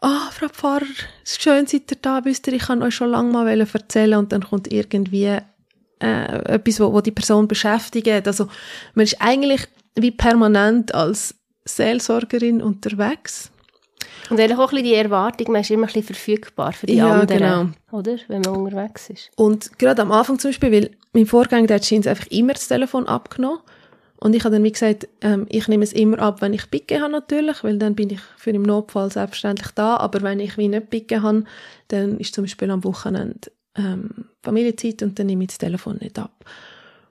ah, 0.00 0.30
Frau 0.32 0.48
Pfarrer, 0.48 0.86
es 1.22 1.32
ist 1.32 1.42
schön, 1.42 1.66
seid 1.66 1.90
ihr 1.90 1.98
da, 2.00 2.24
wisst 2.24 2.46
ihr, 2.46 2.54
ich 2.54 2.62
kann 2.62 2.82
euch 2.82 2.94
schon 2.94 3.10
lange 3.10 3.30
mal 3.30 3.60
erzählen, 3.60 4.18
und 4.18 4.32
dann 4.32 4.44
kommt 4.44 4.72
irgendwie 4.72 5.38
äh, 6.02 6.54
etwas, 6.54 6.80
wo, 6.80 6.92
wo 6.92 7.00
die 7.00 7.10
Person 7.10 7.46
beschäftigt. 7.46 8.26
Also 8.26 8.48
man 8.94 9.04
ist 9.04 9.20
eigentlich 9.20 9.68
wie 9.94 10.10
permanent 10.10 10.94
als 10.94 11.34
Seelsorgerin 11.64 12.60
unterwegs. 12.60 13.50
Und 14.30 14.40
eigentlich 14.40 14.58
auch 14.58 14.70
ein 14.70 14.76
bisschen 14.76 14.84
die 14.84 14.94
Erwartung, 14.94 15.52
man 15.52 15.60
ist 15.60 15.70
immer 15.70 15.82
ein 15.82 15.86
bisschen 15.86 16.02
verfügbar 16.04 16.72
für 16.72 16.86
die 16.86 16.94
Ja, 16.94 17.20
anderen, 17.20 17.38
genau. 17.38 17.98
oder? 17.98 18.16
Wenn 18.28 18.40
man 18.42 18.56
unterwegs 18.56 19.10
ist. 19.10 19.30
Und 19.36 19.78
gerade 19.78 20.02
am 20.02 20.12
Anfang 20.12 20.38
zum 20.38 20.50
Beispiel, 20.50 20.72
weil 20.72 20.90
mein 21.12 21.26
Vorgänger, 21.26 21.66
der 21.66 21.76
hat 21.76 21.86
scheint 21.86 22.06
einfach 22.06 22.26
immer 22.28 22.54
das 22.54 22.68
Telefon 22.68 23.06
abgenommen. 23.06 23.60
Und 24.16 24.34
ich 24.34 24.44
habe 24.44 24.54
dann 24.54 24.62
wie 24.64 24.72
gesagt, 24.72 25.08
ähm, 25.20 25.46
ich 25.48 25.66
nehme 25.66 25.82
es 25.82 25.92
immer 25.92 26.20
ab, 26.20 26.42
wenn 26.42 26.52
ich 26.52 26.70
Picke 26.70 27.00
habe 27.00 27.10
natürlich, 27.10 27.64
weil 27.64 27.78
dann 27.78 27.96
bin 27.96 28.10
ich 28.10 28.20
für 28.36 28.50
im 28.50 28.62
Notfall 28.62 29.10
selbstverständlich 29.10 29.72
da. 29.74 29.96
Aber 29.96 30.22
wenn 30.22 30.38
ich 30.38 30.56
wie 30.56 30.68
nicht 30.68 30.90
Picke 30.90 31.22
habe, 31.22 31.44
dann 31.88 32.18
ist 32.18 32.34
zum 32.34 32.44
Beispiel 32.44 32.70
am 32.70 32.84
Wochenende 32.84 33.50
ähm, 33.74 34.26
Familienzeit 34.42 35.02
und 35.02 35.18
dann 35.18 35.26
nehme 35.26 35.44
ich 35.44 35.48
das 35.48 35.58
Telefon 35.58 35.98
nicht 36.00 36.18
ab. 36.18 36.44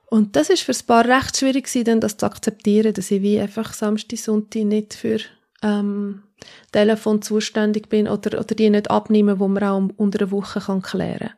Und 0.05 0.35
das 0.35 0.49
ist 0.49 0.63
für 0.63 0.71
ein 0.71 0.85
paar 0.87 1.05
recht 1.05 1.37
schwierig 1.37 1.65
gewesen, 1.65 1.85
dann 1.85 1.99
das 1.99 2.17
zu 2.17 2.25
akzeptieren, 2.25 2.93
dass 2.93 3.11
ich 3.11 3.21
wie 3.21 3.39
einfach 3.39 3.73
Samstag, 3.73 4.19
Sonntag 4.19 4.63
nicht 4.63 4.93
für 4.93 5.19
ähm, 5.63 6.23
Telefon 6.71 7.21
zuständig 7.21 7.89
bin 7.89 8.07
oder, 8.07 8.39
oder 8.39 8.55
die 8.55 8.69
nicht 8.69 8.89
abnehmen, 8.89 9.39
wo 9.39 9.47
man 9.47 9.63
auch 9.63 9.89
unter 9.97 10.21
einer 10.21 10.31
Woche 10.31 10.59
kann 10.59 10.81
klären 10.81 11.31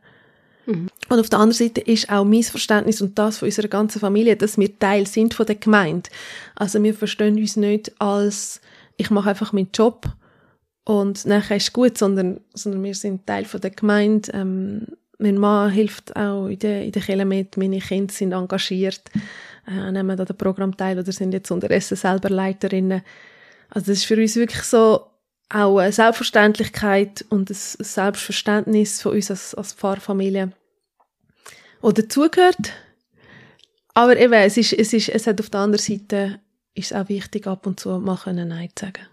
Und 0.66 1.20
auf 1.20 1.30
der 1.30 1.40
anderen 1.40 1.68
Seite 1.68 1.82
ist 1.82 2.10
auch 2.10 2.24
mein 2.24 2.44
Verständnis 2.44 3.02
und 3.02 3.18
das 3.20 3.40
von 3.40 3.48
unserer 3.48 3.68
ganzen 3.68 4.00
Familie, 4.00 4.36
dass 4.36 4.58
wir 4.58 4.78
Teil 4.80 5.06
sind 5.08 5.34
von 5.34 5.46
der 5.46 5.56
Gemeinde. 5.56 6.10
Also 6.56 6.82
wir 6.82 6.94
verstehen 6.94 7.38
uns 7.38 7.58
nicht 7.58 7.92
als, 8.00 8.62
ich 8.98 9.10
mache 9.10 9.30
einfach 9.30 9.52
meinen 9.52 9.70
Job 9.74 10.06
und 10.86 11.26
nachher 11.26 11.58
ist 11.58 11.74
gut, 11.74 11.98
sondern, 11.98 12.40
sondern 12.54 12.84
wir 12.84 12.96
sind 12.96 13.26
Teil 13.28 13.46
von 13.46 13.62
der 13.62 13.72
Gemeinde. 13.72 14.32
Ähm, 14.34 14.88
mein 15.18 15.38
Mann 15.38 15.72
hilft 15.72 16.16
auch 16.16 16.48
in 16.48 16.60
der, 16.60 16.84
in 16.84 16.92
der 16.92 17.02
Kirche 17.02 17.26
mit, 17.26 17.58
meine 17.58 17.80
Kinder 17.80 18.14
sind 18.14 18.34
engagiert, 18.34 19.02
äh, 19.68 19.92
nehmen 19.92 20.20
an 20.20 20.26
dem 20.26 20.38
Programm 20.38 20.76
teil 20.76 21.00
oder 21.00 21.12
sind 21.12 21.34
jetzt 21.34 21.52
unterdessen 21.52 21.96
selber 21.96 22.30
Leiterinnen. 22.30 23.02
Also 23.70 23.92
das 23.92 24.00
ist 24.00 24.06
für 24.06 24.18
uns 24.18 24.36
wirklich 24.36 24.64
so 24.64 25.08
auch 25.50 25.78
eine 25.78 25.92
Selbstverständlichkeit 25.92 27.26
und 27.30 27.50
ein 27.50 27.56
Selbstverständnis 27.56 29.02
von 29.02 29.14
uns 29.14 29.30
als, 29.30 29.56
als 29.56 29.74
Pfarrfamilie, 29.74 30.52
die 31.84 31.94
dazugehört. 31.94 32.74
Aber 33.94 34.18
eben, 34.18 34.34
es, 34.34 34.58
ist, 34.58 34.74
es, 34.74 34.94
ist, 34.94 35.10
es 35.10 35.28
hat 35.28 35.40
auf 35.40 35.50
der 35.50 35.62
anderen 35.62 35.84
Seite 35.84 36.40
ist 36.74 36.92
es 36.92 36.98
auch 36.98 37.10
wichtig, 37.10 37.46
ab 37.46 37.68
und 37.68 37.80
zu 37.80 38.00
mal 38.00 38.18
können 38.18 38.48
Nein 38.48 38.70
zu 38.76 38.86
sagen. 38.86 39.08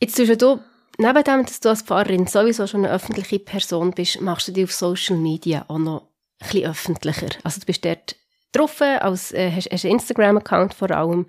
Jetzt 0.00 0.16
tust 0.16 0.40
du, 0.42 0.60
neben 0.98 1.24
dem, 1.24 1.44
dass 1.44 1.60
du 1.60 1.68
als 1.68 1.82
Pfarrerin 1.82 2.26
sowieso 2.26 2.66
schon 2.66 2.84
eine 2.84 2.94
öffentliche 2.94 3.40
Person 3.40 3.92
bist, 3.92 4.20
machst 4.20 4.48
du 4.48 4.52
dich 4.52 4.64
auf 4.64 4.72
Social 4.72 5.16
Media 5.16 5.64
auch 5.68 5.78
noch 5.78 6.02
ein 6.40 6.48
bisschen 6.48 6.70
öffentlicher. 6.70 7.28
Also 7.42 7.60
du 7.60 7.66
bist 7.66 7.84
dort 7.84 8.16
drauf, 8.52 8.80
als, 8.80 9.32
äh, 9.32 9.50
hast, 9.50 9.70
hast 9.70 9.84
einen 9.84 9.94
Instagram-Account 9.94 10.74
vor 10.74 10.90
allem 10.90 11.26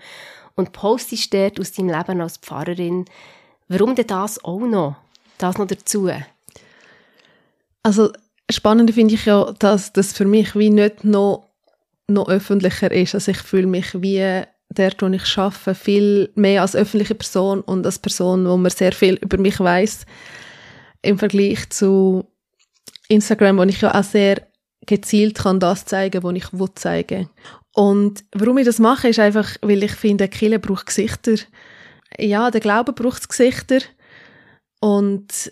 und 0.56 0.72
postest 0.72 1.34
dort 1.34 1.60
aus 1.60 1.72
deinem 1.72 1.90
Leben 1.90 2.22
als 2.22 2.38
Pfarrerin. 2.38 3.06
Warum 3.68 3.96
denn 3.96 4.08
das 4.08 4.44
auch 4.44 4.60
noch? 4.60 4.96
Das 5.38 5.58
noch 5.58 5.68
dazu? 5.68 6.10
Also 7.82 8.12
spannend 8.50 8.92
finde 8.94 9.16
ich 9.16 9.26
ja, 9.26 9.52
dass 9.60 9.94
das 9.94 10.14
für 10.14 10.26
mich 10.26 10.56
wie 10.56 10.70
nicht 10.70 11.04
noch, 11.04 11.50
noch 12.08 12.30
öffentlicher 12.30 12.92
ist. 12.92 13.16
Also 13.16 13.32
ich 13.32 13.40
fühle 13.40 13.68
mich 13.68 14.02
wie 14.02 14.44
dort, 14.70 15.02
wo 15.02 15.08
ich 15.08 15.38
arbeite, 15.38 15.76
viel 15.76 16.32
mehr 16.36 16.62
als 16.62 16.76
öffentliche 16.76 17.16
Person 17.16 17.62
und 17.62 17.86
als 17.86 18.00
Person, 18.00 18.48
wo 18.48 18.58
man 18.58 18.72
sehr 18.72 18.92
viel 18.92 19.16
über 19.16 19.38
mich 19.38 19.60
weiß 19.60 20.06
im 21.02 21.20
Vergleich 21.20 21.70
zu 21.70 22.26
Instagram, 23.10 23.58
wo 23.58 23.64
ich 23.64 23.82
ja 23.82 23.94
auch 23.94 24.04
sehr 24.04 24.42
gezielt 24.86 25.36
kann 25.36 25.60
das 25.60 25.86
zeigen, 25.86 26.24
was 26.24 26.36
ich 26.36 26.54
will 26.54 26.74
zeigen. 26.76 27.30
Und 27.74 28.24
warum 28.34 28.60
ich 28.60 28.66
das 28.66 28.80
mache, 28.80 29.10
ist 29.10 29.20
einfach, 29.20 29.58
weil 29.62 29.84
ich 29.84 29.94
finde, 29.94 30.28
Kille 30.28 30.60
braucht 30.60 30.86
Gesichter. 30.88 31.36
Ja, 32.20 32.52
der 32.52 32.62
Glaube 32.62 32.94
braucht 32.94 33.28
Gesichter. 33.28 33.80
Und 34.80 35.52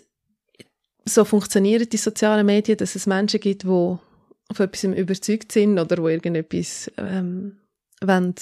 so 1.04 1.24
funktionieren 1.24 1.88
die 1.88 1.96
sozialen 1.96 2.46
Medien, 2.46 2.78
dass 2.78 2.94
es 2.94 3.06
Menschen 3.06 3.40
gibt, 3.40 3.64
die 3.64 3.68
auf 3.68 4.60
etwas 4.60 4.84
überzeugt 4.84 5.50
sind 5.50 5.78
oder 5.78 5.98
wo 5.98 6.08
irgendetwas 6.08 6.90
ähm, 6.96 7.56
wollen, 8.00 8.34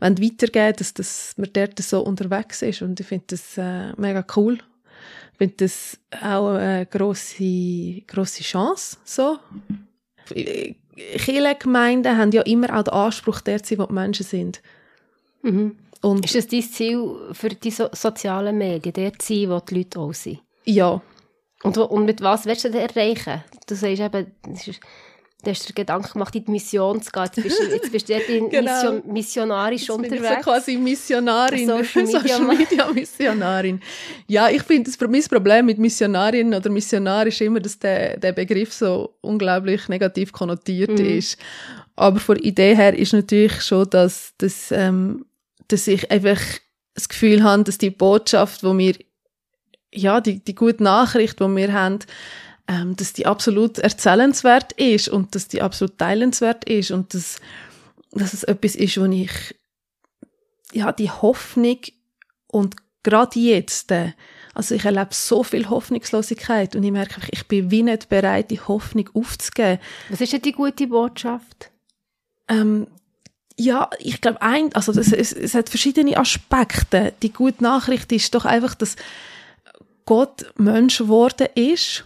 wollen 0.00 0.22
weitergeben, 0.22 0.76
dass, 0.78 0.94
dass 0.94 1.34
man 1.36 1.50
dort 1.52 1.78
so 1.80 2.00
unterwegs 2.00 2.62
ist. 2.62 2.82
Und 2.82 2.98
ich 2.98 3.06
finde 3.06 3.26
das 3.28 3.56
äh, 3.58 3.92
mega 3.96 4.24
cool. 4.34 4.58
Ich 5.32 5.38
finde 5.38 5.54
das 5.58 5.98
auch 6.22 6.54
eine 6.54 6.86
grosse, 6.86 8.02
grosse 8.06 8.42
Chance. 8.42 8.96
So. 9.04 9.38
Kirchengemeinden 10.96 12.16
haben 12.16 12.32
ja 12.32 12.42
immer 12.42 12.78
auch 12.78 12.82
den 12.84 12.94
Anspruch, 12.94 13.40
dort 13.40 13.66
zu 13.66 13.74
sein, 13.74 13.78
wo 13.82 13.86
die 13.86 13.94
Menschen 13.94 14.24
sind. 14.24 14.62
Mhm. 15.42 15.76
Und 16.00 16.24
Ist 16.24 16.34
das 16.34 16.46
dein 16.48 16.62
Ziel 16.62 17.16
für 17.32 17.48
die 17.48 17.70
so 17.70 17.88
sozialen 17.92 18.58
Medien, 18.58 18.92
dort 18.92 19.22
zu 19.22 19.34
sein, 19.34 19.50
wo 19.50 19.60
die 19.60 19.74
Leute 19.78 19.98
auch 19.98 20.12
sind? 20.12 20.40
ja, 20.64 21.00
Und, 21.62 21.78
und 21.78 22.04
mit 22.04 22.20
was 22.20 22.44
willst 22.46 22.64
du 22.64 22.70
denn 22.70 22.88
erreichen? 22.88 23.42
Du 23.66 23.74
sagst 23.74 24.00
eben, 24.00 24.30
das 24.46 24.68
du 25.44 25.50
hast 25.50 25.68
dir 25.68 25.72
Gedanken 25.74 26.12
gemacht, 26.14 26.34
in 26.34 26.44
die 26.44 26.50
Mission 26.50 27.00
zu 27.02 27.10
gehen. 27.12 27.22
Jetzt 27.24 27.42
bist 27.42 27.60
du, 27.60 27.64
jetzt 27.66 27.92
bist 27.92 28.08
du 28.08 28.14
in 28.14 28.50
Genau. 28.50 28.72
Mission, 28.72 29.02
missionarisch 29.12 29.82
Jetzt 29.88 29.96
bin 29.96 30.04
ich 30.06 30.20
unterwegs. 30.20 30.44
so 30.44 30.50
quasi 30.50 30.76
Missionarin, 30.76 31.66
Social 31.66 32.02
Media- 32.04 32.38
Media 32.40 32.92
Missionarin. 32.92 33.80
Ja, 34.26 34.48
ich 34.48 34.62
finde, 34.62 34.90
das 34.90 35.00
mein 35.08 35.22
Problem 35.22 35.66
mit 35.66 35.78
Missionarin 35.78 36.52
oder 36.54 36.70
Missionar 36.70 37.26
ist 37.26 37.40
immer, 37.40 37.60
dass 37.60 37.78
der, 37.78 38.16
der 38.18 38.32
Begriff 38.32 38.72
so 38.72 39.14
unglaublich 39.20 39.88
negativ 39.88 40.32
konnotiert 40.32 40.98
ist. 40.98 41.38
Aber 41.96 42.18
von 42.18 42.34
der 42.36 42.44
Idee 42.44 42.74
her 42.74 42.98
ist 42.98 43.12
natürlich 43.12 43.62
schon, 43.62 43.88
dass, 43.90 44.32
dass, 44.38 44.72
ähm, 44.72 45.26
dass 45.68 45.86
ich 45.86 46.10
einfach 46.10 46.40
das 46.94 47.08
Gefühl 47.08 47.42
habe, 47.42 47.62
dass 47.64 47.78
die 47.78 47.90
Botschaft, 47.90 48.64
wo 48.64 48.76
wir, 48.76 48.94
ja, 49.92 50.20
die, 50.20 50.42
die 50.42 50.54
gute 50.54 50.82
Nachricht, 50.82 51.38
die 51.38 51.44
wir 51.44 51.72
haben, 51.72 52.00
ähm, 52.66 52.96
dass 52.96 53.12
die 53.12 53.26
absolut 53.26 53.78
erzählenswert 53.78 54.72
ist 54.72 55.08
und 55.08 55.34
dass 55.34 55.48
die 55.48 55.62
absolut 55.62 55.98
teilenswert 55.98 56.64
ist 56.64 56.90
und 56.90 57.14
dass, 57.14 57.40
dass 58.12 58.32
es 58.32 58.44
etwas 58.44 58.74
ist, 58.74 58.98
wo 58.98 59.04
ich 59.04 59.54
ja, 60.72 60.92
die 60.92 61.10
Hoffnung 61.10 61.78
und 62.46 62.76
gerade 63.02 63.38
jetzt, 63.38 63.90
äh, 63.92 64.12
also 64.54 64.74
ich 64.74 64.84
erlebe 64.84 65.08
so 65.12 65.42
viel 65.42 65.68
Hoffnungslosigkeit 65.68 66.74
und 66.74 66.82
ich 66.84 66.92
merke, 66.92 67.16
einfach, 67.16 67.28
ich 67.30 67.46
bin 67.46 67.70
wie 67.70 67.82
nicht 67.82 68.08
bereit, 68.08 68.50
die 68.50 68.60
Hoffnung 68.60 69.10
aufzugeben. 69.12 69.80
Was 70.08 70.20
ist 70.20 70.32
denn 70.32 70.42
die 70.42 70.52
gute 70.52 70.86
Botschaft? 70.86 71.70
Ähm, 72.48 72.86
ja, 73.56 73.88
ich 73.98 74.20
glaube, 74.20 74.42
ein, 74.42 74.74
also 74.74 74.92
das, 74.92 75.12
es, 75.12 75.32
es 75.32 75.54
hat 75.54 75.68
verschiedene 75.68 76.16
Aspekte. 76.16 77.12
Die 77.22 77.32
gute 77.32 77.62
Nachricht 77.62 78.10
ist 78.10 78.34
doch 78.34 78.44
einfach, 78.44 78.74
dass 78.74 78.96
Gott 80.06 80.46
Mensch 80.56 80.98
geworden 80.98 81.48
ist 81.54 82.04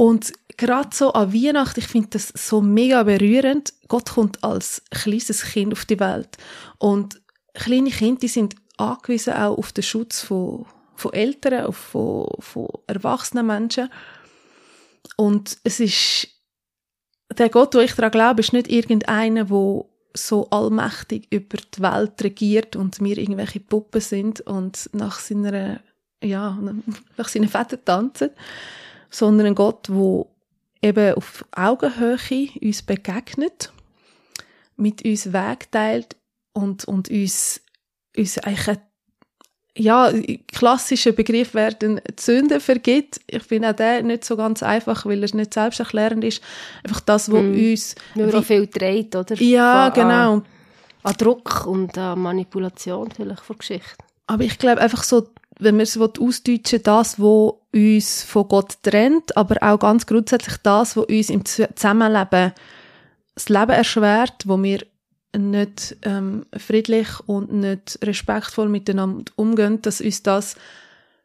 und 0.00 0.32
gerade 0.56 0.90
so 0.94 1.12
an 1.12 1.34
Weihnachten, 1.34 1.80
ich 1.80 1.88
finde 1.88 2.10
das 2.10 2.28
so 2.28 2.60
mega 2.60 3.02
berührend. 3.02 3.72
Gott 3.88 4.10
kommt 4.10 4.44
als 4.44 4.80
kleines 4.92 5.42
Kind 5.42 5.72
auf 5.72 5.86
die 5.86 5.98
Welt 5.98 6.36
und 6.78 7.20
kleine 7.52 7.90
Kinder, 7.90 8.20
die 8.20 8.28
sind 8.28 8.54
angewiesen 8.76 9.32
auch 9.32 9.58
auf 9.58 9.72
den 9.72 9.82
Schutz 9.82 10.22
von, 10.22 10.66
von 10.94 11.12
Eltern, 11.12 11.66
auf, 11.66 11.76
von, 11.76 12.28
von 12.38 12.68
erwachsenen 12.86 13.46
Menschen. 13.46 13.90
Und 15.16 15.58
es 15.64 15.80
ist, 15.80 16.28
der 17.36 17.48
Gott, 17.48 17.74
wo 17.74 17.80
ich 17.80 17.94
daran 17.94 18.12
glaube, 18.12 18.40
ist 18.42 18.52
nicht 18.52 18.70
irgendeiner, 18.70 19.46
der 19.46 19.84
so 20.14 20.48
allmächtig 20.50 21.26
über 21.30 21.56
die 21.56 21.82
Welt 21.82 22.22
regiert 22.22 22.76
und 22.76 23.00
wir 23.00 23.18
irgendwelche 23.18 23.58
Puppen 23.58 24.00
sind 24.00 24.42
und 24.42 24.90
nach 24.92 25.18
seiner, 25.18 25.80
ja, 26.22 26.56
nach 27.16 27.28
seinen 27.28 27.48
Vätern 27.48 27.84
tanzen, 27.84 28.30
sondern 29.10 29.46
ein 29.48 29.54
Gott, 29.54 29.88
wo 29.90 30.30
eben 30.82 31.14
auf 31.14 31.44
Augenhöhe 31.52 32.18
uns 32.62 32.82
begegnet, 32.82 33.72
mit 34.76 35.04
uns 35.04 35.32
Weg 35.32 35.70
teilt 35.72 36.16
und, 36.52 36.84
und 36.84 37.10
uns, 37.10 37.60
uns 38.16 38.38
eigentlich 38.38 38.68
ein 38.68 38.78
ja, 39.76 40.12
klassischer 40.52 41.12
Begriff 41.12 41.54
werden 41.54 42.00
Sünde 42.18 42.58
vergibt. 42.58 43.20
Ich 43.28 43.44
finde 43.44 43.70
auch 43.70 43.76
der 43.76 44.02
nicht 44.02 44.24
so 44.24 44.36
ganz 44.36 44.62
einfach, 44.62 45.06
weil 45.06 45.22
er 45.22 45.34
nicht 45.36 45.54
selbsterklärend 45.54 46.24
ist. 46.24 46.42
Einfach 46.82 47.00
das, 47.00 47.30
was 47.30 47.42
Mm. 47.42 47.54
uns... 47.54 47.94
Weil 48.16 48.30
er 48.30 48.38
auch 48.40 48.44
viel 48.44 48.66
dreht, 48.66 49.14
oder? 49.14 49.36
Ja, 49.36 49.92
Von- 49.92 50.02
genau. 50.02 50.32
An, 50.34 50.44
an 51.04 51.14
Druck 51.16 51.66
und 51.66 51.96
an 51.96 52.18
Manipulation 52.18 53.10
vielleicht 53.12 53.42
von 53.42 53.56
Geschichte. 53.58 53.94
Aber 54.26 54.42
ich 54.42 54.58
glaube 54.58 54.80
einfach 54.80 55.04
so, 55.04 55.28
wenn 55.60 55.76
wir 55.76 55.84
es 55.84 55.96
ausdeutschen 55.96 56.82
das, 56.82 57.20
was 57.20 57.52
uns 57.78 58.22
von 58.22 58.48
Gott 58.48 58.82
trennt, 58.82 59.36
aber 59.36 59.56
auch 59.60 59.78
ganz 59.78 60.06
grundsätzlich 60.06 60.56
das, 60.58 60.96
was 60.96 61.06
uns 61.06 61.30
im 61.30 61.44
Zusammenleben 61.44 62.52
das 63.34 63.48
Leben 63.48 63.70
erschwert, 63.70 64.44
wo 64.46 64.60
wir 64.62 64.84
nicht 65.36 65.96
ähm, 66.02 66.46
friedlich 66.56 67.08
und 67.26 67.52
nicht 67.52 67.98
respektvoll 68.02 68.68
miteinander 68.68 69.30
umgehen, 69.36 69.80
dass 69.82 70.00
uns 70.00 70.22
das 70.22 70.56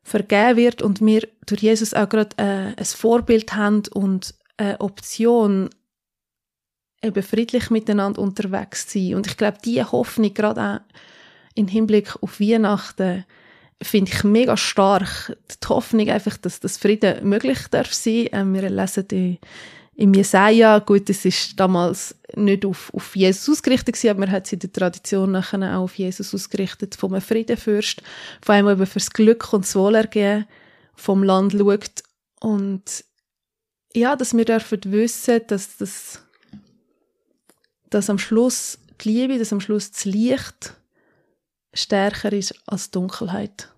vergeben 0.03 0.57
wird 0.57 0.81
und 0.81 1.01
wir 1.01 1.27
durch 1.45 1.61
Jesus 1.61 1.93
auch 1.93 2.09
gerade 2.09 2.35
äh, 2.37 2.73
ein 2.77 2.85
Vorbild 2.85 3.55
haben 3.55 3.83
und 3.93 4.35
eine 4.57 4.79
Option, 4.81 5.69
eben 7.01 7.23
friedlich 7.23 7.69
miteinander 7.69 8.21
unterwegs 8.21 8.87
zu 8.87 8.99
sein. 8.99 9.15
Und 9.15 9.27
ich 9.27 9.37
glaube, 9.37 9.57
diese 9.63 9.91
Hoffnung, 9.91 10.33
gerade 10.33 10.61
auch 10.61 10.95
im 11.55 11.67
Hinblick 11.67 12.15
auf 12.21 12.39
Weihnachten, 12.39 13.25
finde 13.81 14.11
ich 14.11 14.23
mega 14.23 14.57
stark. 14.57 15.37
Die 15.49 15.67
Hoffnung 15.67 16.09
einfach, 16.09 16.37
dass 16.37 16.59
das 16.59 16.77
Frieden 16.77 17.27
möglich 17.27 17.59
darf 17.69 17.93
sein. 17.93 18.29
Ähm, 18.31 18.53
wir 18.53 18.69
lesen 18.69 19.07
die 19.07 19.39
im 19.95 20.13
Jesaja, 20.13 20.79
gut, 20.79 21.09
es 21.09 21.23
ist 21.23 21.59
damals 21.59 22.15
nicht 22.35 22.65
auf, 22.65 22.91
auf 22.95 23.15
Jesus 23.15 23.47
ausgerichtet 23.47 23.93
gewesen, 23.93 24.09
aber 24.09 24.21
man 24.21 24.31
hat 24.31 24.47
sie 24.47 24.55
in 24.55 24.61
der 24.61 24.73
Tradition 24.73 25.31
nachher 25.31 25.77
auch 25.77 25.83
auf 25.83 25.95
Jesus 25.95 26.33
ausgerichtet, 26.33 26.95
vom 26.95 27.19
Friedenfürst, 27.21 28.01
vor 28.41 28.55
allem 28.55 28.69
eben 28.69 28.87
fürs 28.87 29.11
Glück 29.11 29.53
und 29.53 29.65
das 29.65 29.75
Wohlergehen 29.75 30.47
vom 30.95 31.23
Land 31.23 31.53
schaut. 31.53 32.03
Und 32.39 33.05
ja, 33.93 34.15
dass 34.15 34.35
wir 34.35 34.45
dürfen 34.45 34.79
wissen, 34.85 35.41
dass 35.47 35.77
das, 35.77 36.23
dass 37.91 38.09
am 38.09 38.17
Schluss 38.17 38.79
die 39.01 39.09
Liebe, 39.09 39.37
dass 39.37 39.53
am 39.53 39.61
Schluss 39.61 39.91
das 39.91 40.05
Licht 40.05 40.75
stärker 41.73 42.31
ist 42.31 42.55
als 42.65 42.91
Dunkelheit. 42.91 43.69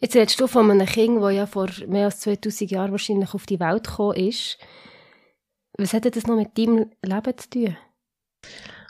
Jetzt 0.00 0.16
redest 0.16 0.40
du 0.40 0.46
von 0.46 0.70
einem 0.70 0.86
Kind, 0.86 1.22
das 1.22 1.34
ja 1.34 1.46
vor 1.46 1.68
mehr 1.86 2.06
als 2.06 2.20
2000 2.20 2.70
Jahren 2.70 2.90
wahrscheinlich 2.92 3.34
auf 3.34 3.44
die 3.44 3.60
Welt 3.60 3.86
gekommen 3.86 4.16
ist. 4.16 4.56
Was 5.76 5.92
hat 5.92 6.04
das 6.04 6.26
noch 6.26 6.36
mit 6.36 6.56
deinem 6.56 6.90
Leben 7.02 7.38
zu 7.38 7.50
tun? 7.50 7.76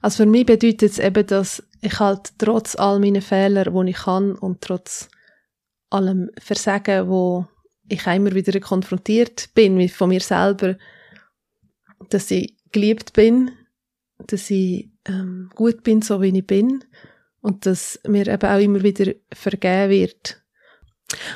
Also 0.02 0.22
für 0.22 0.30
mich 0.30 0.46
bedeutet 0.46 0.82
es 0.82 0.98
eben, 0.98 1.26
dass 1.26 1.62
ich 1.82 1.98
halt 1.98 2.32
trotz 2.38 2.76
all 2.76 3.00
meinen 3.00 3.22
Fehlern, 3.22 3.74
die 3.74 3.90
ich 3.90 3.96
kann 3.96 4.36
und 4.36 4.60
trotz 4.60 5.08
allem 5.90 6.30
Versagen, 6.38 7.08
wo 7.08 7.46
ich 7.88 8.06
immer 8.06 8.32
wieder 8.32 8.58
konfrontiert 8.60 9.50
bin 9.54 9.88
von 9.88 10.10
mir 10.10 10.20
selber, 10.20 10.76
dass 12.08 12.30
ich 12.30 12.56
geliebt 12.70 13.12
bin, 13.14 13.50
dass 14.18 14.48
ich 14.50 14.90
ähm, 15.06 15.50
gut 15.56 15.82
bin, 15.82 16.02
so 16.02 16.22
wie 16.22 16.36
ich 16.36 16.46
bin 16.46 16.84
und 17.40 17.66
dass 17.66 18.00
mir 18.06 18.26
eben 18.26 18.50
auch 18.50 18.60
immer 18.60 18.82
wieder 18.82 19.12
vergeben 19.32 19.90
wird 19.90 20.40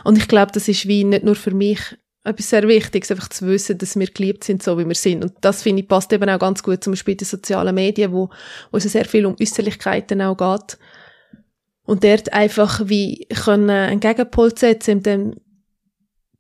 und 0.05 0.19
ich 0.19 0.29
glaube, 0.29 0.53
das 0.53 0.69
ist 0.69 0.87
wie 0.87 1.05
nicht 1.05 1.25
nur 1.25 1.35
für 1.35 1.53
mich 1.53 1.81
etwas 2.25 2.51
sehr 2.51 2.67
Wichtiges, 2.67 3.11
einfach 3.11 3.29
zu 3.29 3.47
wissen, 3.47 3.77
dass 3.77 3.99
wir 3.99 4.07
geliebt 4.07 4.45
sind, 4.45 4.63
so 4.63 4.79
wie 4.79 4.87
wir 4.87 4.95
sind. 4.95 5.23
Und 5.23 5.35
das, 5.43 5.63
finde 5.63 5.83
ich, 5.83 5.89
passt 5.89 6.13
eben 6.13 6.29
auch 6.31 6.39
ganz 6.39 6.63
gut 6.63 6.83
zum 6.83 6.93
Beispiel 6.93 7.13
in 7.13 7.19
den 7.19 7.27
sozialen 7.27 7.75
Medien, 7.75 8.13
wo, 8.13 8.31
wo 8.71 8.79
es 8.79 8.85
sehr 8.85 9.05
viel 9.05 9.27
um 9.27 9.37
Äußerlichkeiten 9.39 10.23
auch 10.23 10.37
geht. 10.37 10.79
Und 11.85 12.03
dort 12.03 12.33
einfach 12.33 12.81
wie 12.87 13.27
können 13.45 13.69
einen 13.69 14.01
Gegenpol 14.01 14.57
setzen, 14.57 14.93
indem 14.93 15.35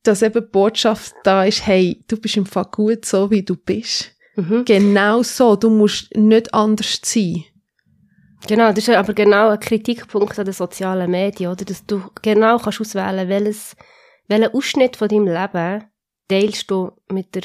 dass 0.04 0.20
eben 0.20 0.44
die 0.44 0.50
Botschaft 0.50 1.14
da 1.24 1.44
ist, 1.44 1.66
hey, 1.66 2.04
du 2.08 2.18
bist 2.18 2.36
im 2.36 2.44
Fall 2.44 2.66
gut, 2.70 3.06
so 3.06 3.30
wie 3.30 3.42
du 3.42 3.56
bist. 3.56 4.12
Mhm. 4.36 4.66
Genau 4.66 5.22
so, 5.22 5.56
du 5.56 5.70
musst 5.70 6.14
nicht 6.14 6.52
anders 6.52 7.00
sein. 7.02 7.44
Genau, 8.46 8.72
das 8.72 8.88
ist 8.88 8.94
aber 8.94 9.14
genau 9.14 9.48
ein 9.50 9.60
Kritikpunkt 9.60 10.38
an 10.38 10.44
den 10.44 10.52
sozialen 10.52 11.10
Medien, 11.10 11.50
oder? 11.50 11.64
Dass 11.64 11.86
du 11.86 12.02
genau 12.20 12.58
kannst 12.58 12.80
auswählen, 12.80 13.28
welches, 13.28 13.74
welchen 14.28 14.52
Ausschnitt 14.52 14.96
von 14.96 15.08
deinem 15.08 15.26
Leben 15.26 15.84
teilst 16.28 16.70
du 16.70 16.92
mit 17.10 17.34
der, 17.34 17.42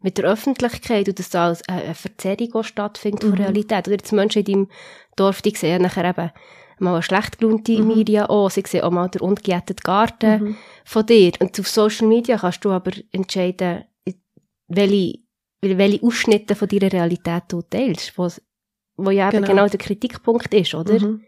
mit 0.00 0.16
der 0.16 0.24
Öffentlichkeit 0.24 1.08
und 1.08 1.18
dass 1.18 1.30
da 1.30 1.54
eine 1.66 1.94
Verzerrung 1.94 2.62
stattfindet 2.62 3.24
mhm. 3.24 3.30
von 3.30 3.38
Realität. 3.38 3.86
Oder 3.88 3.96
jetzt 3.96 4.12
Menschen 4.12 4.40
in 4.40 4.44
deinem 4.44 4.68
Dorf, 5.16 5.42
die 5.42 5.54
sehen 5.54 5.82
nachher 5.82 6.08
eben 6.08 6.30
mal 6.78 6.94
eine 6.94 7.02
schlecht 7.02 7.38
gelaunte 7.38 7.82
mhm. 7.82 7.88
Media 7.88 8.24
an, 8.26 8.50
sie 8.50 8.62
sehen 8.66 8.82
auch 8.82 8.90
mal 8.90 9.08
den 9.08 9.20
ungegärteten 9.20 9.82
Garten 9.82 10.42
mhm. 10.42 10.56
von 10.84 11.04
dir. 11.04 11.32
Und 11.40 11.58
auf 11.58 11.68
Social 11.68 12.06
Media 12.06 12.38
kannst 12.38 12.64
du 12.64 12.70
aber 12.70 12.92
entscheiden, 13.12 13.84
welche, 14.68 15.18
welche 15.60 16.02
Ausschnitte 16.02 16.54
von 16.54 16.68
deiner 16.68 16.92
Realität 16.92 17.44
du 17.48 17.62
teilst, 17.62 18.16
wo 18.16 18.28
ja 19.10 19.30
genau. 19.30 19.46
genau 19.46 19.68
der 19.68 19.78
Kritikpunkt 19.78 20.52
ist, 20.54 20.74
oder? 20.74 20.98
Mhm. 20.98 21.22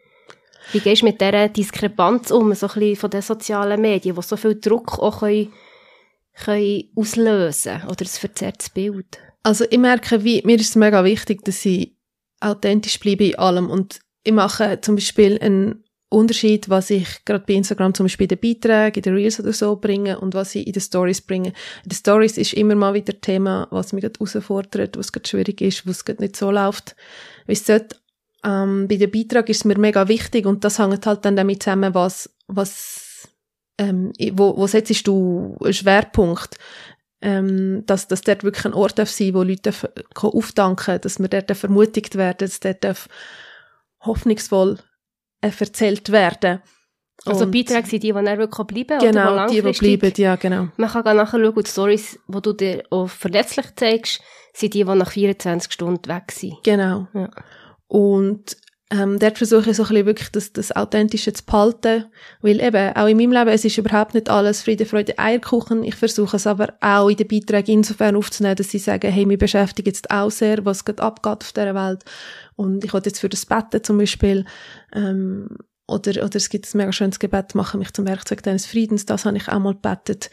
Wie 0.72 0.80
gehst 0.80 1.02
du 1.02 1.06
mit 1.06 1.20
dieser 1.20 1.48
Diskrepanz 1.48 2.30
um, 2.30 2.54
so 2.54 2.66
ein 2.66 2.74
bisschen 2.74 2.96
von 2.96 3.10
den 3.10 3.22
sozialen 3.22 3.80
Medien, 3.80 4.14
die 4.14 4.22
so 4.22 4.36
viel 4.36 4.60
Druck 4.60 4.98
auch 4.98 5.20
können, 5.20 5.52
können 6.34 6.84
auslösen 6.94 7.82
oder 7.88 8.02
ein 8.02 8.06
verzerrtes 8.06 8.70
Bild? 8.70 9.18
Also 9.42 9.64
ich 9.68 9.78
merke, 9.78 10.22
wie, 10.22 10.42
mir 10.44 10.56
ist 10.56 10.70
es 10.70 10.76
mega 10.76 11.02
wichtig, 11.04 11.44
dass 11.44 11.64
ich 11.64 11.96
authentisch 12.40 13.00
bleibe 13.00 13.24
in 13.24 13.38
allem 13.38 13.70
und 13.70 14.00
ich 14.22 14.32
mache 14.32 14.80
zum 14.80 14.96
Beispiel 14.96 15.38
einen 15.40 15.84
Unterschied, 16.10 16.68
was 16.68 16.90
ich 16.90 17.24
gerade 17.24 17.44
bei 17.46 17.54
Instagram 17.54 17.94
zum 17.94 18.04
Beispiel 18.04 18.24
in 18.24 18.36
den 18.36 18.40
Beiträgen, 18.40 18.96
in 18.96 19.02
den 19.02 19.14
Reels 19.14 19.38
oder 19.38 19.52
so 19.52 19.76
bringe 19.76 20.18
und 20.18 20.34
was 20.34 20.54
ich 20.56 20.66
in 20.66 20.72
den 20.72 20.82
Stories 20.82 21.20
bringe. 21.20 21.52
In 21.84 21.90
den 21.90 21.94
Stories 21.94 22.36
ist 22.36 22.52
immer 22.54 22.74
mal 22.74 22.94
wieder 22.94 23.18
Thema, 23.20 23.68
was 23.70 23.92
mich 23.92 24.02
gerade 24.02 24.18
herausfordert, 24.18 24.98
was 24.98 25.12
gerade 25.12 25.28
schwierig 25.28 25.60
ist, 25.60 25.86
was 25.86 26.04
gerade 26.04 26.22
nicht 26.22 26.36
so 26.36 26.50
läuft, 26.50 26.96
wie 27.50 27.54
es 27.54 27.66
sollte. 27.66 27.96
Ähm, 28.42 28.88
bei 28.88 28.96
dem 28.96 29.10
Beitrag 29.10 29.48
ist 29.50 29.58
es 29.58 29.64
mir 29.64 29.78
mega 29.78 30.08
wichtig 30.08 30.46
und 30.46 30.64
das 30.64 30.78
hängt 30.78 31.04
halt 31.04 31.24
dann 31.24 31.36
damit 31.36 31.62
zusammen, 31.62 31.94
was, 31.94 32.30
was, 32.46 33.28
ähm, 33.76 34.12
wo, 34.32 34.56
wo 34.56 34.66
setzt 34.66 35.06
du 35.06 35.56
einen 35.62 35.74
Schwerpunkt? 35.74 36.56
Ähm, 37.22 37.84
dass, 37.84 38.08
dass 38.08 38.22
dort 38.22 38.44
wirklich 38.44 38.64
ein 38.64 38.72
Ort 38.72 38.98
darf 38.98 39.10
sein, 39.10 39.34
wo 39.34 39.42
Leute 39.42 39.74
aufdanken, 40.14 40.98
dass 41.02 41.18
wir 41.18 41.28
dort 41.28 41.54
vermutigt 41.54 42.16
werden, 42.16 42.48
dass 42.48 42.60
dort 42.60 42.86
hoffnungsvoll 44.00 44.78
äh, 45.42 45.50
erzählt 45.58 46.10
werden. 46.12 46.62
Also 47.26 47.44
und 47.44 47.50
Beiträge 47.50 47.86
sind 47.86 48.02
die, 48.02 48.12
die 48.12 48.12
dann 48.12 48.38
wirklich 48.38 48.66
bleiben 48.66 48.98
Genau, 49.00 49.34
oder 49.34 49.46
die, 49.48 49.60
die 49.60 49.96
bleiben, 49.96 50.14
ja, 50.16 50.36
genau. 50.36 50.68
Man 50.78 50.88
kann 50.88 51.16
nachher 51.16 51.44
schauen, 51.44 51.62
die 51.62 51.70
Stories, 51.70 52.18
die 52.26 52.40
du 52.40 52.52
dir 52.54 52.84
auch 52.88 53.08
verletzlich 53.08 53.66
zeigst, 53.76 54.22
sind 54.52 54.74
die, 54.74 54.84
die 54.84 54.94
nach 54.94 55.12
24 55.12 55.72
Stunden 55.72 56.08
weg 56.08 56.32
sind. 56.32 56.56
Genau. 56.64 57.06
Ja. 57.14 57.30
Und 57.86 58.56
ähm, 58.92 59.20
dort 59.20 59.38
versuche 59.38 59.70
ich 59.70 59.76
so 59.76 59.84
ein 59.84 59.88
bisschen 59.88 60.06
wirklich 60.06 60.28
das, 60.30 60.52
das 60.52 60.74
Authentische 60.74 61.32
zu 61.32 61.44
behalten, 61.44 62.06
weil 62.42 62.60
eben, 62.60 62.96
auch 62.96 63.06
in 63.06 63.16
meinem 63.16 63.30
Leben, 63.30 63.50
es 63.50 63.64
ist 63.64 63.78
überhaupt 63.78 64.14
nicht 64.14 64.28
alles 64.28 64.62
Friede, 64.62 64.84
Freude, 64.84 65.16
Eierkuchen. 65.16 65.84
Ich 65.84 65.94
versuche 65.94 66.36
es 66.36 66.46
aber 66.48 66.74
auch 66.80 67.08
in 67.08 67.16
den 67.16 67.28
Beiträgen 67.28 67.78
insofern 67.78 68.16
aufzunehmen, 68.16 68.56
dass 68.56 68.70
sie 68.70 68.80
sagen, 68.80 69.12
hey, 69.12 69.28
wir 69.28 69.38
beschäftigen 69.38 69.86
jetzt 69.86 70.10
auch 70.10 70.30
sehr, 70.30 70.64
was 70.64 70.84
gerade 70.84 71.04
abgeht 71.04 71.42
auf 71.42 71.52
dieser 71.52 71.74
Welt. 71.74 72.04
Und 72.56 72.84
ich 72.84 72.92
wollte 72.92 73.10
jetzt 73.10 73.20
für 73.20 73.28
das 73.28 73.46
Betten 73.46 73.84
zum 73.84 73.96
Beispiel, 73.96 74.44
ähm, 74.92 75.48
oder, 75.86 76.24
oder 76.24 76.36
es 76.36 76.48
gibt 76.48 76.72
ein 76.74 76.78
mega 76.78 76.92
schönes 76.92 77.20
Gebet, 77.20 77.54
mache 77.54 77.78
mich 77.78 77.92
zum 77.92 78.08
Werkzeug 78.08 78.42
deines 78.42 78.66
Friedens, 78.66 79.06
das 79.06 79.24
habe 79.24 79.36
ich 79.36 79.48
auch 79.48 79.60
mal 79.60 79.74
gebetet. 79.74 80.30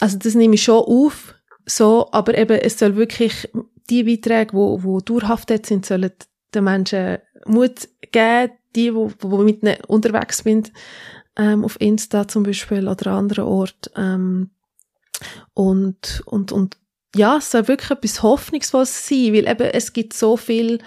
Also 0.00 0.18
das 0.18 0.34
nehme 0.34 0.56
ich 0.56 0.64
schon 0.64 0.82
auf, 0.82 1.34
so, 1.68 2.08
aber 2.12 2.36
eben, 2.36 2.58
es 2.58 2.78
soll 2.78 2.96
wirklich, 2.96 3.48
die 3.90 4.04
Beiträge, 4.04 4.54
wo, 4.54 4.82
wo 4.82 5.00
dauerhaft 5.00 5.52
sind, 5.66 5.86
sollen 5.86 6.12
den 6.54 6.64
Menschen 6.64 7.18
Mut 7.46 7.88
geben, 8.10 8.52
die, 8.74 8.94
wo, 8.94 9.10
wo 9.20 9.38
mit 9.38 9.62
ihnen 9.62 9.76
unterwegs 9.86 10.38
sind, 10.38 10.72
ähm, 11.36 11.64
auf 11.64 11.80
Insta 11.80 12.26
zum 12.28 12.42
Beispiel 12.42 12.88
oder 12.88 13.08
an 13.08 13.18
anderen 13.18 13.44
Orten. 13.44 13.90
Ähm, 13.96 14.50
und, 15.54 16.22
und, 16.26 16.52
und 16.52 16.76
ja, 17.14 17.38
es 17.38 17.50
soll 17.50 17.68
wirklich 17.68 17.90
etwas 17.90 18.22
Hoffnungsvolles 18.22 19.08
sein, 19.08 19.32
weil 19.32 19.48
eben 19.48 19.70
es 19.72 19.92
gibt 19.92 20.12
so 20.12 20.36
viel 20.36 20.78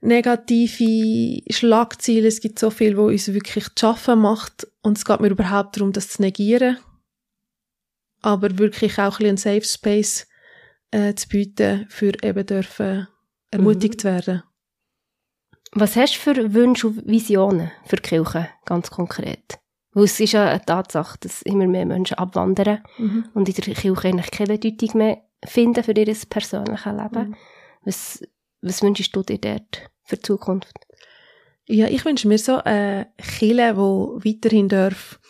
negative 0.00 1.42
Schlagziele, 1.52 2.28
es 2.28 2.40
gibt 2.40 2.58
so 2.58 2.70
viel, 2.70 2.96
wo 2.96 3.06
uns 3.06 3.32
wirklich 3.32 3.66
zu 3.74 3.86
schaffen 3.86 4.20
macht 4.20 4.66
und 4.82 4.98
es 4.98 5.04
geht 5.04 5.20
mir 5.20 5.28
überhaupt 5.28 5.76
darum, 5.76 5.92
das 5.92 6.08
zu 6.08 6.22
negieren, 6.22 6.78
aber 8.22 8.58
wirklich 8.58 8.98
auch 8.98 9.20
ein, 9.20 9.26
ein 9.26 9.36
Safe 9.36 9.64
Space 9.64 10.26
äh, 10.90 11.14
zu 11.14 11.28
bieten, 11.28 11.86
für 11.88 12.12
eben 12.22 12.46
dürfen 12.46 13.08
ermutigt 13.50 14.04
mhm. 14.04 14.08
werden. 14.08 14.42
Was 15.72 15.96
hast 15.96 16.14
du 16.16 16.18
für 16.18 16.54
Wünsche 16.54 16.88
und 16.88 17.06
Visionen 17.06 17.70
für 17.86 17.96
die 17.96 18.02
Kirche, 18.02 18.48
ganz 18.64 18.90
konkret? 18.90 19.58
Weil 19.92 20.04
es 20.04 20.18
ist 20.18 20.32
ja 20.32 20.48
eine 20.48 20.64
Tatsache, 20.64 21.18
dass 21.20 21.42
immer 21.42 21.66
mehr 21.66 21.86
Menschen 21.86 22.18
abwandern 22.18 22.82
mhm. 22.98 23.28
und 23.34 23.48
in 23.48 23.54
der 23.54 23.74
Kirche 23.74 24.08
eigentlich 24.08 24.30
keine 24.30 24.58
Bedeutung 24.58 24.98
mehr 24.98 25.22
finden 25.44 25.82
für 25.82 25.92
ihr 25.92 26.14
persönliches 26.28 26.84
Leben. 26.84 27.30
Mhm. 27.30 27.36
Was, 27.84 28.22
was 28.60 28.82
wünschst 28.82 29.14
du 29.14 29.22
dir 29.22 29.38
dort 29.38 29.90
für 30.04 30.16
die 30.16 30.22
Zukunft? 30.22 30.74
Ja, 31.66 31.86
ich 31.86 32.04
wünsche 32.04 32.26
mir 32.26 32.38
so 32.38 32.56
eine 32.56 33.12
Kirche, 33.16 33.74
die 33.74 34.28
weiterhin 34.28 34.68
darf 34.68 35.20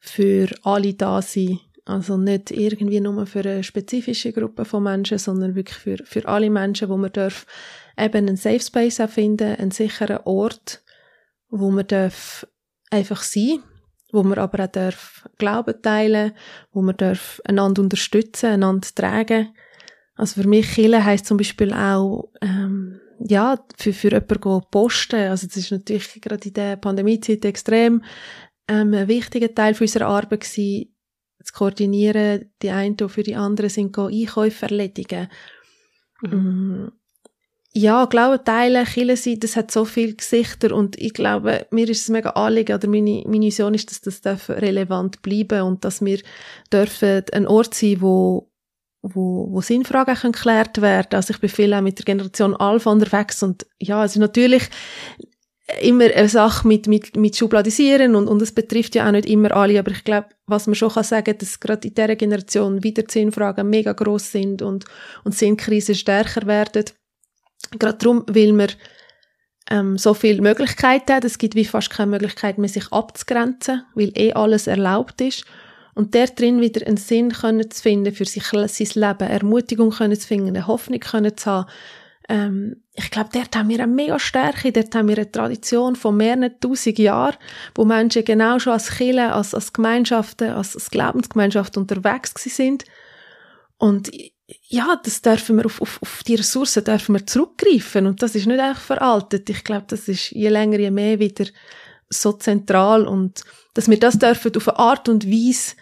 für 0.00 0.48
alle 0.62 0.94
da 0.94 1.20
sein 1.20 1.60
also 1.84 2.16
nicht 2.16 2.50
irgendwie 2.50 3.00
nur 3.00 3.26
für 3.26 3.40
eine 3.40 3.62
spezifische 3.62 4.32
Gruppe 4.32 4.64
von 4.64 4.82
Menschen, 4.82 5.18
sondern 5.18 5.54
wirklich 5.54 5.76
für, 5.76 5.98
für 6.04 6.26
alle 6.26 6.48
Menschen, 6.48 6.88
wo 6.88 6.96
man 6.96 7.12
darf 7.12 7.46
eben 7.98 8.16
einen 8.16 8.36
Safe 8.36 8.60
Space 8.60 9.02
finden, 9.08 9.56
einen 9.56 9.70
sicheren 9.70 10.18
Ort, 10.24 10.82
wo 11.50 11.70
man 11.70 11.86
darf 11.86 12.46
einfach 12.90 13.22
sein, 13.22 13.62
wo 14.12 14.22
man 14.22 14.38
aber 14.38 14.64
auch 14.64 14.70
darf 14.70 15.28
Glauben 15.36 15.80
teilen, 15.82 16.32
wo 16.72 16.80
man 16.80 16.96
darf 16.96 17.40
einander 17.44 17.82
unterstützen, 17.82 18.46
einander 18.46 18.88
tragen. 18.94 19.54
Also 20.14 20.40
für 20.40 20.48
mich 20.48 20.72
Kille 20.72 21.04
heisst 21.04 21.26
zum 21.26 21.36
Beispiel 21.36 21.72
auch 21.74 22.30
ähm, 22.40 23.00
ja 23.18 23.58
für 23.76 23.92
für 23.92 24.12
jemanden 24.12 24.62
posten. 24.70 25.28
Also 25.28 25.46
das 25.46 25.56
ist 25.56 25.70
natürlich 25.70 26.20
gerade 26.20 26.48
in 26.48 26.54
der 26.54 26.76
Pandemiezeit 26.76 27.44
extrem 27.44 28.02
ähm, 28.68 28.94
ein 28.94 29.08
wichtiger 29.08 29.52
Teil 29.54 29.76
unserer 29.78 30.06
Arbeit 30.06 30.40
gewesen, 30.40 30.93
zu 31.44 31.52
koordinieren, 31.52 32.50
die 32.62 32.70
einen 32.70 32.96
für 33.08 33.22
die 33.22 33.36
anderen 33.36 33.70
sind 33.70 33.96
Einkäufe 33.98 34.66
erledigen. 34.66 35.28
Mhm. 36.22 36.30
Mm, 36.30 36.92
ja, 37.76 38.04
Glauben 38.04 38.44
teilen, 38.44 38.86
Kirche 38.86 39.16
sein, 39.16 39.40
das 39.40 39.56
hat 39.56 39.72
so 39.72 39.84
viele 39.84 40.14
Gesichter 40.14 40.72
und 40.72 40.96
ich 40.96 41.12
glaube, 41.12 41.66
mir 41.72 41.88
ist 41.88 42.02
es 42.02 42.08
mega 42.08 42.30
anliegen, 42.30 42.76
oder 42.76 42.86
meine, 42.86 43.24
meine 43.26 43.46
Vision 43.46 43.74
ist, 43.74 43.90
dass 43.90 44.00
das 44.00 44.20
darf 44.20 44.48
relevant 44.48 45.22
bleiben 45.22 45.62
und 45.62 45.84
dass 45.84 46.04
wir 46.04 46.20
dürfen 46.72 47.24
ein 47.32 47.48
Ort 47.48 47.74
sein, 47.74 48.00
wo 48.00 48.48
wo, 49.04 49.48
wo 49.50 49.60
Sinnfragen 49.60 50.32
geklärt 50.32 50.80
werden. 50.80 51.14
Also 51.14 51.34
ich 51.34 51.40
bin 51.40 51.50
viel 51.50 51.74
auch 51.74 51.82
mit 51.82 51.98
der 51.98 52.06
Generation 52.06 52.56
Alpha 52.56 52.90
unterwegs 52.90 53.42
und 53.42 53.66
ja, 53.78 54.02
es 54.02 54.12
ist 54.12 54.18
natürlich 54.18 54.70
immer 55.80 56.04
eine 56.04 56.28
Sache 56.28 56.68
mit, 56.68 56.86
mit, 56.88 57.16
mit 57.16 57.36
Schubladisieren 57.36 58.14
und, 58.14 58.28
und 58.28 58.42
es 58.42 58.52
betrifft 58.52 58.94
ja 58.94 59.06
auch 59.06 59.12
nicht 59.12 59.26
immer 59.26 59.56
alle, 59.56 59.78
aber 59.78 59.92
ich 59.92 60.04
glaube, 60.04 60.28
was 60.46 60.66
man 60.66 60.74
schon 60.74 60.90
kann 60.90 61.04
sagen, 61.04 61.36
dass 61.38 61.58
gerade 61.58 61.88
in 61.88 61.94
dieser 61.94 62.16
Generation 62.16 62.82
wieder 62.82 63.04
Sinnfragen 63.08 63.70
mega 63.70 63.92
groß 63.92 64.32
sind 64.32 64.60
und, 64.60 64.84
und 65.24 65.34
Sinnkrisen 65.34 65.94
stärker 65.94 66.46
werden. 66.46 66.84
Gerade 67.78 67.98
darum, 67.98 68.24
weil 68.28 68.52
wir 68.52 68.68
ähm, 69.70 69.96
so 69.96 70.12
viele 70.12 70.42
Möglichkeiten 70.42 71.14
haben. 71.14 71.26
Es 71.26 71.38
gibt 71.38 71.54
wie 71.54 71.64
fast 71.64 71.90
keine 71.90 72.10
Möglichkeit 72.10 72.58
mehr, 72.58 72.68
sich 72.68 72.92
abzugrenzen, 72.92 73.84
weil 73.94 74.12
eh 74.16 74.32
alles 74.34 74.66
erlaubt 74.66 75.20
ist. 75.22 75.44
Und 75.94 76.12
der 76.14 76.26
drin 76.26 76.60
wieder 76.60 76.86
einen 76.86 76.96
Sinn 76.96 77.30
können 77.30 77.70
zu 77.70 77.82
finden 77.82 78.12
für 78.12 78.24
sich, 78.24 78.44
sein 78.44 78.68
Leben, 78.94 79.30
Ermutigung 79.30 79.90
können 79.90 80.18
zu 80.18 80.26
finden, 80.26 80.48
eine 80.48 80.66
Hoffnung 80.66 81.00
können 81.00 81.36
zu 81.36 81.50
haben. 81.50 81.70
Ähm, 82.28 82.83
ich 82.96 83.10
glaube, 83.10 83.30
dort 83.32 83.54
haben 83.56 83.68
wir 83.68 83.80
eine 83.80 83.92
mega 83.92 84.18
Stärke, 84.20 84.70
dort 84.70 84.94
haben 84.94 85.08
wir 85.08 85.16
eine 85.16 85.30
Tradition 85.30 85.96
von 85.96 86.16
mehreren 86.16 86.54
tausend 86.60 86.98
Jahren, 86.98 87.36
wo 87.74 87.84
Menschen 87.84 88.24
genau 88.24 88.60
schon 88.60 88.74
als 88.74 88.90
Kirche, 88.90 89.32
als, 89.32 89.52
als 89.52 89.72
Gemeinschaften, 89.72 90.50
als, 90.50 90.76
als 90.76 90.90
Glaubensgemeinschaft 90.90 91.76
unterwegs 91.76 92.32
sind. 92.36 92.84
Und 93.78 94.12
ja, 94.68 95.00
das 95.02 95.22
dürfen 95.22 95.56
wir 95.56 95.66
auf, 95.66 95.82
auf, 95.82 96.00
auf 96.02 96.22
die 96.22 96.36
Ressourcen 96.36 96.84
dürfen 96.84 97.14
wir 97.16 97.26
zurückgreifen 97.26 98.06
und 98.06 98.22
das 98.22 98.36
ist 98.36 98.46
nicht 98.46 98.60
einfach 98.60 98.80
veraltet. 98.80 99.50
Ich 99.50 99.64
glaube, 99.64 99.86
das 99.88 100.06
ist 100.06 100.30
je 100.30 100.48
länger, 100.48 100.78
je 100.78 100.90
mehr 100.90 101.18
wieder 101.18 101.46
so 102.08 102.32
zentral 102.32 103.08
und 103.08 103.42
dass 103.74 103.88
wir 103.88 103.98
das 103.98 104.18
dürfen 104.18 104.54
auf 104.56 104.68
eine 104.68 104.78
Art 104.78 105.08
und 105.08 105.26
Weise 105.26 105.74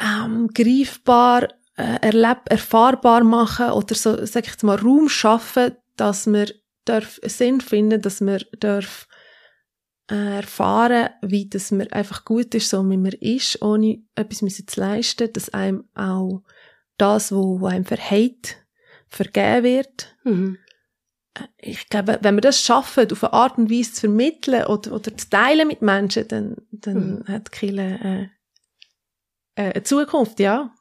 ähm, 0.00 0.48
greifbar, 0.52 1.48
äh, 1.76 1.98
erleb 2.00 2.38
erfahrbar 2.48 3.24
machen 3.24 3.70
oder 3.70 3.94
so, 3.94 4.24
sag 4.24 4.44
ich 4.44 4.52
jetzt 4.52 4.62
mal, 4.62 4.78
Raum 4.78 5.08
schaffen, 5.08 5.76
dass 5.96 6.26
wir 6.26 6.52
darf 6.84 7.20
Sinn 7.24 7.60
finden, 7.60 8.00
dass 8.00 8.20
wir 8.20 8.38
darf 8.58 9.08
äh, 10.10 10.36
erfahren, 10.36 11.10
wie 11.22 11.48
das 11.48 11.70
mir 11.70 11.92
einfach 11.92 12.24
gut 12.24 12.54
ist, 12.54 12.70
so 12.70 12.88
wie 12.88 12.96
man 12.96 13.12
ist, 13.12 13.60
ohne 13.62 14.02
etwas 14.14 14.42
müssen 14.42 14.66
zu 14.66 14.80
leisten, 14.80 15.32
dass 15.32 15.52
einem 15.52 15.84
auch 15.94 16.42
das, 16.96 17.32
wo, 17.32 17.60
wo 17.60 17.66
einem 17.66 17.84
verheilt, 17.84 18.56
vergeben 19.08 19.64
wird. 19.64 20.16
Mhm. 20.24 20.58
Äh, 21.34 21.46
ich 21.58 21.88
glaube, 21.88 22.18
wenn 22.22 22.36
wir 22.36 22.40
das 22.40 22.62
schaffen, 22.62 23.10
auf 23.10 23.24
eine 23.24 23.32
Art 23.32 23.58
und 23.58 23.70
Weise 23.70 23.92
zu 23.92 24.00
vermitteln 24.02 24.66
oder, 24.66 24.92
oder 24.92 25.16
zu 25.16 25.28
teilen 25.28 25.68
mit 25.68 25.82
Menschen, 25.82 26.28
dann, 26.28 26.56
dann 26.70 27.18
mhm. 27.18 27.24
hat 27.28 27.52
Kille 27.52 28.30
äh, 29.56 29.62
äh, 29.62 29.72
eine 29.72 29.82
Zukunft, 29.82 30.40
ja. 30.40 30.72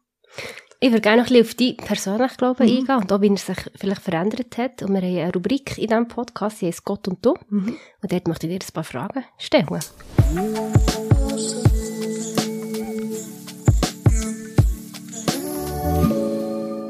Ich 0.79 0.89
würde 0.91 1.01
gerne 1.01 1.21
noch 1.21 1.29
ein 1.29 1.33
bisschen 1.33 1.45
auf 1.45 1.53
die 1.55 1.73
persönlich 1.73 2.37
Glauben 2.37 2.65
mhm. 2.65 2.77
eingehen 2.77 2.97
und 2.97 3.13
auch, 3.13 3.21
wie 3.21 3.29
er 3.29 3.37
sich 3.37 3.57
vielleicht 3.75 4.01
verändert 4.01 4.57
hat. 4.57 4.83
Und 4.83 4.93
wir 4.93 5.01
haben 5.01 5.17
eine 5.17 5.33
Rubrik 5.33 5.77
in 5.77 5.87
diesem 5.87 6.07
Podcast, 6.07 6.61
die 6.61 6.67
heißt 6.67 6.83
Gott 6.83 7.07
und 7.07 7.25
du. 7.25 7.33
Mhm. 7.49 7.77
Und 8.01 8.11
dort 8.11 8.27
möchte 8.27 8.47
ich 8.47 8.59
dir 8.59 8.65
ein 8.65 8.73
paar 8.73 8.83
Fragen 8.83 9.23
stellen. 9.37 9.67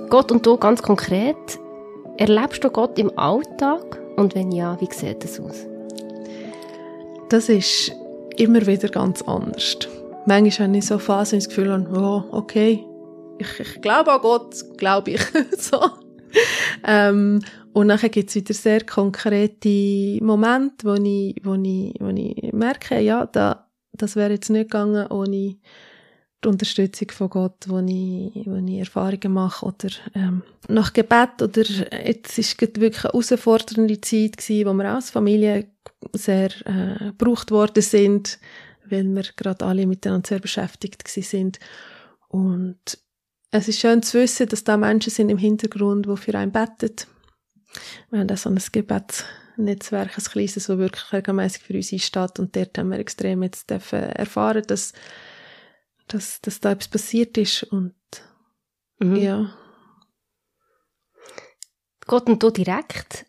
Gott 0.09 0.31
und 0.31 0.45
du 0.45 0.57
ganz 0.57 0.81
konkret. 0.81 1.35
Erlebst 2.17 2.63
du 2.63 2.69
Gott 2.69 2.97
im 2.97 3.17
Alltag? 3.17 3.99
Und 4.15 4.33
wenn 4.33 4.51
ja, 4.51 4.79
wie 4.81 4.87
sieht 4.91 5.23
das 5.23 5.39
aus? 5.39 5.65
Das 7.29 7.49
ist 7.49 7.91
immer 8.37 8.65
wieder 8.65 8.87
ganz 8.89 9.21
anders 9.21 9.77
manchmal 10.25 10.67
habe 10.67 10.77
ich 10.77 10.85
so 10.85 10.97
Phasen, 10.97 11.39
das 11.39 11.47
Gefühl 11.47 11.87
oh, 11.93 12.23
okay, 12.31 12.83
ich, 13.37 13.59
ich 13.59 13.81
glaube 13.81 14.13
an 14.13 14.21
Gott, 14.21 14.55
glaube 14.77 15.11
ich. 15.11 15.21
so. 15.57 15.79
Ähm, 16.83 17.41
und 17.73 17.87
nachher 17.87 18.09
gibt 18.09 18.29
es 18.29 18.35
wieder 18.35 18.53
sehr 18.53 18.83
konkrete 18.83 20.23
Momente, 20.23 20.85
wo 20.87 20.93
ich, 20.93 21.41
wo 21.43 21.55
ich, 21.55 21.93
wo 21.99 22.09
ich 22.09 22.53
merke, 22.53 22.99
ja, 22.99 23.25
da, 23.25 23.69
das 23.93 24.15
wäre 24.15 24.33
jetzt 24.33 24.49
nicht 24.49 24.71
gegangen 24.71 25.07
ohne 25.07 25.57
die 26.43 26.47
Unterstützung 26.47 27.09
von 27.11 27.29
Gott, 27.29 27.65
wo 27.67 27.79
ich, 27.79 28.45
wo 28.45 28.55
ich 28.55 28.79
Erfahrungen 28.79 29.33
mache 29.33 29.65
oder 29.65 29.89
ähm, 30.13 30.43
nach 30.67 30.93
Gebet 30.93 31.41
oder 31.41 31.63
jetzt 32.05 32.37
ist 32.37 32.61
es 32.61 32.79
wirklich 32.79 33.03
eine 33.03 33.13
herausfordernde 33.13 33.99
Zeit 34.01 34.37
gewesen, 34.37 34.67
wo 34.67 34.73
wir 34.73 34.93
als 34.93 35.09
Familie 35.09 35.67
sehr 36.13 36.51
äh, 36.65 37.05
gebraucht 37.07 37.51
worden 37.51 37.81
sind, 37.81 38.39
weil 38.89 39.05
wir 39.05 39.23
gerade 39.35 39.65
alle 39.65 39.87
miteinander 39.87 40.27
sehr 40.27 40.39
beschäftigt 40.39 41.07
sind. 41.07 41.59
Und 42.27 42.99
es 43.57 43.67
ist 43.67 43.79
schön 43.79 44.03
zu 44.03 44.19
wissen, 44.19 44.47
dass 44.47 44.63
da 44.63 44.77
Menschen 44.77 45.11
sind 45.11 45.29
im 45.29 45.37
Hintergrund, 45.37 46.05
die 46.05 46.17
für 46.17 46.35
einen 46.35 46.51
beten. 46.51 47.07
Wir 48.09 48.19
haben 48.19 48.29
auch 48.29 48.37
so 48.37 48.49
ein 48.49 48.59
Gebetsnetzwerk, 48.71 50.17
ein 50.17 50.23
kleines, 50.23 50.53
das 50.55 50.69
wirklich 50.69 51.13
regelmäßig 51.13 51.63
für 51.63 51.73
uns 51.73 51.93
einsteht. 51.93 52.39
Und 52.39 52.55
dort 52.55 52.77
haben 52.77 52.89
wir 52.89 52.99
extrem 52.99 53.43
jetzt 53.43 53.71
erfahren, 53.71 54.63
dass, 54.67 54.93
dass, 56.07 56.41
dass 56.41 56.59
da 56.59 56.71
etwas 56.71 56.87
passiert 56.87 57.37
ist. 57.37 57.63
Und 57.63 57.95
mhm. 58.99 59.15
ja. 59.15 59.53
Gott 62.07 62.27
und 62.27 62.41
du 62.41 62.49
direkt. 62.49 63.25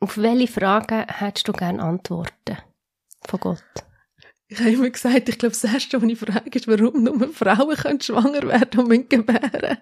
Auf 0.00 0.16
welche 0.16 0.52
Fragen 0.52 1.06
hättest 1.06 1.48
du 1.48 1.52
gerne 1.52 1.82
Antworten 1.82 2.56
von 3.26 3.40
Gott? 3.40 3.89
Ich 4.50 4.58
habe 4.58 4.70
immer 4.70 4.90
gesagt, 4.90 5.28
ich 5.28 5.38
glaube, 5.38 5.54
das 5.54 5.62
Erste, 5.62 6.02
was 6.02 6.08
ich 6.08 6.18
frage, 6.18 6.50
ist, 6.52 6.66
warum 6.66 7.04
nur 7.04 7.28
Frauen 7.28 7.76
können 7.76 8.00
schwanger 8.00 8.42
werden 8.42 8.80
und 8.80 8.88
mit 8.88 9.08
gebären. 9.08 9.78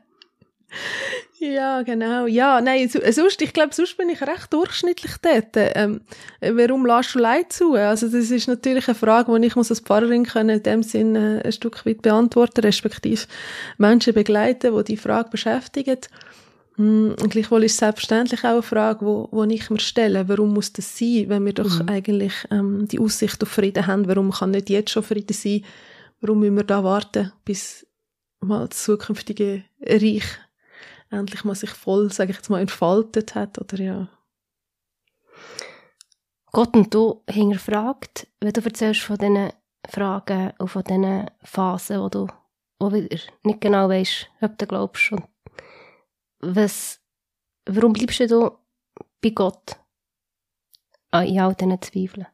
ja, 1.38 1.80
genau. 1.80 2.26
Ja, 2.26 2.60
nein, 2.60 2.86
sonst, 2.90 3.40
ich 3.40 3.54
glaube, 3.54 3.74
sonst 3.74 3.96
bin 3.96 4.10
ich 4.10 4.20
recht 4.20 4.52
durchschnittlich 4.52 5.12
dort. 5.22 5.56
Ähm, 5.56 6.02
warum 6.42 6.84
lässt 6.84 7.14
du 7.14 7.18
Leid 7.18 7.50
zu? 7.50 7.72
Also, 7.72 8.08
das 8.08 8.30
ist 8.30 8.46
natürlich 8.46 8.88
eine 8.88 8.94
Frage, 8.94 9.40
die 9.40 9.46
ich 9.46 9.56
muss 9.56 9.70
als 9.70 9.80
Pfarrerin 9.80 10.26
können, 10.26 10.58
in 10.58 10.62
dem 10.62 10.82
Sinn 10.82 11.16
äh, 11.16 11.40
ein 11.42 11.52
Stück 11.52 11.86
weit 11.86 12.02
beantworten, 12.02 12.60
respektive 12.60 13.26
Menschen 13.78 14.12
begleiten, 14.12 14.76
die 14.76 14.84
die 14.84 14.96
Frage 14.98 15.30
beschäftigen. 15.30 15.98
Und 16.78 17.30
gleichwohl 17.30 17.64
ist 17.64 17.76
selbstverständlich 17.76 18.44
auch 18.44 18.52
eine 18.52 18.62
Frage, 18.62 19.04
wo, 19.04 19.28
wo 19.32 19.42
ich 19.44 19.68
mir 19.68 19.80
stelle, 19.80 20.28
warum 20.28 20.54
muss 20.54 20.72
das 20.72 20.96
sein, 20.96 21.24
wenn 21.28 21.44
wir 21.44 21.52
doch 21.52 21.82
mhm. 21.82 21.88
eigentlich 21.88 22.34
ähm, 22.52 22.86
die 22.86 23.00
Aussicht 23.00 23.42
auf 23.42 23.48
Frieden 23.48 23.86
haben, 23.86 24.06
warum 24.06 24.30
kann 24.30 24.52
nicht 24.52 24.70
jetzt 24.70 24.92
schon 24.92 25.02
Frieden 25.02 25.34
sein, 25.34 25.64
warum 26.20 26.38
müssen 26.38 26.56
wir 26.56 26.62
da 26.64 26.84
warten, 26.84 27.32
bis 27.44 27.84
mal 28.40 28.68
das 28.68 28.84
zukünftige 28.84 29.64
Reich 29.82 30.24
endlich 31.10 31.44
mal 31.44 31.54
sich 31.54 31.70
voll, 31.70 32.12
sage 32.12 32.30
ich 32.30 32.36
jetzt 32.36 32.50
mal, 32.50 32.60
entfaltet 32.60 33.34
hat, 33.34 33.58
oder 33.58 33.82
ja. 33.82 34.08
Gott 36.52 36.74
und 36.74 36.92
du 36.92 37.22
hinterfragt, 37.28 38.26
wenn 38.40 38.52
du 38.52 38.60
erzählst 38.62 39.00
von 39.00 39.18
diesen 39.18 39.52
Fragen 39.88 40.52
und 40.58 40.68
von 40.68 40.82
diesen 40.82 41.30
Phasen, 41.42 42.00
wo 42.00 42.08
du 42.08 42.26
wo 42.80 42.92
wieder 42.92 43.18
nicht 43.42 43.60
genau 43.60 43.88
weißt, 43.88 44.28
ob 44.40 44.56
du 44.56 44.66
glaubst 44.66 45.12
und 45.12 45.24
was, 46.40 47.00
warum 47.66 47.92
bleibst 47.92 48.20
du 48.20 48.50
bei 49.20 49.30
Gott? 49.30 49.76
In 51.12 51.40
all 51.40 51.54
diesen 51.54 51.82
Zweifeln? 51.82 52.26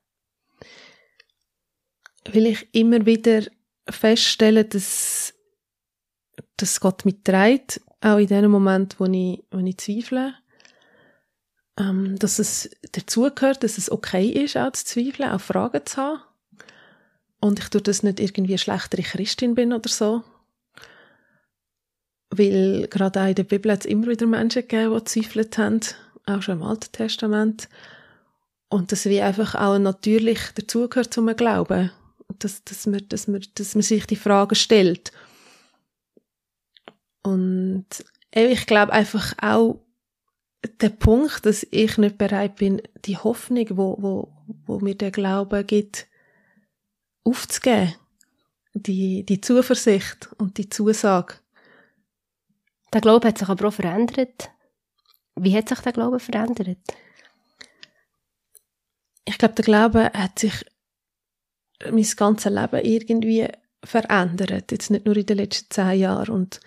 Weil 2.26 2.46
ich 2.46 2.68
immer 2.74 3.04
wieder 3.06 3.42
feststelle, 3.88 4.64
dass, 4.64 5.34
dass 6.56 6.80
Gott 6.80 7.04
mich 7.04 7.22
trägt, 7.22 7.80
auch 8.00 8.18
in 8.18 8.26
dem 8.26 8.50
Moment, 8.50 8.98
wo 8.98 9.04
ich, 9.06 9.44
wo 9.50 9.58
ich 9.58 9.78
zweifle. 9.78 10.34
Ähm, 11.76 12.16
dass 12.18 12.38
es 12.38 12.70
dazugehört, 12.92 13.64
dass 13.64 13.78
es 13.78 13.90
okay 13.90 14.28
ist, 14.28 14.56
auch 14.56 14.72
zu 14.72 14.84
zweifeln, 14.84 15.30
auch 15.30 15.40
Fragen 15.40 15.84
zu 15.84 15.96
haben. 15.96 16.22
Und 17.40 17.58
ich 17.58 17.68
tue 17.68 17.82
das 17.82 18.02
nicht 18.02 18.20
irgendwie 18.20 18.56
schlechtere 18.56 19.02
Christin 19.02 19.54
bin 19.54 19.72
oder 19.72 19.88
so, 19.88 20.22
weil 22.38 22.86
gerade 22.88 23.22
auch 23.22 23.28
in 23.28 23.34
der 23.34 23.44
Bibel 23.44 23.72
hat 23.72 23.80
es 23.80 23.86
immer 23.86 24.06
wieder 24.08 24.26
Menschen 24.26 24.62
gegeben, 24.62 24.96
die 24.98 25.04
zweifelt 25.04 25.58
haben, 25.58 25.80
auch 26.26 26.42
schon 26.42 26.58
im 26.58 26.62
Alten 26.62 26.92
Testament. 26.92 27.68
Und 28.68 28.92
das 28.92 29.04
wie 29.06 29.20
einfach 29.20 29.54
auch 29.54 29.78
natürlich 29.78 30.40
dazugehört 30.54 31.12
zum 31.12 31.34
Glauben. 31.36 31.90
Dass, 32.38 32.64
dass, 32.64 32.86
man, 32.86 33.06
dass, 33.08 33.28
man, 33.28 33.44
dass 33.54 33.74
man 33.74 33.82
sich 33.82 34.06
die 34.06 34.16
Fragen 34.16 34.54
stellt. 34.54 35.12
Und 37.22 37.86
ich 38.32 38.66
glaube 38.66 38.92
einfach 38.92 39.34
auch, 39.40 39.84
der 40.80 40.88
Punkt, 40.88 41.46
dass 41.46 41.66
ich 41.70 41.98
nicht 41.98 42.18
bereit 42.18 42.56
bin, 42.56 42.82
die 43.04 43.18
Hoffnung, 43.18 43.66
wo, 43.72 43.96
wo, 44.00 44.32
wo 44.66 44.80
mir 44.80 44.94
der 44.94 45.10
Glaube 45.10 45.64
gibt, 45.64 46.06
aufzugeben. 47.22 47.94
Die, 48.72 49.24
die 49.24 49.40
Zuversicht 49.40 50.30
und 50.38 50.58
die 50.58 50.68
Zusage. 50.68 51.34
Der 52.94 53.00
Glaube 53.00 53.26
hat 53.26 53.38
sich 53.38 53.48
aber 53.48 53.68
auch 53.68 53.72
verändert. 53.72 54.50
Wie 55.34 55.56
hat 55.56 55.68
sich 55.68 55.80
der 55.80 55.92
Glaube 55.92 56.20
verändert? 56.20 56.78
Ich 59.24 59.36
glaube, 59.36 59.54
der 59.54 59.64
Glaube 59.64 60.12
hat 60.14 60.38
sich 60.38 60.64
mein 61.90 62.06
ganzes 62.16 62.52
Leben 62.52 62.84
irgendwie 62.84 63.48
verändert. 63.82 64.70
Jetzt 64.70 64.92
nicht 64.92 65.06
nur 65.06 65.16
in 65.16 65.26
den 65.26 65.38
letzten 65.38 65.70
zehn 65.70 65.98
Jahren. 65.98 66.32
Und 66.32 66.60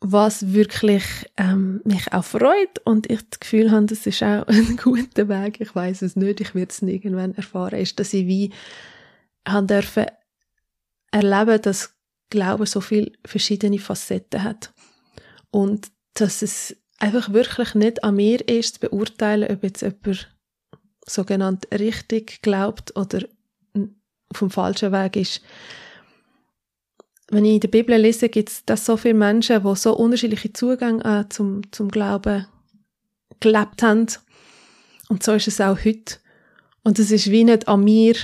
was 0.00 0.52
wirklich 0.52 1.02
ähm, 1.36 1.80
mich 1.82 2.12
auch 2.12 2.24
freut 2.24 2.78
und 2.84 3.10
ich 3.10 3.28
das 3.28 3.40
Gefühl 3.40 3.72
habe, 3.72 3.86
das 3.86 4.06
ist 4.06 4.22
auch 4.22 4.46
ein 4.46 4.76
guter 4.76 5.28
Weg, 5.28 5.60
ich 5.60 5.74
weiß 5.74 6.02
es 6.02 6.14
nicht, 6.14 6.40
ich 6.40 6.54
werde 6.54 6.70
es 6.70 6.80
irgendwann 6.80 7.34
erfahren, 7.34 7.80
ist, 7.80 7.98
dass 7.98 8.14
ich 8.14 8.28
wie 8.28 8.52
haben 9.46 9.66
dürfen 9.66 10.06
erleben, 11.10 11.60
dass 11.60 11.96
Glaube 12.30 12.66
so 12.66 12.80
viele 12.80 13.10
verschiedene 13.24 13.80
Facetten 13.80 14.44
hat 14.44 14.72
und 15.50 15.90
dass 16.14 16.42
es 16.42 16.76
einfach 16.98 17.32
wirklich 17.32 17.74
nicht 17.74 18.04
an 18.04 18.16
mir 18.16 18.46
ist, 18.48 18.74
zu 18.74 18.80
beurteilen, 18.80 19.50
ob 19.50 19.62
jetzt 19.62 19.82
jemand 19.82 20.28
sogenannt 21.06 21.68
richtig 21.72 22.42
glaubt 22.42 22.96
oder 22.96 23.24
dem 23.74 24.50
falschen 24.50 24.92
Weg 24.92 25.16
ist 25.16 25.42
wenn 27.30 27.44
ich 27.44 27.54
in 27.54 27.60
der 27.60 27.68
Bibel 27.68 27.96
lese, 27.96 28.28
gibt 28.28 28.48
es 28.48 28.64
da 28.64 28.76
so 28.76 28.96
viele 28.96 29.14
Menschen, 29.14 29.62
die 29.62 29.76
so 29.76 29.94
unterschiedliche 29.96 30.52
Zugänge 30.52 31.04
äh, 31.04 31.28
zum, 31.28 31.70
zum 31.72 31.90
Glauben 31.90 32.46
gelebt 33.40 33.82
haben. 33.82 34.06
Und 35.08 35.22
so 35.22 35.34
ist 35.34 35.48
es 35.48 35.60
auch 35.60 35.78
heute. 35.84 36.16
Und 36.82 36.98
es 36.98 37.10
ist 37.10 37.30
wie 37.30 37.44
nicht 37.44 37.68
an 37.68 37.84
mir 37.84 38.14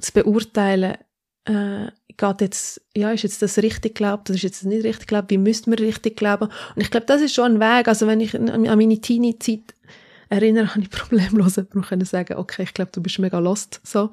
zu 0.00 0.12
beurteilen, 0.12 0.96
äh, 1.44 1.88
geht 2.18 2.40
jetzt, 2.40 2.82
ja, 2.94 3.10
ist 3.12 3.22
jetzt 3.22 3.40
das 3.40 3.58
richtig 3.58 3.94
glaubt, 3.94 4.28
oder 4.28 4.36
ist 4.36 4.42
jetzt 4.42 4.62
das 4.62 4.68
nicht 4.68 4.84
richtig 4.84 5.06
glaubt, 5.06 5.30
wie 5.30 5.38
müsste 5.38 5.70
man 5.70 5.78
richtig 5.78 6.16
glauben? 6.16 6.48
Und 6.74 6.82
ich 6.82 6.90
glaube, 6.90 7.06
das 7.06 7.22
ist 7.22 7.34
schon 7.34 7.54
ein 7.54 7.60
Weg. 7.60 7.88
Also 7.88 8.06
wenn 8.06 8.20
ich 8.20 8.34
an 8.34 8.62
meine 8.62 9.00
Teenie-Zeit 9.00 9.74
erinnere, 10.28 10.68
habe 10.74 10.80
ich 10.82 10.90
problemlos 10.90 11.56
jemandem 11.56 12.04
sagen, 12.04 12.36
okay, 12.36 12.64
ich 12.64 12.74
glaube, 12.74 12.90
du 12.92 13.00
bist 13.00 13.18
mega 13.18 13.38
lost, 13.38 13.80
so. 13.84 14.10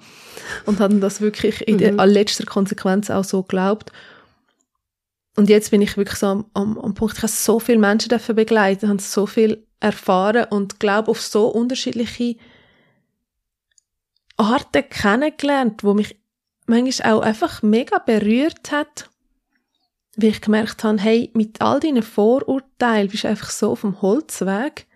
Und 0.66 0.80
haben 0.80 1.02
das 1.02 1.20
wirklich 1.20 1.68
in 1.68 1.80
der, 1.80 1.94
mhm. 1.94 2.00
letzter 2.00 2.46
Konsequenz 2.46 3.10
auch 3.10 3.24
so 3.24 3.42
geglaubt. 3.42 3.92
Und 5.36 5.50
jetzt 5.50 5.72
bin 5.72 5.82
ich 5.82 5.98
wirklich 5.98 6.20
so 6.20 6.28
am, 6.28 6.46
am, 6.54 6.78
am 6.78 6.94
Punkt, 6.94 7.18
ich 7.18 7.24
habe 7.24 7.32
so 7.32 7.60
viele 7.60 7.80
Menschen 7.80 8.10
dafür 8.10 8.36
begleiten, 8.36 8.88
habe 8.88 9.02
so 9.02 9.26
viel 9.26 9.66
erfahren 9.82 10.46
und 10.50 10.80
glaube 10.80 11.12
auf 11.12 11.22
so 11.22 11.48
unterschiedliche 11.48 12.38
Arten 14.38 14.84
kennengelernt, 14.90 15.84
wo 15.84 15.94
mich 15.94 16.16
manchmal 16.66 17.14
auch 17.14 17.22
einfach 17.22 17.62
mega 17.62 18.00
berührt 18.00 18.72
hat, 18.72 19.10
wie 20.16 20.28
ich 20.28 20.42
gemerkt 20.42 20.84
habe, 20.84 21.00
hey, 21.00 21.30
mit 21.34 21.62
all 21.62 21.80
deinen 21.80 22.04
Vorurteilen 22.04 23.10
bist 23.10 23.26
du 23.26 23.28
einfach 23.28 23.50
so 23.50 23.72
auf 23.72 23.82
dem 23.82 24.02
Holzweg 24.02 24.88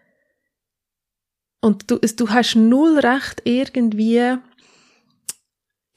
und 1.62 1.92
du, 1.92 1.98
du 1.98 2.30
hast 2.30 2.56
null 2.56 3.00
Recht 3.00 3.42
irgendwie, 3.44 4.38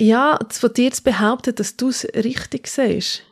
ja, 0.01 0.39
von 0.51 0.73
dir 0.73 0.93
zu 0.93 1.03
behaupten, 1.03 1.55
dass 1.55 1.77
du 1.77 1.89
es 1.89 2.05
richtig 2.14 2.66
siehst. 2.66 3.23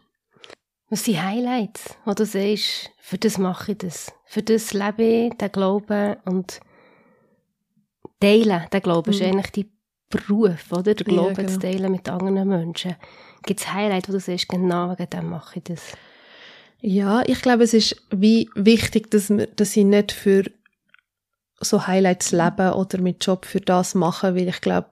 Was 0.89 1.05
sind 1.05 1.23
Highlights, 1.23 1.97
wo 2.05 2.15
du 2.15 2.25
sagst, 2.25 2.91
für 3.01 3.19
das 3.19 3.39
mache 3.39 3.73
ich 3.73 3.79
das, 3.79 4.13
für 4.27 4.43
das 4.43 4.73
lebe 4.73 5.03
ich, 5.03 5.35
den 5.35 5.53
Glauben 5.53 6.17
und 6.25 6.61
teilen, 8.21 8.67
den 8.73 8.83
Glauben 8.83 9.11
mhm. 9.11 9.15
ist 9.15 9.23
eigentlich 9.23 9.51
dein 9.53 9.80
Beruf, 10.11 10.73
oder? 10.73 10.95
Der 10.95 11.07
Glauben 11.07 11.29
ja, 11.29 11.35
genau. 11.35 11.49
zu 11.49 11.59
teilen 11.61 11.93
mit 11.93 12.09
anderen 12.09 12.49
Menschen. 12.49 12.97
Gibt 13.45 13.61
es 13.61 13.73
Highlights, 13.73 14.09
wo 14.09 14.13
du 14.13 14.21
sagst, 14.21 14.49
genau 14.49 14.91
wegen 14.91 15.09
dem 15.09 15.31
mache 15.31 15.59
ich 15.59 15.65
das? 15.65 15.97
Ja, 16.81 17.23
ich 17.27 17.41
glaube, 17.43 17.65
es 17.65 17.75
ist 17.75 17.97
wie 18.11 18.51
wichtig, 18.55 19.11
dass, 19.11 19.31
wir, 19.31 19.47
dass 19.47 19.77
ich 19.77 19.85
nicht 19.85 20.13
für 20.13 20.45
so 21.61 21.87
Highlights 21.87 22.33
leben 22.33 22.73
oder 22.73 23.01
mit 23.01 23.25
Job 23.25 23.45
für 23.45 23.61
das 23.61 23.95
machen, 23.95 24.35
weil 24.35 24.49
ich 24.49 24.61
glaube, 24.61 24.89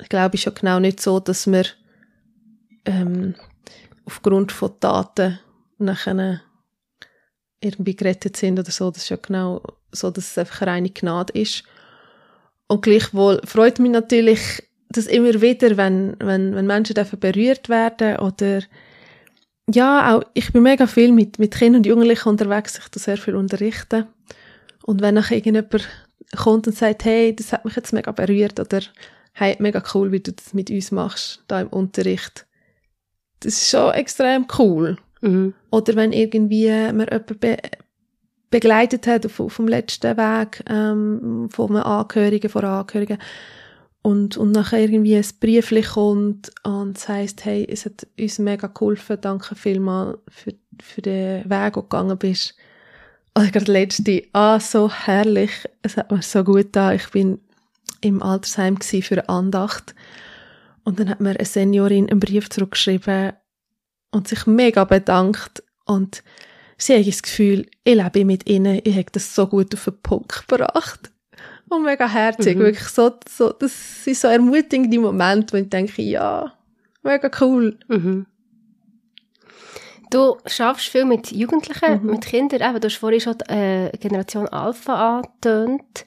ich 0.00 0.08
glaube, 0.08 0.36
ist 0.36 0.44
ja 0.44 0.52
genau 0.52 0.78
nicht 0.78 1.00
so, 1.00 1.20
dass 1.20 1.46
wir 1.46 1.64
ähm, 2.84 3.34
aufgrund 4.04 4.52
von 4.52 4.72
Daten 4.80 5.38
nachher 5.78 6.40
irgendwie 7.60 7.96
gerettet 7.96 8.36
sind 8.36 8.58
oder 8.58 8.70
so. 8.70 8.90
Das 8.90 9.02
ist 9.02 9.08
ja 9.08 9.16
genau 9.16 9.62
so, 9.90 10.10
dass 10.10 10.30
es 10.30 10.38
einfach 10.38 10.66
reine 10.66 10.90
Gnade 10.90 11.32
ist. 11.38 11.64
Und 12.68 12.82
gleichwohl 12.82 13.40
freut 13.44 13.78
mich 13.78 13.92
natürlich, 13.92 14.62
dass 14.88 15.06
immer 15.06 15.40
wieder, 15.40 15.76
wenn, 15.76 16.16
wenn, 16.20 16.54
wenn 16.54 16.66
Menschen 16.66 16.94
dafür 16.94 17.18
berührt 17.18 17.68
werden 17.68 18.18
oder 18.18 18.62
ja, 19.72 20.14
auch, 20.14 20.22
ich 20.34 20.52
bin 20.52 20.62
mega 20.62 20.86
viel 20.86 21.12
mit, 21.12 21.38
mit 21.38 21.54
Kindern 21.54 21.80
und 21.80 21.86
Jugendlichen 21.86 22.28
unterwegs, 22.28 22.78
ich 22.78 22.88
tue 22.88 23.02
sehr 23.02 23.16
viel 23.16 23.34
unterrichten. 23.34 24.06
Und 24.84 25.02
wenn 25.02 25.14
nachher 25.14 25.36
irgendjemand 25.36 25.88
kommt 26.36 26.66
und 26.68 26.76
sagt, 26.76 27.04
hey, 27.04 27.34
das 27.34 27.52
hat 27.52 27.64
mich 27.64 27.74
jetzt 27.74 27.92
mega 27.92 28.12
berührt 28.12 28.60
oder 28.60 28.80
hey, 29.32 29.56
mega 29.58 29.82
cool, 29.92 30.12
wie 30.12 30.20
du 30.20 30.32
das 30.32 30.54
mit 30.54 30.70
uns 30.70 30.92
machst, 30.92 31.42
da 31.48 31.60
im 31.60 31.68
Unterricht, 31.68 32.46
das 33.40 33.54
ist 33.54 33.70
schon 33.70 33.92
extrem 33.92 34.46
cool. 34.58 34.96
Mhm. 35.20 35.54
Oder 35.70 35.94
wenn 35.96 36.12
irgendwie 36.12 36.68
man 36.68 37.00
jemanden 37.00 37.38
be 37.38 37.56
begleitet 38.50 39.06
hat 39.06 39.26
auf, 39.26 39.40
auf 39.40 39.56
dem 39.56 39.68
letzten 39.68 40.16
Weg 40.16 40.62
ähm, 40.68 41.48
von 41.50 41.70
einem 41.70 41.84
Angehörigen, 41.84 42.50
von 42.50 42.64
Angehörigen 42.64 43.18
und, 44.02 44.36
und 44.36 44.52
nachher 44.52 44.78
irgendwie 44.78 45.16
ein 45.16 45.26
Briefchen 45.40 45.82
kommt 45.82 46.52
und 46.62 46.96
es 46.96 47.08
heisst, 47.08 47.44
hey, 47.44 47.66
es 47.68 47.84
hat 47.84 48.06
uns 48.18 48.38
mega 48.38 48.68
geholfen, 48.68 49.18
danke 49.20 49.56
vielmal 49.56 50.18
für, 50.28 50.54
für 50.80 51.02
den 51.02 51.50
Weg, 51.50 51.72
den 51.72 51.72
du 51.72 51.82
gegangen 51.82 52.18
bist. 52.18 52.54
Oder 53.36 53.50
gerade 53.50 53.72
letzte, 53.72 54.22
ah, 54.32 54.60
so 54.60 54.90
herrlich, 54.90 55.50
es 55.82 55.96
hat 55.96 56.10
mir 56.12 56.22
so 56.22 56.44
gut 56.44 56.68
da. 56.70 56.92
Ich 56.92 57.10
bin 57.10 57.40
im 58.00 58.22
Altersheim 58.22 58.80
für 58.80 59.14
eine 59.14 59.28
Andacht 59.28 59.94
und 60.84 61.00
dann 61.00 61.08
hat 61.10 61.20
mir 61.20 61.30
eine 61.30 61.44
Seniorin 61.44 62.08
einen 62.08 62.20
Brief 62.20 62.48
zurückgeschrieben 62.48 63.32
und 64.12 64.28
sich 64.28 64.46
mega 64.46 64.84
bedankt. 64.84 65.64
Und 65.84 66.22
sie 66.76 66.98
hat 66.98 67.06
das 67.06 67.22
Gefühl, 67.22 67.66
ich 67.84 67.94
lebe 67.94 68.24
mit 68.24 68.48
ihnen, 68.48 68.80
ich 68.84 68.94
habe 68.94 69.06
das 69.12 69.34
so 69.34 69.46
gut 69.46 69.74
auf 69.74 69.84
den 69.84 70.00
Punkt 70.02 70.46
gebracht. 70.48 71.10
Und 71.68 71.84
mega 71.84 72.08
herzig, 72.08 72.56
mhm. 72.56 72.60
wirklich 72.60 72.88
so, 72.88 73.12
so, 73.28 73.52
das 73.52 74.04
sind 74.04 74.16
so 74.16 74.28
ermutigende 74.28 74.98
Momente, 74.98 75.52
wo 75.52 75.60
ich 75.60 75.68
denke, 75.68 76.00
ja, 76.02 76.52
mega 77.02 77.28
cool. 77.40 77.78
Mhm. 77.88 78.26
Du 80.10 80.36
schaffst 80.46 80.88
viel 80.88 81.04
mit 81.04 81.32
Jugendlichen, 81.32 82.02
mhm. 82.02 82.10
mit 82.10 82.24
Kindern. 82.24 82.60
Eben, 82.60 82.80
du 82.80 82.86
hast 82.86 82.96
vorhin 82.96 83.20
schon 83.20 83.38
die, 83.38 83.52
äh, 83.52 83.90
Generation 83.98 84.48
Alpha 84.48 85.18
angetönt. 85.18 86.06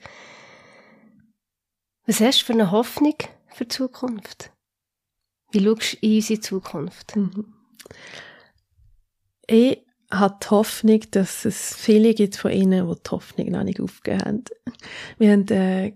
Was 2.06 2.22
hast 2.22 2.42
du 2.42 2.46
für 2.46 2.54
eine 2.54 2.72
Hoffnung 2.72 3.16
für 3.50 3.66
die 3.66 3.76
Zukunft? 3.76 4.52
Wie 5.52 5.64
schaust 5.64 5.94
du 5.94 5.98
in 6.02 6.16
unsere 6.16 6.40
Zukunft? 6.40 7.16
Mhm. 7.16 7.54
Ich 9.48 9.86
habe 10.12 10.38
die 10.44 10.50
Hoffnung, 10.50 11.02
dass 11.12 11.46
es 11.46 11.76
viele 11.76 12.14
gibt 12.14 12.36
von 12.36 12.52
ihnen, 12.52 12.88
die 12.90 12.96
die 12.96 13.10
Hoffnung 13.12 13.52
noch 13.52 13.64
nicht 13.64 13.80
aufgegeben 13.80 14.26
haben. 14.26 14.44
Wir 15.18 15.32
haben, 15.32 15.48
äh, 15.50 15.88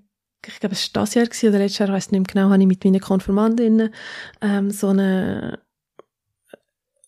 ich 0.46 0.60
glaube, 0.60 0.76
es 0.76 0.94
war 0.94 1.04
das 1.04 1.14
Jahr 1.16 1.26
gewesen, 1.26 1.50
oder 1.50 1.60
letztes 1.60 1.80
Jahr, 1.80 1.90
ich 1.90 1.96
weiss 1.96 2.12
nicht 2.12 2.20
mehr 2.20 2.34
genau, 2.34 2.52
habe 2.52 2.62
ich 2.62 2.68
mit 2.68 2.84
meinen 2.84 3.02
Konfirmandinnen 3.02 3.94
ähm, 4.42 4.70
so 4.72 4.90
eine 4.90 5.60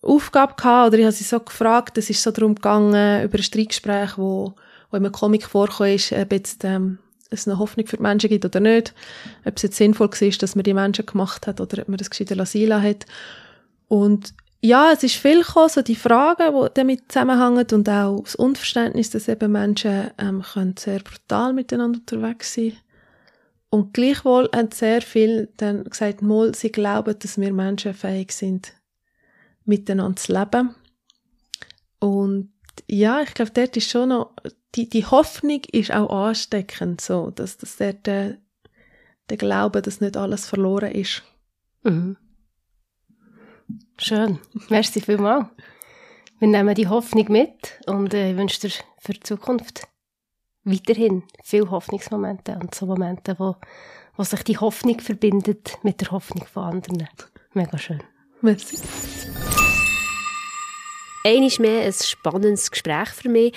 Aufgabe 0.02 0.56
gehabt, 0.56 0.88
oder 0.88 1.00
ich 1.00 1.06
habe 1.06 1.16
sie 1.16 1.24
so 1.24 1.40
gefragt, 1.40 1.98
es 1.98 2.10
ist 2.10 2.24
so 2.24 2.32
darum 2.32 2.56
gegangen, 2.56 3.24
über 3.24 3.38
ein 3.38 3.44
Streitgespräch, 3.44 4.18
wo, 4.18 4.56
wo 4.90 4.98
in 4.98 5.04
einem 5.04 5.12
Comic 5.12 5.46
vorkommt, 5.46 5.90
ist, 5.90 6.12
ob 6.12 6.32
jetzt, 6.32 6.64
ähm, 6.64 7.00
es 7.30 7.48
eine 7.48 7.60
Hoffnung 7.60 7.88
für 7.88 7.98
die 7.98 8.04
Menschen 8.04 8.30
gibt 8.30 8.46
oder 8.46 8.60
nicht, 8.60 8.94
ob 9.46 9.58
es 9.58 9.64
jetzt 9.64 9.78
sinnvoll 9.78 10.10
war, 10.10 10.30
dass 10.30 10.56
man 10.56 10.64
die 10.64 10.74
Menschen 10.74 11.06
gemacht 11.06 11.48
hat 11.48 11.60
oder 11.60 11.82
ob 11.82 11.90
man 11.90 11.98
das 11.98 12.10
gescheiter 12.10 12.36
lassen 12.36 12.82
hat. 12.82 13.06
Und 13.88 14.34
ja, 14.66 14.92
es 14.92 15.04
ist 15.04 15.16
viel 15.16 15.44
gekommen, 15.44 15.70
so 15.70 15.82
die 15.82 15.96
Fragen, 15.96 16.54
die 16.54 16.70
damit 16.74 17.12
zusammenhängen 17.12 17.68
und 17.72 17.88
auch 17.88 18.22
das 18.22 18.36
Unverständnis, 18.36 19.12
dass 19.12 19.28
eben 19.28 19.52
Menschen 19.52 20.10
ähm, 20.18 20.42
können 20.42 20.76
sehr 20.78 21.00
brutal 21.00 21.54
miteinander 21.54 22.00
unterwegs 22.00 22.56
sein 22.56 22.74
Und 23.70 23.94
gleichwohl 23.94 24.50
haben 24.56 24.72
sehr 24.72 25.02
viel 25.02 25.50
dann 25.58 25.84
gesagt, 25.84 26.22
mal, 26.22 26.56
sie 26.56 26.72
glauben, 26.72 27.18
dass 27.18 27.40
wir 27.40 27.54
Menschen 27.54 27.94
fähig 27.94 28.32
sind, 28.32 28.74
miteinander 29.66 30.16
zu 30.16 30.34
leben. 30.34 30.76
Und 32.00 32.52
ja, 32.90 33.22
ich 33.22 33.34
glaube, 33.36 33.52
dort 33.52 33.78
ist 33.78 33.90
schon 33.90 34.10
noch 34.10 34.34
die, 34.74 34.90
die 34.90 35.06
Hoffnung 35.06 35.62
ist 35.72 35.94
auch 35.94 36.10
ansteckend, 36.10 37.02
so, 37.02 37.30
dass, 37.30 37.58
dass 37.58 37.78
der, 37.78 37.94
der, 37.94 38.38
der 39.30 39.38
Glaube, 39.38 39.82
dass 39.82 40.02
nicht 40.02 40.18
alles 40.18 40.48
verloren 40.48 40.92
ist. 40.92 41.24
Mhm. 41.84 42.18
Schön. 43.98 44.40
Merci 44.70 45.02
vielmals. 45.02 45.48
Wir 46.40 46.50
nehmen 46.50 46.76
die 46.76 46.88
Hoffnung 46.88 47.32
mit 47.32 47.80
und 47.86 48.14
äh, 48.14 48.32
ich 48.32 48.38
wünsche 48.38 48.60
dir 48.60 48.74
für 49.00 49.14
die 49.14 49.22
Zukunft 49.22 49.88
weiterhin 50.66 51.24
viele 51.44 51.72
Hoffnungsmomente 51.72 52.58
und 52.62 52.76
so 52.76 52.86
Momente, 52.86 53.36
wo, 53.40 53.56
wo 54.18 54.24
sich 54.24 54.44
die 54.44 54.58
Hoffnung 54.58 55.00
verbindet 55.00 55.78
mit 55.84 56.02
der 56.02 56.12
Hoffnung 56.12 56.46
von 56.46 56.64
anderen. 56.64 57.08
Mega 57.54 57.78
schön. 57.78 58.04
Merci. 58.42 58.78
Einmal 61.24 61.52
mehr 61.60 61.86
ein 61.86 61.94
spannendes 61.94 62.70
Gespräch 62.70 63.10
für 63.10 63.30
mich. 63.30 63.54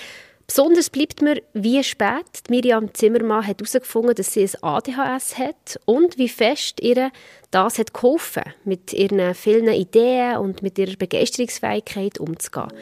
Besonders 0.49 0.89
bleibt 0.89 1.21
mir, 1.21 1.43
wie 1.53 1.85
spät 1.85 2.49
Miriam 2.49 2.95
Zimmermann 2.95 3.47
hat 3.47 3.59
herausgefunden 3.59 4.15
dass 4.15 4.33
sie 4.33 4.45
ein 4.45 4.63
ADHS 4.63 5.37
hat 5.37 5.79
und 5.85 6.17
wie 6.17 6.29
fest 6.29 6.81
ihr 6.81 7.11
das 7.51 7.79
hat 7.79 7.93
geholfen, 7.93 8.45
mit 8.65 8.95
ihren 8.95 9.35
vielen 9.35 9.69
Ideen 9.69 10.39
und 10.39 10.63
mit 10.63 10.79
ihrer 10.79 10.97
Begeisterungsfähigkeit 10.97 12.19
umzugehen. 12.19 12.73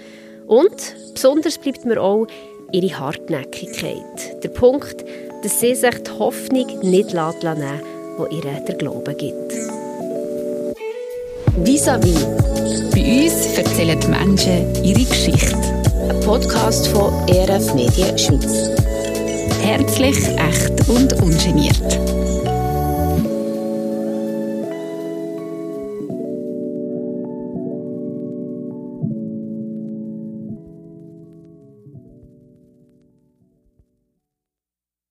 Und 0.46 0.94
besonders 1.12 1.58
bleibt 1.58 1.84
mir 1.84 2.00
auch 2.00 2.28
ihre 2.70 2.98
Hartnäckigkeit. 3.00 4.44
Der 4.44 4.48
Punkt, 4.50 5.04
dass 5.42 5.58
sie 5.58 5.74
sich 5.74 6.02
die 6.04 6.10
Hoffnung 6.12 6.66
nicht 6.82 7.12
nehmen 7.12 7.32
lässt, 7.32 7.42
die 7.42 8.36
ihr 8.36 8.60
der 8.60 8.74
Glaube 8.76 9.14
gibt. 9.14 9.52
Vis-à-vis. 11.64 12.26
Bei 12.92 13.24
uns 13.24 13.58
erzählen 13.58 13.98
die 13.98 14.08
Menschen 14.08 14.84
ihre 14.84 15.04
Geschichte. 15.04 15.86
Ein 16.09 16.20
Podcast 16.20 16.86
von 16.88 17.12
ERF 17.28 17.74
Medien 17.74 18.16
Schweiz. 18.16 18.70
Herzlich, 19.61 20.16
echt 20.38 20.88
und 20.88 21.12
ungeniert. 21.20 22.36